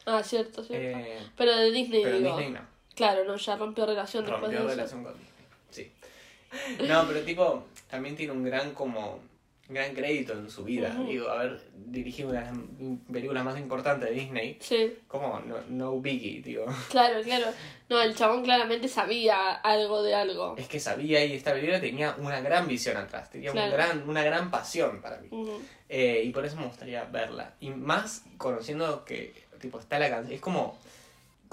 Ah, 0.05 0.21
cierto, 0.23 0.63
cierto. 0.63 0.97
eh, 0.99 1.19
pero 1.37 1.55
de 1.55 1.71
Disney, 1.71 2.03
pero 2.03 2.17
digo. 2.17 2.29
Disney 2.37 2.53
no, 2.53 2.61
Claro, 2.95 3.23
no, 3.23 3.35
ya 3.37 3.55
rompió 3.55 3.85
relación 3.85 4.23
después 4.25 4.41
rompió 4.41 4.59
de 4.59 4.65
eso. 4.65 4.75
relación 4.75 5.03
con 5.03 5.13
Disney, 5.13 5.45
sí. 5.69 5.91
No, 6.87 7.07
pero 7.07 7.21
tipo, 7.21 7.63
también 7.89 8.15
tiene 8.15 8.33
un 8.33 8.43
gran 8.43 8.73
como, 8.73 9.19
gran 9.69 9.93
crédito 9.93 10.33
en 10.33 10.49
su 10.49 10.63
vida, 10.63 10.93
Ujú. 10.93 11.07
digo, 11.09 11.29
haber 11.29 11.59
dirigido 11.73 12.29
una 12.29 12.41
de 12.41 12.45
las 12.47 12.57
películas 13.11 13.45
más 13.45 13.57
importantes 13.57 14.09
de 14.09 14.15
Disney, 14.15 14.57
Sí, 14.59 14.93
como 15.07 15.39
no, 15.39 15.55
no 15.69 15.99
Biggie, 16.01 16.41
digo. 16.41 16.65
claro, 16.89 17.21
claro. 17.23 17.45
No, 17.89 18.01
el 18.01 18.15
chabón 18.15 18.43
claramente 18.43 18.87
sabía 18.87 19.51
algo 19.53 20.03
de 20.03 20.15
algo. 20.15 20.55
Es 20.57 20.67
que 20.67 20.79
sabía 20.79 21.23
y 21.25 21.33
esta 21.33 21.53
película 21.53 21.79
tenía 21.79 22.15
una 22.19 22.41
gran 22.41 22.67
visión 22.67 22.97
atrás, 22.97 23.29
tenía 23.29 23.51
un 23.51 23.55
Claro. 23.57 23.71
gran, 23.73 24.09
una 24.09 24.23
gran 24.23 24.51
pasión 24.51 25.01
para 25.01 25.17
mí. 25.19 25.29
Eh, 25.89 26.23
y 26.25 26.29
por 26.31 26.45
eso 26.45 26.57
me 26.57 26.65
gustaría 26.65 27.03
verla. 27.05 27.53
Y 27.59 27.69
más 27.69 28.23
conociendo 28.37 29.05
que 29.05 29.33
tipo 29.61 29.79
está 29.79 29.97
la 29.99 30.09
canción. 30.09 30.33
Es 30.35 30.41
como 30.41 30.77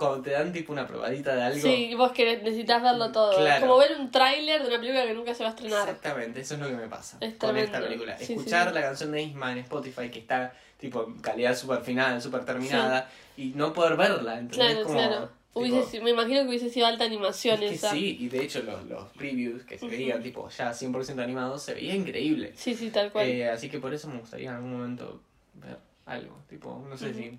cuando 0.01 0.23
te 0.23 0.31
dan 0.31 0.53
tipo 0.53 0.73
una 0.73 0.87
probadita 0.87 1.35
de 1.37 1.43
algo. 1.43 1.61
Sí, 1.61 1.95
vos 1.95 2.11
querés, 2.13 2.43
necesitas 2.43 2.83
verlo 2.83 3.13
todo. 3.13 3.37
Claro. 3.37 3.55
Es 3.55 3.61
como 3.61 3.77
ver 3.79 3.97
un 3.99 4.11
tráiler 4.11 4.63
de 4.63 4.69
una 4.69 4.79
película 4.81 5.05
que 5.07 5.15
nunca 5.15 5.35
se 5.35 5.45
va 5.45 5.51
a 5.51 5.53
estrenar. 5.53 5.81
Exactamente, 5.89 6.41
eso 6.41 6.55
es 6.55 6.61
lo 6.61 6.67
que 6.69 6.75
me 6.75 6.89
pasa 6.89 7.19
Es 7.21 7.35
con 7.35 7.51
tremendo. 7.51 7.77
esta 7.77 7.87
película. 7.87 8.19
Sí, 8.19 8.33
Escuchar 8.33 8.69
sí. 8.69 8.75
la 8.75 8.81
canción 8.83 9.13
de 9.13 9.23
Isma 9.23 9.53
en 9.53 9.59
Spotify 9.59 10.11
que 10.11 10.19
está 10.21 10.53
tipo 10.79 11.05
en 11.07 11.21
calidad 11.21 11.55
super 11.57 11.81
final, 11.83 12.21
super 12.23 12.45
terminada 12.45 13.09
y 13.37 13.51
no 13.51 13.73
poder 13.73 13.97
verla, 13.97 14.39
¿entendés? 14.39 14.57
Claro, 14.57 14.83
como, 14.85 14.95
claro. 14.99 15.27
tipo, 15.27 15.61
Hubiese 15.61 16.01
me 16.01 16.11
imagino 16.11 16.41
que 16.43 16.49
hubiese 16.49 16.71
sido 16.71 16.87
alta 16.87 17.05
animación 17.05 17.63
es 17.63 17.69
que 17.71 17.75
esa. 17.77 17.91
sí, 17.91 18.17
y 18.21 18.29
de 18.29 18.43
hecho 18.43 18.63
los, 18.63 18.85
los 18.87 19.05
previews 19.13 19.65
que 19.65 19.79
se 19.79 19.85
Ujú. 19.87 19.95
veían 19.95 20.23
tipo 20.23 20.49
ya 20.49 20.71
100% 20.73 21.23
animados 21.23 21.63
se 21.63 21.75
veía 21.75 21.95
increíble. 21.95 22.53
Sí, 22.57 22.75
sí, 22.75 22.91
tal 22.91 23.13
cual. 23.13 23.29
Eh, 23.29 23.49
así 23.51 23.69
que 23.69 23.79
por 23.79 23.93
eso 23.93 24.09
me 24.09 24.19
gustaría 24.19 24.49
en 24.51 24.57
algún 24.57 24.73
momento 24.73 25.21
ver 25.55 25.77
algo, 26.07 26.37
tipo, 26.49 26.83
no 26.89 26.97
sé 26.97 27.11
Ujú. 27.11 27.19
si 27.19 27.39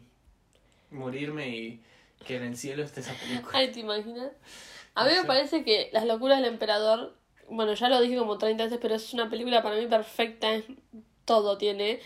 morirme 0.92 1.50
y 1.50 1.82
que 2.26 2.38
en 2.38 2.44
el 2.44 2.58
cielo 2.58 2.84
esté 2.84 3.02
esa 3.02 3.14
película. 3.14 3.58
Ay, 3.58 3.72
¿te 3.72 3.80
imaginas? 3.80 4.32
A 4.96 5.06
mí 5.06 5.12
me 5.14 5.24
parece 5.26 5.64
que 5.64 5.90
Las 5.94 6.06
locuras 6.06 6.40
del 6.40 6.48
emperador, 6.48 7.16
bueno, 7.50 7.74
ya 7.74 7.90
lo 7.90 8.02
dije 8.02 8.18
como 8.18 8.38
30 8.38 8.66
veces, 8.66 8.80
pero 8.82 8.96
es 8.96 9.14
una 9.14 9.30
película 9.30 9.62
para 9.64 9.76
mí 9.76 9.88
perfecta, 9.88 10.54
es, 10.54 10.66
todo 11.26 11.58
tiene. 11.58 12.00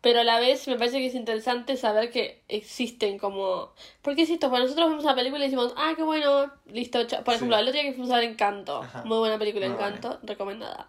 Pero 0.00 0.20
a 0.20 0.24
la 0.24 0.38
vez 0.38 0.68
me 0.68 0.76
parece 0.76 0.98
que 0.98 1.06
es 1.06 1.14
interesante 1.16 1.76
saber 1.76 2.10
que 2.12 2.44
existen 2.46 3.18
como... 3.18 3.72
Porque 4.00 4.22
es 4.22 4.30
esto, 4.30 4.48
cuando 4.48 4.66
nosotros 4.68 4.90
vemos 4.90 5.04
una 5.04 5.16
película 5.16 5.40
y 5.44 5.48
decimos, 5.48 5.74
ah, 5.76 5.94
qué 5.96 6.04
bueno, 6.04 6.52
listo. 6.66 7.02
cha-". 7.04 7.24
Por 7.24 7.34
Sí. 7.34 7.38
ejemplo, 7.38 7.56
el 7.58 7.62
otro 7.66 7.72
día 7.72 7.82
que 7.82 7.92
fuimos 7.94 8.12
a 8.12 8.16
ver 8.20 8.24
Encanto, 8.24 8.82
Ajá. 8.82 9.02
muy 9.04 9.18
buena 9.18 9.38
película 9.38 9.66
Muy 9.66 9.74
Encanto, 9.74 10.20
recomendada. 10.22 10.86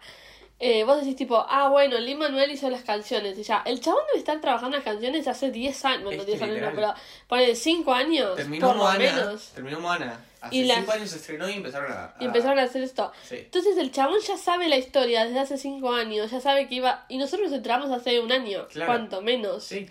Eh, 0.62 0.84
vos 0.84 0.98
decís 1.00 1.16
tipo, 1.16 1.42
ah, 1.48 1.70
bueno, 1.70 1.98
Lin 1.98 2.18
Manuel 2.18 2.50
hizo 2.50 2.68
las 2.68 2.82
canciones 2.82 3.38
y 3.38 3.42
ya. 3.42 3.62
El 3.64 3.80
chabón 3.80 4.02
debe 4.08 4.18
estar 4.18 4.38
trabajando 4.42 4.76
las 4.76 4.84
canciones 4.84 5.26
hace 5.26 5.50
10 5.50 5.84
años, 5.86 6.04
bueno, 6.04 6.20
Es 6.20 6.26
que 6.26 6.32
10 6.36 6.42
años 6.42 6.60
no, 6.60 6.70
pero 6.74 6.94
ponele 7.26 7.54
5 7.56 7.92
años, 7.94 8.36
Terminó 8.36 8.66
por 8.68 8.76
Moana, 8.76 8.98
menos. 8.98 9.48
terminó 9.54 9.80
Moana. 9.80 10.20
Hace 10.42 10.56
Y 10.56 10.64
las- 10.64 10.76
5 10.80 10.92
años 10.92 11.10
se 11.10 11.16
estrenó 11.16 11.48
y 11.48 11.54
empezaron 11.54 11.90
a... 11.90 12.14
Y 12.20 12.26
empezaron 12.26 12.58
a 12.58 12.64
hacer 12.64 12.82
esto. 12.82 13.10
Sí. 13.22 13.36
Entonces 13.36 13.78
el 13.78 13.90
chabón 13.90 14.20
ya 14.20 14.36
sabe 14.36 14.68
la 14.68 14.76
historia 14.76 15.24
desde 15.24 15.38
hace 15.40 15.56
cinco 15.56 15.92
años, 15.94 16.30
ya 16.30 16.40
sabe 16.40 16.68
que 16.68 16.74
iba... 16.74 17.06
Y 17.08 17.16
nosotros 17.16 17.48
nos 17.48 17.56
enteramos 17.56 17.90
hace 17.90 18.20
un 18.20 18.30
año, 18.30 18.68
Claro. 18.68 18.92
cuanto 18.92 19.22
menos. 19.22 19.64
Sí, 19.64 19.88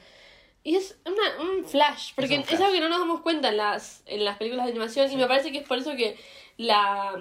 Y 0.63 0.75
es 0.75 0.97
una, 1.05 1.49
un 1.49 1.65
flash, 1.65 2.11
porque 2.15 2.35
es, 2.35 2.45
flash. 2.45 2.61
algo 2.61 2.73
que 2.73 2.79
no 2.81 2.89
nos 2.89 2.99
damos 2.99 3.21
cuenta 3.21 3.49
en 3.49 3.57
las, 3.57 4.03
en 4.05 4.23
las 4.23 4.37
películas 4.37 4.65
de 4.65 4.71
animación 4.71 5.11
y 5.11 5.15
me 5.17 5.25
parece 5.25 5.51
que 5.51 5.59
es 5.59 5.67
por 5.67 5.79
eso 5.79 5.95
que 5.95 6.15
la, 6.57 7.15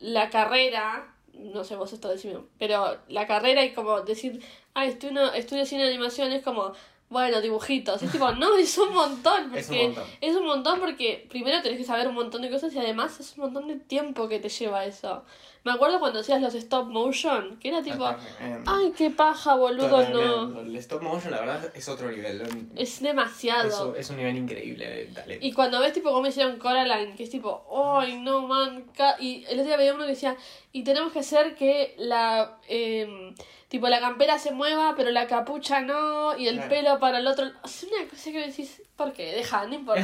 la 0.00 0.28
carrera, 0.30 1.14
no 1.38 1.64
sé 1.64 1.76
vos 1.76 1.92
esto 1.92 2.08
decime, 2.08 2.38
pero 2.58 2.98
la 3.08 3.26
carrera 3.26 3.64
y 3.64 3.72
como 3.72 4.00
decir, 4.02 4.42
ah, 4.74 4.86
estudio, 4.86 5.32
estudio 5.32 5.66
cine 5.66 5.84
de 5.84 5.90
animación 5.90 6.32
es 6.32 6.42
como... 6.42 6.72
Bueno, 7.10 7.40
dibujitos. 7.40 8.02
Es 8.02 8.12
tipo, 8.12 8.30
no, 8.32 8.54
es 8.58 8.76
un 8.76 8.92
montón. 8.92 9.44
Porque 9.44 9.60
Es 9.60 9.70
un 9.70 9.78
montón. 9.78 10.04
es 10.20 10.36
un 10.36 10.44
montón 10.44 10.78
porque 10.78 11.26
primero 11.30 11.62
tenés 11.62 11.78
que 11.78 11.84
saber 11.84 12.06
un 12.06 12.14
montón 12.14 12.42
de 12.42 12.50
cosas 12.50 12.74
y 12.74 12.78
además 12.78 13.18
es 13.18 13.32
un 13.38 13.44
montón 13.44 13.66
de 13.66 13.76
tiempo 13.76 14.28
que 14.28 14.38
te 14.40 14.50
lleva 14.50 14.84
eso. 14.84 15.24
Me 15.68 15.74
acuerdo 15.74 16.00
cuando 16.00 16.20
hacías 16.20 16.40
los 16.40 16.54
stop 16.54 16.86
motion, 16.88 17.58
que 17.58 17.68
era 17.68 17.82
tipo, 17.82 18.08
Eh, 18.40 18.58
ay, 18.66 18.90
qué 18.96 19.10
paja, 19.10 19.54
boludo, 19.54 20.08
no. 20.08 20.60
El 20.62 20.74
stop 20.76 21.02
motion, 21.02 21.30
la 21.30 21.40
verdad, 21.40 21.70
es 21.74 21.86
otro 21.90 22.10
nivel. 22.10 22.40
Es 22.74 22.94
Es, 22.94 23.02
demasiado. 23.02 23.94
es 23.94 24.08
un 24.08 24.16
nivel 24.16 24.38
increíble 24.38 24.88
de 24.88 25.04
talento. 25.06 25.44
Y 25.44 25.52
cuando 25.52 25.78
ves 25.80 25.92
tipo 25.92 26.10
cómo 26.10 26.26
hicieron 26.26 26.56
Coraline, 26.58 27.14
que 27.16 27.24
es 27.24 27.30
tipo, 27.30 27.66
ay, 28.00 28.18
no, 28.18 28.46
man. 28.46 28.84
ca-". 28.96 29.16
Y 29.20 29.44
el 29.44 29.58
otro 29.58 29.64
día 29.66 29.76
veía 29.76 29.92
uno 29.92 30.04
que 30.04 30.12
decía, 30.12 30.36
y 30.72 30.84
tenemos 30.84 31.12
que 31.12 31.18
hacer 31.18 31.54
que 31.54 31.94
la, 31.98 32.58
em, 32.66 33.34
tipo, 33.68 33.88
la 33.88 34.00
campera 34.00 34.38
se 34.38 34.52
mueva, 34.52 34.94
pero 34.96 35.10
la 35.10 35.26
capucha 35.26 35.82
no, 35.82 36.34
y 36.38 36.48
el 36.48 36.54
Claro. 36.56 36.70
pelo 36.70 36.98
para 36.98 37.18
el 37.18 37.26
otro. 37.26 37.44
Es 37.62 37.82
una 37.84 38.08
cosa 38.08 38.32
que 38.32 38.46
decís, 38.46 38.80
¿por 38.96 39.12
qué? 39.12 39.32
Deja, 39.32 39.66
no 39.66 39.74
importa. 39.74 40.02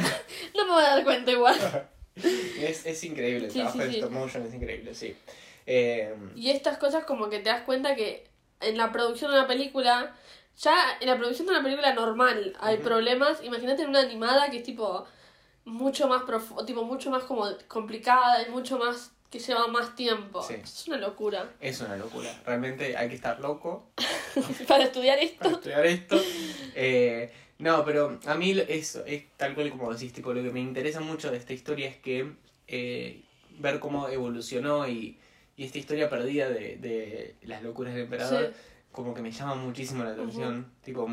no 0.55 0.65
me 0.65 0.71
voy 0.73 0.83
a 0.83 0.89
dar 0.89 1.03
cuenta 1.03 1.31
igual. 1.31 1.55
Es, 2.15 2.85
es 2.85 3.03
increíble, 3.03 3.47
el 3.47 3.51
Sí, 3.51 3.57
trabajo 3.59 3.77
sí, 3.77 3.83
de 3.83 3.89
sí. 3.91 3.95
stop 3.97 4.11
motion 4.11 4.45
es 4.47 4.53
increíble, 4.53 4.95
sí. 4.95 5.13
Eh, 5.65 6.13
Y 6.35 6.49
estas 6.51 6.77
cosas 6.77 7.05
como 7.05 7.29
que 7.29 7.39
te 7.39 7.49
das 7.49 7.61
cuenta 7.63 7.95
que 7.95 8.27
en 8.61 8.77
la 8.77 8.91
producción 8.91 9.31
de 9.31 9.37
una 9.39 9.47
película, 9.47 10.15
ya 10.57 10.75
en 11.01 11.07
la 11.07 11.17
producción 11.17 11.47
de 11.47 11.53
una 11.53 11.63
película 11.63 11.93
normal 11.93 12.55
hay 12.59 12.77
problemas, 12.77 13.43
imagínate 13.43 13.81
en 13.83 13.89
una 13.89 13.99
animada 14.01 14.49
que 14.49 14.57
es 14.57 14.63
tipo 14.63 15.05
mucho 15.65 16.07
más 16.07 16.21
profu- 16.23 16.65
tipo 16.65 16.83
mucho 16.83 17.09
más 17.09 17.23
como 17.23 17.47
complicada 17.67 18.47
y 18.47 18.51
mucho 18.51 18.77
más 18.77 19.11
que 19.31 19.39
lleva 19.39 19.67
más 19.67 19.95
tiempo. 19.95 20.41
Sí. 20.43 20.53
Es 20.63 20.87
una 20.87 20.97
locura. 20.97 21.51
es 21.59 21.81
una 21.81 21.97
locura. 21.97 22.29
Realmente 22.45 22.95
hay 22.95 23.09
que 23.09 23.15
estar 23.15 23.39
loco 23.39 23.89
Para 24.67 24.83
estudiar 24.85 25.17
para 25.17 25.25
esto. 25.25 25.49
estudiar 25.49 25.85
esto. 25.85 26.17
Eh, 26.75 27.33
no, 27.57 27.83
pero 27.83 28.19
a 28.25 28.35
mí 28.35 28.51
eso 28.67 29.03
es 29.05 29.23
tal 29.37 29.55
cual 29.55 29.69
como 29.71 29.91
decís, 29.93 30.13
tipo, 30.13 30.33
lo 30.33 30.43
que 30.43 30.51
me 30.51 30.59
interesa 30.59 30.99
mucho 30.99 31.31
de 31.31 31.37
esta 31.37 31.53
historia 31.53 31.87
es 31.89 31.97
que 31.97 32.33
eh, 32.67 33.21
ver 33.59 33.79
cómo 33.79 34.07
evolucionó 34.09 34.87
y, 34.87 35.17
y 35.57 35.63
esta 35.65 35.77
historia 35.77 36.09
perdida 36.09 36.49
de, 36.49 36.77
de 36.77 37.35
las 37.43 37.63
locuras 37.63 37.93
del 37.93 38.03
emperador, 38.03 38.51
Sí. 38.53 38.59
como 38.91 39.13
que 39.13 39.21
me 39.21 39.31
llama 39.31 39.55
muchísimo 39.55 40.03
la 40.03 40.11
atención. 40.11 40.71
Tipo, 40.83 41.07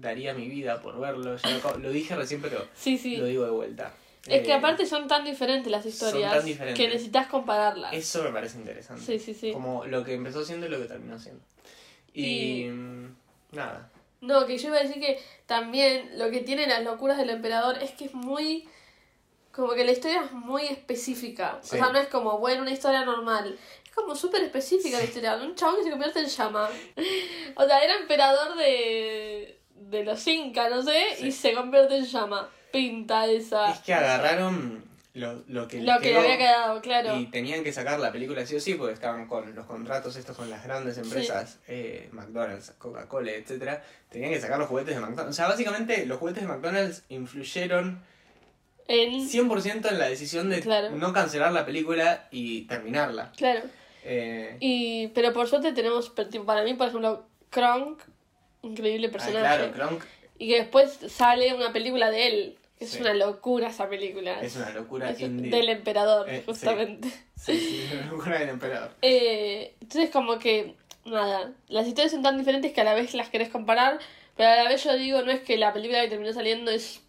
daría 0.00 0.34
mi 0.34 0.48
vida 0.48 0.80
por 0.82 0.98
verlo. 1.00 1.36
Ya 1.36 1.58
lo, 1.58 1.78
lo 1.78 1.90
dije 1.90 2.14
recién, 2.16 2.40
pero 2.40 2.66
Sí, 2.74 2.98
sí. 2.98 3.16
lo 3.16 3.26
digo 3.26 3.44
de 3.44 3.50
vuelta. 3.50 3.92
Es 4.26 4.42
que 4.42 4.50
Eh, 4.50 4.54
aparte 4.54 4.86
son 4.86 5.08
tan 5.08 5.24
diferentes 5.24 5.70
las 5.70 5.82
son 5.82 5.90
historias 5.92 6.32
tan 6.36 6.44
diferentes. 6.44 6.80
que 6.80 6.92
necesitas 6.92 7.26
compararlas. 7.26 7.92
Eso 7.92 8.22
me 8.22 8.30
parece 8.30 8.58
interesante. 8.58 9.02
Sí, 9.04 9.18
sí, 9.18 9.34
sí. 9.34 9.52
Como 9.52 9.84
lo 9.86 10.04
que 10.04 10.14
empezó 10.14 10.44
siendo 10.44 10.66
y 10.66 10.68
lo 10.68 10.78
que 10.78 10.84
terminó 10.86 11.18
siendo. 11.18 11.42
Y, 12.14 12.24
Y- 12.66 12.68
mm, 12.70 13.16
nada. 13.52 13.90
No, 14.20 14.46
que 14.46 14.56
yo 14.58 14.68
iba 14.68 14.76
a 14.76 14.82
decir 14.84 15.02
que 15.02 15.18
también 15.46 16.16
lo 16.16 16.30
que 16.30 16.40
tienen 16.40 16.68
las 16.68 16.84
locuras 16.84 17.18
del 17.18 17.30
emperador 17.30 17.82
es 17.82 17.90
que 17.90 18.04
es 18.04 18.14
muy. 18.14 18.68
Como 19.52 19.72
que 19.74 19.84
la 19.84 19.92
historia 19.92 20.22
es 20.24 20.32
muy 20.32 20.66
específica. 20.66 21.58
Sí. 21.62 21.76
O 21.76 21.78
sea, 21.78 21.92
no 21.92 21.98
es 21.98 22.08
como, 22.08 22.38
bueno, 22.38 22.62
una 22.62 22.70
historia 22.72 23.04
normal. 23.04 23.58
Es 23.84 23.92
como 23.92 24.16
súper 24.16 24.42
específica 24.42 24.98
la 24.98 25.04
historia. 25.04 25.36
Un 25.36 25.54
chabón 25.54 25.76
que 25.76 25.84
se 25.84 25.90
convierte 25.90 26.20
en 26.20 26.26
llama. 26.26 26.68
O 27.56 27.66
sea, 27.66 27.80
era 27.80 27.96
emperador 27.98 28.56
de. 28.56 29.60
de 29.74 30.04
los 30.04 30.26
Incas, 30.26 30.70
no 30.70 30.82
sé, 30.82 31.02
Sí. 31.18 31.26
y 31.26 31.32
se 31.32 31.52
convierte 31.54 31.96
en 31.96 32.04
llama. 32.06 32.48
Pinta 32.72 33.26
esa. 33.26 33.70
Es 33.70 33.80
que 33.80 33.92
agarraron 33.92 34.82
lo, 35.14 35.44
lo 35.46 35.68
que, 35.68 35.82
Lo 35.82 35.98
que 36.00 36.06
le 36.06 36.10
quedó, 36.12 36.20
había 36.20 36.38
quedado, 36.38 36.80
claro. 36.80 37.18
Y 37.18 37.26
tenían 37.26 37.62
que 37.62 37.70
sacar 37.70 38.00
la 38.00 38.10
película 38.10 38.46
sí 38.46 38.56
o 38.56 38.60
sí, 38.60 38.74
porque 38.74 38.94
estaban 38.94 39.26
con 39.26 39.54
los 39.54 39.66
contratos 39.66 40.16
estos 40.16 40.34
con 40.34 40.48
las 40.48 40.64
grandes 40.64 40.96
empresas, 40.96 41.58
eh, 41.68 42.08
McDonald's, 42.12 42.70
Coca-Cola, 42.78 43.32
etcétera 43.32 43.84
Tenían 44.08 44.30
que 44.30 44.40
sacar 44.40 44.58
los 44.58 44.68
juguetes 44.68 44.94
de 44.94 45.00
McDonald's. 45.02 45.32
O 45.32 45.34
sea, 45.34 45.48
básicamente 45.48 46.06
los 46.06 46.18
juguetes 46.18 46.42
de 46.42 46.48
McDonald's 46.48 47.02
influyeron 47.10 48.02
En... 48.88 49.28
100% 49.28 49.88
en 49.90 49.98
la 49.98 50.08
decisión 50.08 50.50
de 50.50 50.60
Claro. 50.60 50.90
no 50.90 51.12
cancelar 51.12 51.52
la 51.52 51.64
película 51.64 52.28
y 52.30 52.62
terminarla. 52.62 53.32
Claro. 53.36 53.60
Eh, 54.04 54.56
Y, 54.60 55.08
pero 55.08 55.32
por 55.32 55.48
suerte 55.48 55.72
tenemos, 55.72 56.10
para 56.44 56.62
mí, 56.64 56.74
por 56.74 56.88
ejemplo, 56.88 57.24
Kronk, 57.50 58.00
increíble 58.62 59.06
ah, 59.08 59.12
personaje. 59.12 59.70
claro, 59.70 59.72
Kronk 59.72 60.04
Y 60.38 60.48
que 60.48 60.56
después 60.56 60.98
sale 61.08 61.54
una 61.54 61.72
película 61.72 62.10
de 62.10 62.26
él. 62.26 62.58
Es 62.80 62.90
Sí. 62.90 63.00
una 63.00 63.14
locura 63.14 63.68
esa 63.68 63.88
película. 63.88 64.40
es 64.40 64.56
una 64.56 64.70
locura 64.70 65.10
Es 65.10 65.18
del 65.20 65.68
emperador, 65.68 66.28
Eh, 66.28 66.38
sí. 66.38 66.42
justamente. 66.46 67.08
Sí, 67.36 67.56
sí, 67.58 67.82
es 67.86 67.92
una 67.92 68.06
locura 68.10 68.38
del 68.40 68.48
emperador. 68.48 68.90
Eh, 69.02 69.74
entonces 69.80 70.10
como 70.10 70.38
que, 70.40 70.74
nada, 71.04 71.52
las 71.68 71.86
historias 71.86 72.10
son 72.12 72.22
tan 72.22 72.38
diferentes 72.38 72.72
que 72.72 72.80
a 72.80 72.84
la 72.84 72.94
vez 72.94 73.14
las 73.14 73.28
querés 73.28 73.50
comparar, 73.50 74.00
pero 74.36 74.48
a 74.48 74.56
la 74.56 74.68
vez 74.68 74.82
yo 74.82 74.94
digo, 74.96 75.22
no 75.22 75.30
es 75.30 75.40
que 75.42 75.56
la 75.58 75.72
película 75.72 76.00
que 76.02 76.08
terminó 76.08 76.32
saliendo 76.32 76.72
es 76.72 77.00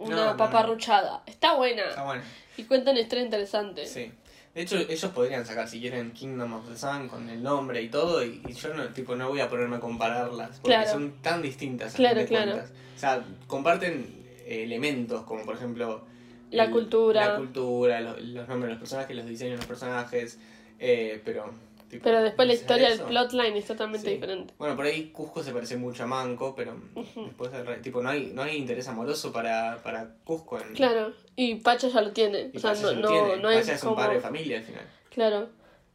una 0.00 0.16
No, 0.16 0.24
no, 0.32 0.36
paparruchada. 0.36 1.22
Está 1.26 1.54
buena 1.54 1.84
Está 1.88 2.22
y 2.56 2.64
cuenta 2.64 2.90
una 2.90 3.00
historia 3.00 3.24
interesante. 3.24 3.86
Sí. 3.86 4.10
De 4.54 4.62
hecho, 4.62 4.76
ellos 4.78 5.04
podrían 5.12 5.46
sacar, 5.46 5.68
si 5.68 5.80
quieren, 5.80 6.10
Kingdom 6.10 6.52
of 6.54 6.68
the 6.68 6.76
Sun 6.76 7.06
con 7.08 7.28
el 7.30 7.40
nombre 7.40 7.80
y 7.82 7.88
todo, 7.88 8.24
y, 8.24 8.42
y 8.48 8.52
yo 8.52 8.74
no, 8.74 8.88
tipo, 8.88 9.14
no 9.14 9.28
voy 9.28 9.38
a 9.40 9.48
ponerme 9.48 9.76
a 9.76 9.80
compararlas, 9.80 10.58
porque 10.60 10.74
Claro. 10.76 10.90
son 10.90 11.22
tan 11.22 11.40
distintas. 11.40 11.94
a 11.94 11.96
Claro, 11.96 12.16
fin 12.16 12.24
de 12.24 12.28
claro. 12.28 12.52
cuentas. 12.52 12.72
O 12.96 12.98
sea, 12.98 13.24
comparten 13.46 14.24
eh, 14.44 14.64
elementos, 14.64 15.22
como 15.22 15.44
por 15.44 15.54
ejemplo... 15.54 16.04
La 16.50 16.68
cultura. 16.68 17.28
La 17.28 17.36
cultura, 17.36 18.00
lo- 18.00 18.18
los, 18.18 18.48
nombres 18.48 18.62
de 18.64 18.70
los 18.70 18.78
personajes, 18.80 19.16
los 19.16 19.26
diseños 19.26 19.52
de 19.52 19.56
los 19.58 19.66
personajes, 19.66 20.38
eh, 20.80 21.22
pero... 21.24 21.54
tipo, 21.90 22.04
Pero 22.04 22.22
después 22.22 22.48
la 22.48 22.54
historia, 22.54 22.86
de 22.88 22.94
el 22.94 23.00
eso, 23.00 23.08
plotline 23.08 23.56
es 23.56 23.66
totalmente 23.66 24.06
sí. 24.08 24.14
diferente. 24.14 24.54
Bueno, 24.58 24.76
por 24.76 24.86
ahí 24.86 25.10
Cusco 25.10 25.42
se 25.42 25.52
parece 25.52 25.76
mucho 25.76 26.04
a 26.04 26.06
Manco, 26.06 26.54
pero 26.56 26.74
después 27.16 27.52
el 27.52 27.66
re- 27.66 27.78
tipo, 27.78 28.02
no 28.02 28.08
hay, 28.10 28.30
no 28.32 28.42
hay 28.42 28.56
interés 28.56 28.88
amoroso 28.88 29.32
para, 29.32 29.82
para 29.82 30.14
Cusco 30.24 30.58
en... 30.60 30.72
Claro, 30.74 31.12
y 31.36 31.56
Pacha 31.56 31.88
ya 31.88 32.00
lo 32.00 32.12
tiene. 32.12 32.50
Y 32.52 32.56
o 32.56 32.60
sea, 32.60 32.70
Pacha 32.72 32.92
no, 32.92 33.00
no, 33.00 33.08
tiene. 33.08 33.36
no 33.42 33.48
hay 33.48 33.58
Pacha 33.58 33.74
es 33.74 33.82
un 33.82 33.88
como... 33.90 33.96
padre 34.00 34.14
de 34.14 34.20
familia 34.20 34.58
al 34.58 34.64
final. 34.64 34.86
Claro, 35.10 35.48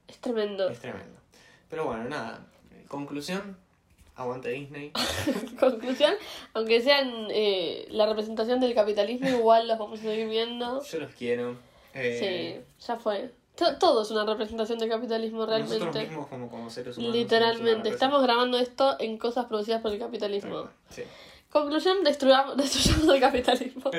es 0.07 0.17
tremendo. 0.19 0.69
Es 0.69 0.79
tremendo. 0.79 1.19
Pero 1.69 1.85
bueno, 1.85 2.03
nada. 2.05 2.45
Conclusión. 2.87 3.57
Aguante 4.17 4.49
Disney. 4.49 4.93
Conclusión, 5.59 6.13
aunque 6.53 6.79
sean 6.81 7.27
eh, 7.31 7.85
la 7.89 8.05
representación 8.05 8.61
del 8.61 8.73
capitalismo, 8.73 9.27
igual 9.27 9.67
los 9.67 9.77
vamos 9.77 9.99
a 9.99 10.03
seguir 10.03 10.29
viendo. 10.29 10.81
Yo 10.83 10.99
los 10.99 11.11
quiero. 11.13 11.57
Eh, 11.93 12.63
Sí, 12.79 12.85
ya 12.87 12.95
fue. 12.97 13.31
To- 13.57 13.77
Todo 13.77 14.01
es 14.01 14.11
una 14.11 14.25
representación 14.25 14.77
del 14.79 14.89
capitalismo 14.89 15.45
Nosotros 15.45 15.69
realmente. 15.69 16.07
mismos 16.07 16.27
como, 16.27 16.49
como 16.49 16.69
seres 16.69 16.97
humanos. 16.97 17.15
Literalmente, 17.15 17.89
estamos 17.89 18.21
grabando 18.23 18.57
esto 18.57 18.95
en 18.99 19.17
cosas 19.17 19.45
producidas 19.45 19.81
por 19.81 19.91
el 19.93 19.99
capitalismo. 19.99 20.69
Sí. 20.89 21.03
Conclusión, 21.49 22.03
destruyamos, 22.03 22.57
destruyamos 22.57 23.07
el 23.15 23.21
capitalismo. 23.21 23.91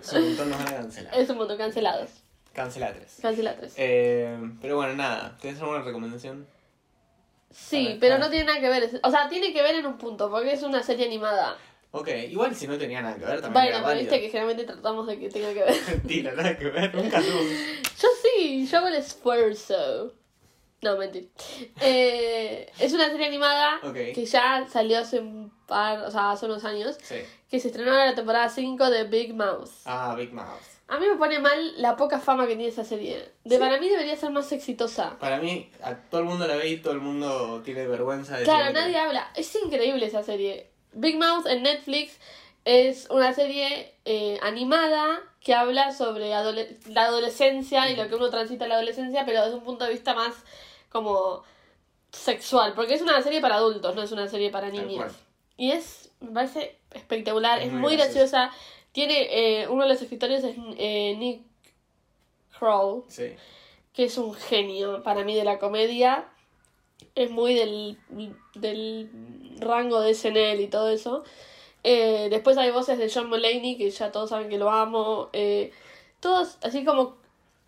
Su 0.00 0.18
montón 0.20 0.50
nos 0.50 0.58
van 0.58 0.68
a 0.68 0.76
cancelar. 0.76 1.14
es 1.14 1.28
un 1.28 1.36
mundo, 1.36 1.56
cancelados. 1.58 2.10
Cancelatres. 2.54 3.18
Cancelatres. 3.20 3.74
Eh, 3.76 4.34
pero 4.62 4.76
bueno, 4.76 4.94
nada. 4.94 5.36
¿Tienes 5.40 5.60
alguna 5.60 5.82
recomendación? 5.82 6.46
Sí, 7.50 7.98
pero 8.00 8.16
no 8.18 8.30
tiene 8.30 8.46
nada 8.46 8.60
que 8.60 8.68
ver. 8.70 9.00
O 9.02 9.10
sea, 9.10 9.28
tiene 9.28 9.52
que 9.52 9.62
ver 9.62 9.74
en 9.74 9.84
un 9.86 9.98
punto, 9.98 10.30
porque 10.30 10.52
es 10.52 10.62
una 10.62 10.82
serie 10.82 11.06
animada. 11.06 11.56
Ok, 11.90 12.08
igual 12.30 12.54
si 12.54 12.66
no 12.66 12.76
tenía 12.78 13.00
nada 13.02 13.16
que 13.16 13.24
ver 13.24 13.40
también 13.40 13.52
Bueno, 13.72 13.84
pero 13.86 13.98
viste 14.00 14.20
que 14.20 14.28
generalmente 14.28 14.64
tratamos 14.64 15.06
de 15.06 15.18
que 15.18 15.28
tenga 15.30 15.52
que 15.54 15.62
ver. 15.64 15.74
Mentira, 15.88 16.32
nada 16.32 16.56
que 16.58 16.64
ver. 16.66 16.94
Nunca 16.94 17.20
tuvo. 17.20 17.40
Yo 18.00 18.08
sí, 18.22 18.66
yo 18.66 18.78
hago 18.78 18.88
el 18.88 18.94
esfuerzo. 18.94 20.12
No, 20.82 20.96
mentira. 20.96 21.26
Eh, 21.80 22.70
es 22.78 22.92
una 22.92 23.08
serie 23.10 23.26
animada 23.26 23.80
que 23.92 24.24
ya 24.26 24.66
salió 24.70 24.98
hace 24.98 25.20
un 25.20 25.50
par, 25.66 26.00
o 26.00 26.10
sea, 26.10 26.32
hace 26.32 26.46
unos 26.46 26.64
años, 26.64 26.96
Sí. 27.02 27.16
que 27.50 27.58
se 27.60 27.68
estrenó 27.68 27.92
en 27.92 28.06
la 28.06 28.14
temporada 28.14 28.48
5 28.48 28.90
de 28.90 29.04
Big 29.04 29.34
Mouth. 29.34 29.70
Ah, 29.86 30.14
Big 30.16 30.32
Mouth. 30.32 30.46
A 30.88 31.00
mí 31.00 31.06
me 31.08 31.16
pone 31.16 31.40
mal 31.40 31.80
la 31.82 31.96
poca 31.96 32.20
fama 32.20 32.46
que 32.46 32.54
tiene 32.54 32.68
esa 32.68 32.84
serie. 32.84 33.32
De 33.44 33.58
para 33.58 33.80
mí 33.80 33.88
debería 33.88 34.14
ser 34.16 34.30
más 34.30 34.52
exitosa. 34.52 35.18
Para 35.18 35.38
mí, 35.40 35.68
a 35.82 35.96
todo 35.96 36.20
el 36.20 36.26
mundo 36.26 36.46
la 36.46 36.54
ve 36.56 36.68
y 36.68 36.76
todo 36.76 36.92
el 36.92 37.00
mundo 37.00 37.62
tiene 37.64 37.88
vergüenza 37.88 38.36
de 38.38 38.44
Claro, 38.44 38.66
que- 38.68 38.72
nadie 38.74 38.96
habla. 38.96 39.30
Es 39.34 39.52
increíble 39.56 40.06
esa 40.06 40.22
serie. 40.22 40.70
Big 40.92 41.16
Mouth 41.18 41.46
en 41.48 41.62
Netflix 41.64 42.18
es 42.66 43.08
una 43.10 43.32
serie 43.32 43.94
eh, 44.04 44.38
animada 44.42 45.22
que 45.40 45.54
habla 45.54 45.92
sobre 45.92 46.32
adole- 46.34 46.76
la 46.88 47.04
adolescencia 47.04 47.88
y 47.88 47.94
lo 47.96 48.08
que 48.08 48.16
uno 48.16 48.28
transita 48.28 48.64
en 48.64 48.70
la 48.70 48.74
adolescencia, 48.74 49.24
pero 49.24 49.42
desde 49.44 49.54
un 49.56 49.62
punto 49.64 49.84
de 49.84 49.92
vista 49.92 50.14
más 50.14 50.34
como 50.90 51.44
sexual. 52.10 52.72
Porque 52.74 52.94
es 52.94 53.02
una 53.02 53.22
serie 53.22 53.40
para 53.40 53.54
adultos, 53.54 53.94
no 53.94 54.02
es 54.02 54.10
una 54.10 54.26
serie 54.28 54.50
para 54.50 54.68
niños. 54.70 55.12
Y 55.56 55.70
es, 55.70 56.10
me 56.20 56.32
parece 56.32 56.76
espectacular, 56.90 57.60
Es 57.60 57.66
es 57.66 57.72
muy 57.72 57.80
muy 57.82 57.96
graciosa. 57.96 58.46
graciosa. 58.48 58.62
Tiene, 58.92 59.28
eh, 59.62 59.68
uno 59.68 59.84
de 59.84 59.88
los 59.90 60.02
escritores 60.02 60.42
es 60.42 60.56
eh, 60.76 61.14
Nick 61.16 61.42
Kroll 62.58 63.04
Sí. 63.08 63.34
que 63.92 64.04
es 64.04 64.18
un 64.18 64.34
genio 64.34 65.02
para 65.04 65.22
mí 65.22 65.34
de 65.36 65.44
la 65.44 65.58
comedia. 65.60 66.24
Es 67.14 67.30
muy 67.30 67.54
del, 67.54 67.98
del 68.54 69.08
rango 69.60 70.00
de 70.00 70.14
SNL 70.14 70.60
y 70.60 70.66
todo 70.68 70.88
eso. 70.90 71.22
Eh, 71.88 72.26
después 72.30 72.58
hay 72.58 72.72
voces 72.72 72.98
de 72.98 73.08
John 73.08 73.28
Mulaney, 73.28 73.76
que 73.78 73.88
ya 73.90 74.10
todos 74.10 74.30
saben 74.30 74.48
que 74.48 74.58
lo 74.58 74.70
amo. 74.70 75.30
Eh, 75.32 75.70
todos 76.18 76.58
así 76.62 76.84
como 76.84 77.14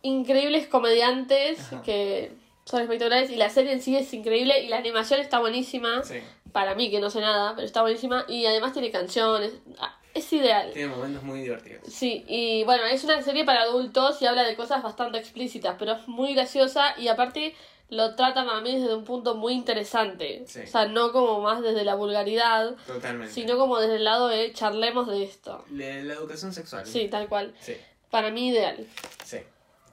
increíbles 0.03 0.67
comediantes 0.67 1.61
Ajá. 1.61 1.83
que 1.83 2.33
son 2.65 2.83
espectaculares. 2.83 3.31
Y 3.31 3.37
la 3.37 3.49
serie 3.49 3.73
en 3.73 3.81
sí 3.81 3.97
es 3.97 4.13
increíble 4.13 4.61
y 4.61 4.69
la 4.69 4.79
animación 4.79 5.21
está 5.21 5.39
buenísima. 5.39 6.03
Sí. 6.03 6.19
Para 6.53 6.75
mí, 6.75 6.91
que 6.91 6.99
no 7.01 7.11
sé 7.11 7.21
nada, 7.21 7.55
pero 7.55 7.65
está 7.67 7.83
buenísima. 7.83 8.25
Y 8.29 8.45
además 8.47 8.73
tiene 8.73 8.91
canciones. 8.91 9.53
Ah, 9.79 9.95
Es 10.15 10.33
ideal. 10.33 10.73
Tiene 10.73 10.89
momentos 10.89 11.23
muy 11.23 11.43
divertidos. 11.43 11.83
Sí, 11.87 12.25
y 12.27 12.65
bueno, 12.65 12.85
es 12.87 13.05
una 13.05 13.23
serie 13.23 13.45
para 13.45 13.63
adultos 13.63 14.21
y 14.21 14.27
habla 14.27 14.43
de 14.43 14.57
cosas 14.57 14.83
bastante 14.83 15.19
explícitas, 15.19 15.77
pero 15.79 15.93
es 15.93 16.09
muy 16.09 16.35
graciosa 16.35 16.95
y 16.99 17.07
aparte 17.07 17.55
lo 17.90 18.14
trata 18.14 18.44
para 18.44 18.61
mí 18.61 18.79
desde 18.79 18.94
un 18.94 19.05
punto 19.05 19.35
muy 19.35 19.55
interesante. 19.55 20.44
Sí. 20.46 20.61
O 20.64 20.66
sea, 20.66 20.87
no 20.87 21.11
como 21.12 21.40
más 21.40 21.62
desde 21.62 21.85
la 21.85 21.94
vulgaridad, 21.94 22.74
Totalmente. 22.87 23.33
sino 23.33 23.57
como 23.57 23.79
desde 23.79 23.96
el 23.96 24.05
lado 24.05 24.29
de 24.29 24.53
charlemos 24.53 25.07
de 25.09 25.22
esto. 25.24 25.64
La 25.70 25.87
educación 25.87 26.53
sexual. 26.53 26.87
Sí, 26.87 27.09
tal 27.09 27.29
cual. 27.29 27.55
Sí, 27.61 27.77
Para 28.11 28.31
mí 28.31 28.48
ideal. 28.48 28.87
sí. 29.24 29.38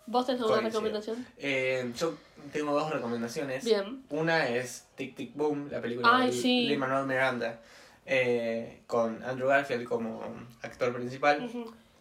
¿Vos 0.08 0.28
tenés 0.28 0.42
alguna 0.42 0.62
recomendación? 0.62 1.26
Eh, 1.40 1.92
yo 1.98 2.14
tengo 2.54 2.74
dos 2.74 2.92
recomendaciones. 2.92 3.64
Bien. 3.66 4.04
Una 4.12 4.48
es 4.50 4.86
Tic 4.96 5.16
Tic 5.16 5.34
Boom, 5.36 5.70
la 5.72 5.82
película 5.82 6.08
Ay, 6.14 6.28
de 6.28 6.34
sí. 6.34 6.68
Lin 6.68 6.78
Manuel 6.80 7.08
Miranda, 7.08 7.60
eh, 8.06 8.82
con 8.86 9.24
Andrew 9.24 9.48
Garfield 9.48 9.86
como 9.86 10.22
actor 10.62 10.94
principal. 10.94 11.50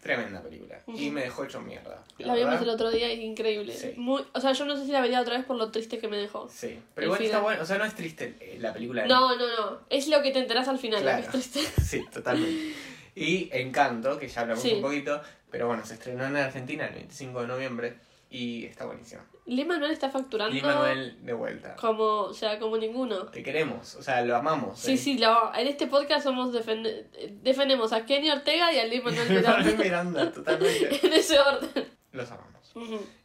Tremenda 0.05 0.41
película. 0.43 0.79
Y 0.87 1.11
me 1.11 1.23
dejó 1.23 1.45
hecho 1.45 1.61
mierda. 1.61 2.05
La 2.19 2.35
vimos 2.35 2.51
verdad. 2.51 2.63
el 2.63 2.69
otro 2.69 2.91
día 2.91 3.13
y 3.13 3.19
es 3.19 3.25
increíble. 3.25 3.73
Sí. 3.75 3.95
Muy, 3.97 4.23
o 4.33 4.41
sea, 4.41 4.53
yo 4.53 4.65
no 4.67 4.77
sé 4.77 4.85
si 4.85 4.93
la 4.93 5.01
vería 5.01 5.21
otra 5.21 5.37
vez 5.37 5.45
por 5.47 5.57
lo 5.57 5.71
triste 5.73 5.99
que 5.99 6.07
me 6.09 6.17
dejó. 6.19 6.49
Sí, 6.49 6.79
pero 6.95 7.07
igual 7.07 7.23
está 7.23 7.41
bueno. 7.41 7.63
O 7.63 7.67
sea, 7.67 7.79
no 7.79 7.85
es 7.87 7.95
triste 7.95 8.37
eh, 8.39 8.59
la 8.61 8.73
película. 8.73 9.07
No, 9.07 9.35
no, 9.37 9.47
no. 9.49 9.81
Es 9.91 10.07
lo 10.09 10.23
que 10.23 10.31
te 10.31 10.39
enterás 10.39 10.69
al 10.69 10.79
final, 10.79 11.01
lo 11.05 11.11
que 11.11 11.23
Claro. 11.23 11.39
es 11.39 11.51
triste. 11.51 11.61
Sí, 11.83 12.05
totalmente. 12.13 12.75
Y 13.17 13.49
Encanto, 13.53 14.19
que 14.19 14.29
ya 14.29 14.43
hablamos 14.43 14.63
Sí. 14.63 14.75
un 14.75 14.83
poquito, 14.83 15.21
pero 15.51 15.67
bueno, 15.69 15.85
se 15.87 15.95
estrenó 15.95 16.27
en 16.27 16.37
Argentina 16.37 16.87
el 16.87 16.95
25 16.95 17.41
de 17.41 17.47
noviembre 17.49 17.95
y 18.37 18.65
está 18.67 18.85
buenísimo. 18.87 19.23
Lin 19.47 19.69
Manuel 19.69 19.91
está 19.91 20.09
facturando 20.11 20.57
Y 20.57 20.63
Manuel 20.63 21.25
de 21.25 21.33
vuelta. 21.35 21.77
como, 21.77 22.05
o 22.23 22.33
sea, 22.35 22.59
como 22.59 22.77
ninguno. 22.79 23.27
Te 23.27 23.43
queremos, 23.43 23.95
o 23.95 24.03
sea, 24.03 24.23
lo 24.23 24.35
amamos. 24.37 24.79
Sí, 24.81 24.95
¿eh? 24.95 24.97
sí, 24.97 25.19
lo- 25.19 25.55
en 25.55 25.67
este 25.69 25.87
podcast 25.87 26.25
somos 26.25 26.53
defende- 26.53 27.05
defendemos 27.43 27.93
a 27.93 28.07
Kenny 28.07 28.31
Ortega 28.31 28.73
y 28.73 28.79
a 28.79 28.85
Lin 28.87 29.05
Manuel 29.05 29.29
Manuel 29.43 29.65
Miranda. 29.77 29.85
Miranda, 29.85 30.33
totalmente. 30.33 31.01
en 31.07 31.13
ese 31.13 31.39
orden. 31.39 31.89
Los 32.13 32.31
amamos. 32.31 32.73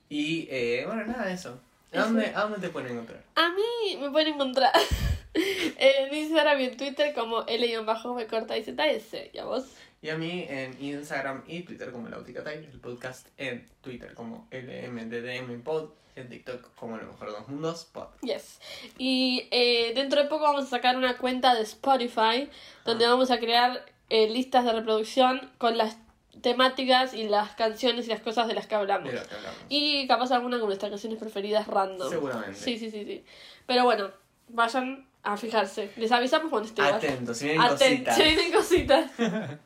Y 0.09 0.47
eh, 0.51 0.83
bueno, 0.85 1.05
nada, 1.05 1.31
eso. 1.31 1.59
¿A 1.93 2.01
dónde, 2.01 2.27
¿A 2.35 2.41
dónde 2.43 2.59
te 2.59 2.69
pueden 2.69 2.91
encontrar? 2.91 3.23
A 3.35 3.49
mí 3.49 3.97
me 3.99 4.11
pueden 4.11 4.33
encontrar 4.35 4.71
en 5.33 6.13
Instagram 6.13 6.59
y 6.59 6.63
en 6.65 6.77
Twitter 6.77 7.13
como 7.13 7.43
L-me 7.47 8.27
corta 8.27 8.57
y 8.57 8.63
ZS. 8.63 9.29
¿Y 9.33 9.37
a 9.39 9.45
vos? 9.45 9.65
Y 10.01 10.09
a 10.09 10.17
mí 10.17 10.45
en 10.47 10.81
Instagram 10.81 11.43
y 11.47 11.61
Twitter 11.63 11.91
como 11.91 12.07
Lauticatay, 12.07 12.57
el 12.71 12.79
podcast 12.79 13.27
en 13.37 13.67
Twitter 13.81 14.13
como 14.13 14.47
LMDDM 14.51 15.61
Pod, 15.61 15.89
en 16.15 16.29
TikTok 16.29 16.73
como 16.75 16.97
Lo 16.97 17.05
Mejor 17.05 17.27
de 17.31 17.33
los 17.39 17.47
Mundos 17.49 17.85
Pod. 17.85 18.07
Yes. 18.21 18.59
Y 18.97 19.47
eh, 19.51 19.91
dentro 19.95 20.21
de 20.23 20.29
poco 20.29 20.43
vamos 20.43 20.63
a 20.65 20.67
sacar 20.67 20.95
una 20.95 21.17
cuenta 21.17 21.53
de 21.53 21.61
Spotify 21.63 22.49
donde 22.85 23.05
Ah. 23.05 23.09
vamos 23.09 23.29
a 23.31 23.39
crear 23.39 23.85
eh, 24.09 24.29
listas 24.29 24.63
de 24.65 24.71
reproducción 24.73 25.51
con 25.57 25.77
las 25.77 25.97
temáticas 26.41 27.13
y 27.13 27.27
las 27.27 27.51
canciones 27.55 28.07
y 28.07 28.09
las 28.09 28.21
cosas 28.21 28.47
de 28.47 28.53
las 28.53 28.67
que 28.67 28.75
hablamos. 28.75 29.11
De 29.11 29.19
que 29.19 29.35
hablamos. 29.35 29.59
Y 29.67 30.07
capaz 30.07 30.31
alguna 30.31 30.59
con 30.59 30.67
nuestras 30.67 30.89
canciones 30.91 31.19
preferidas 31.19 31.67
random. 31.67 32.09
Seguramente. 32.09 32.55
Sí, 32.55 32.77
sí, 32.79 32.89
sí, 32.89 33.03
sí. 33.03 33.25
Pero 33.67 33.83
bueno, 33.83 34.11
vayan 34.47 35.08
A 35.21 35.35
fijarse. 35.35 35.91
Les 35.97 36.11
avisamos 36.11 36.49
cuando 36.49 36.67
esté 36.69 36.81
igual. 36.81 36.95
Atentos, 36.95 37.37
si 37.37 37.45
vienen 37.45 37.67
cositas. 37.67 38.15
Se 38.15 38.23
vienen 38.23 38.51
cositas. 38.51 39.05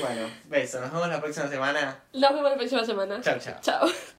Bueno, 0.00 0.28
beso. 0.46 0.80
Nos 0.80 0.92
vemos 0.92 1.08
la 1.08 1.20
próxima 1.20 1.48
semana. 1.48 1.98
Nos 2.12 2.30
vemos 2.30 2.50
la 2.50 2.56
próxima 2.56 2.84
semana. 2.84 3.20
Chao, 3.20 3.38
chao. 3.38 3.58
Chao. 3.60 3.88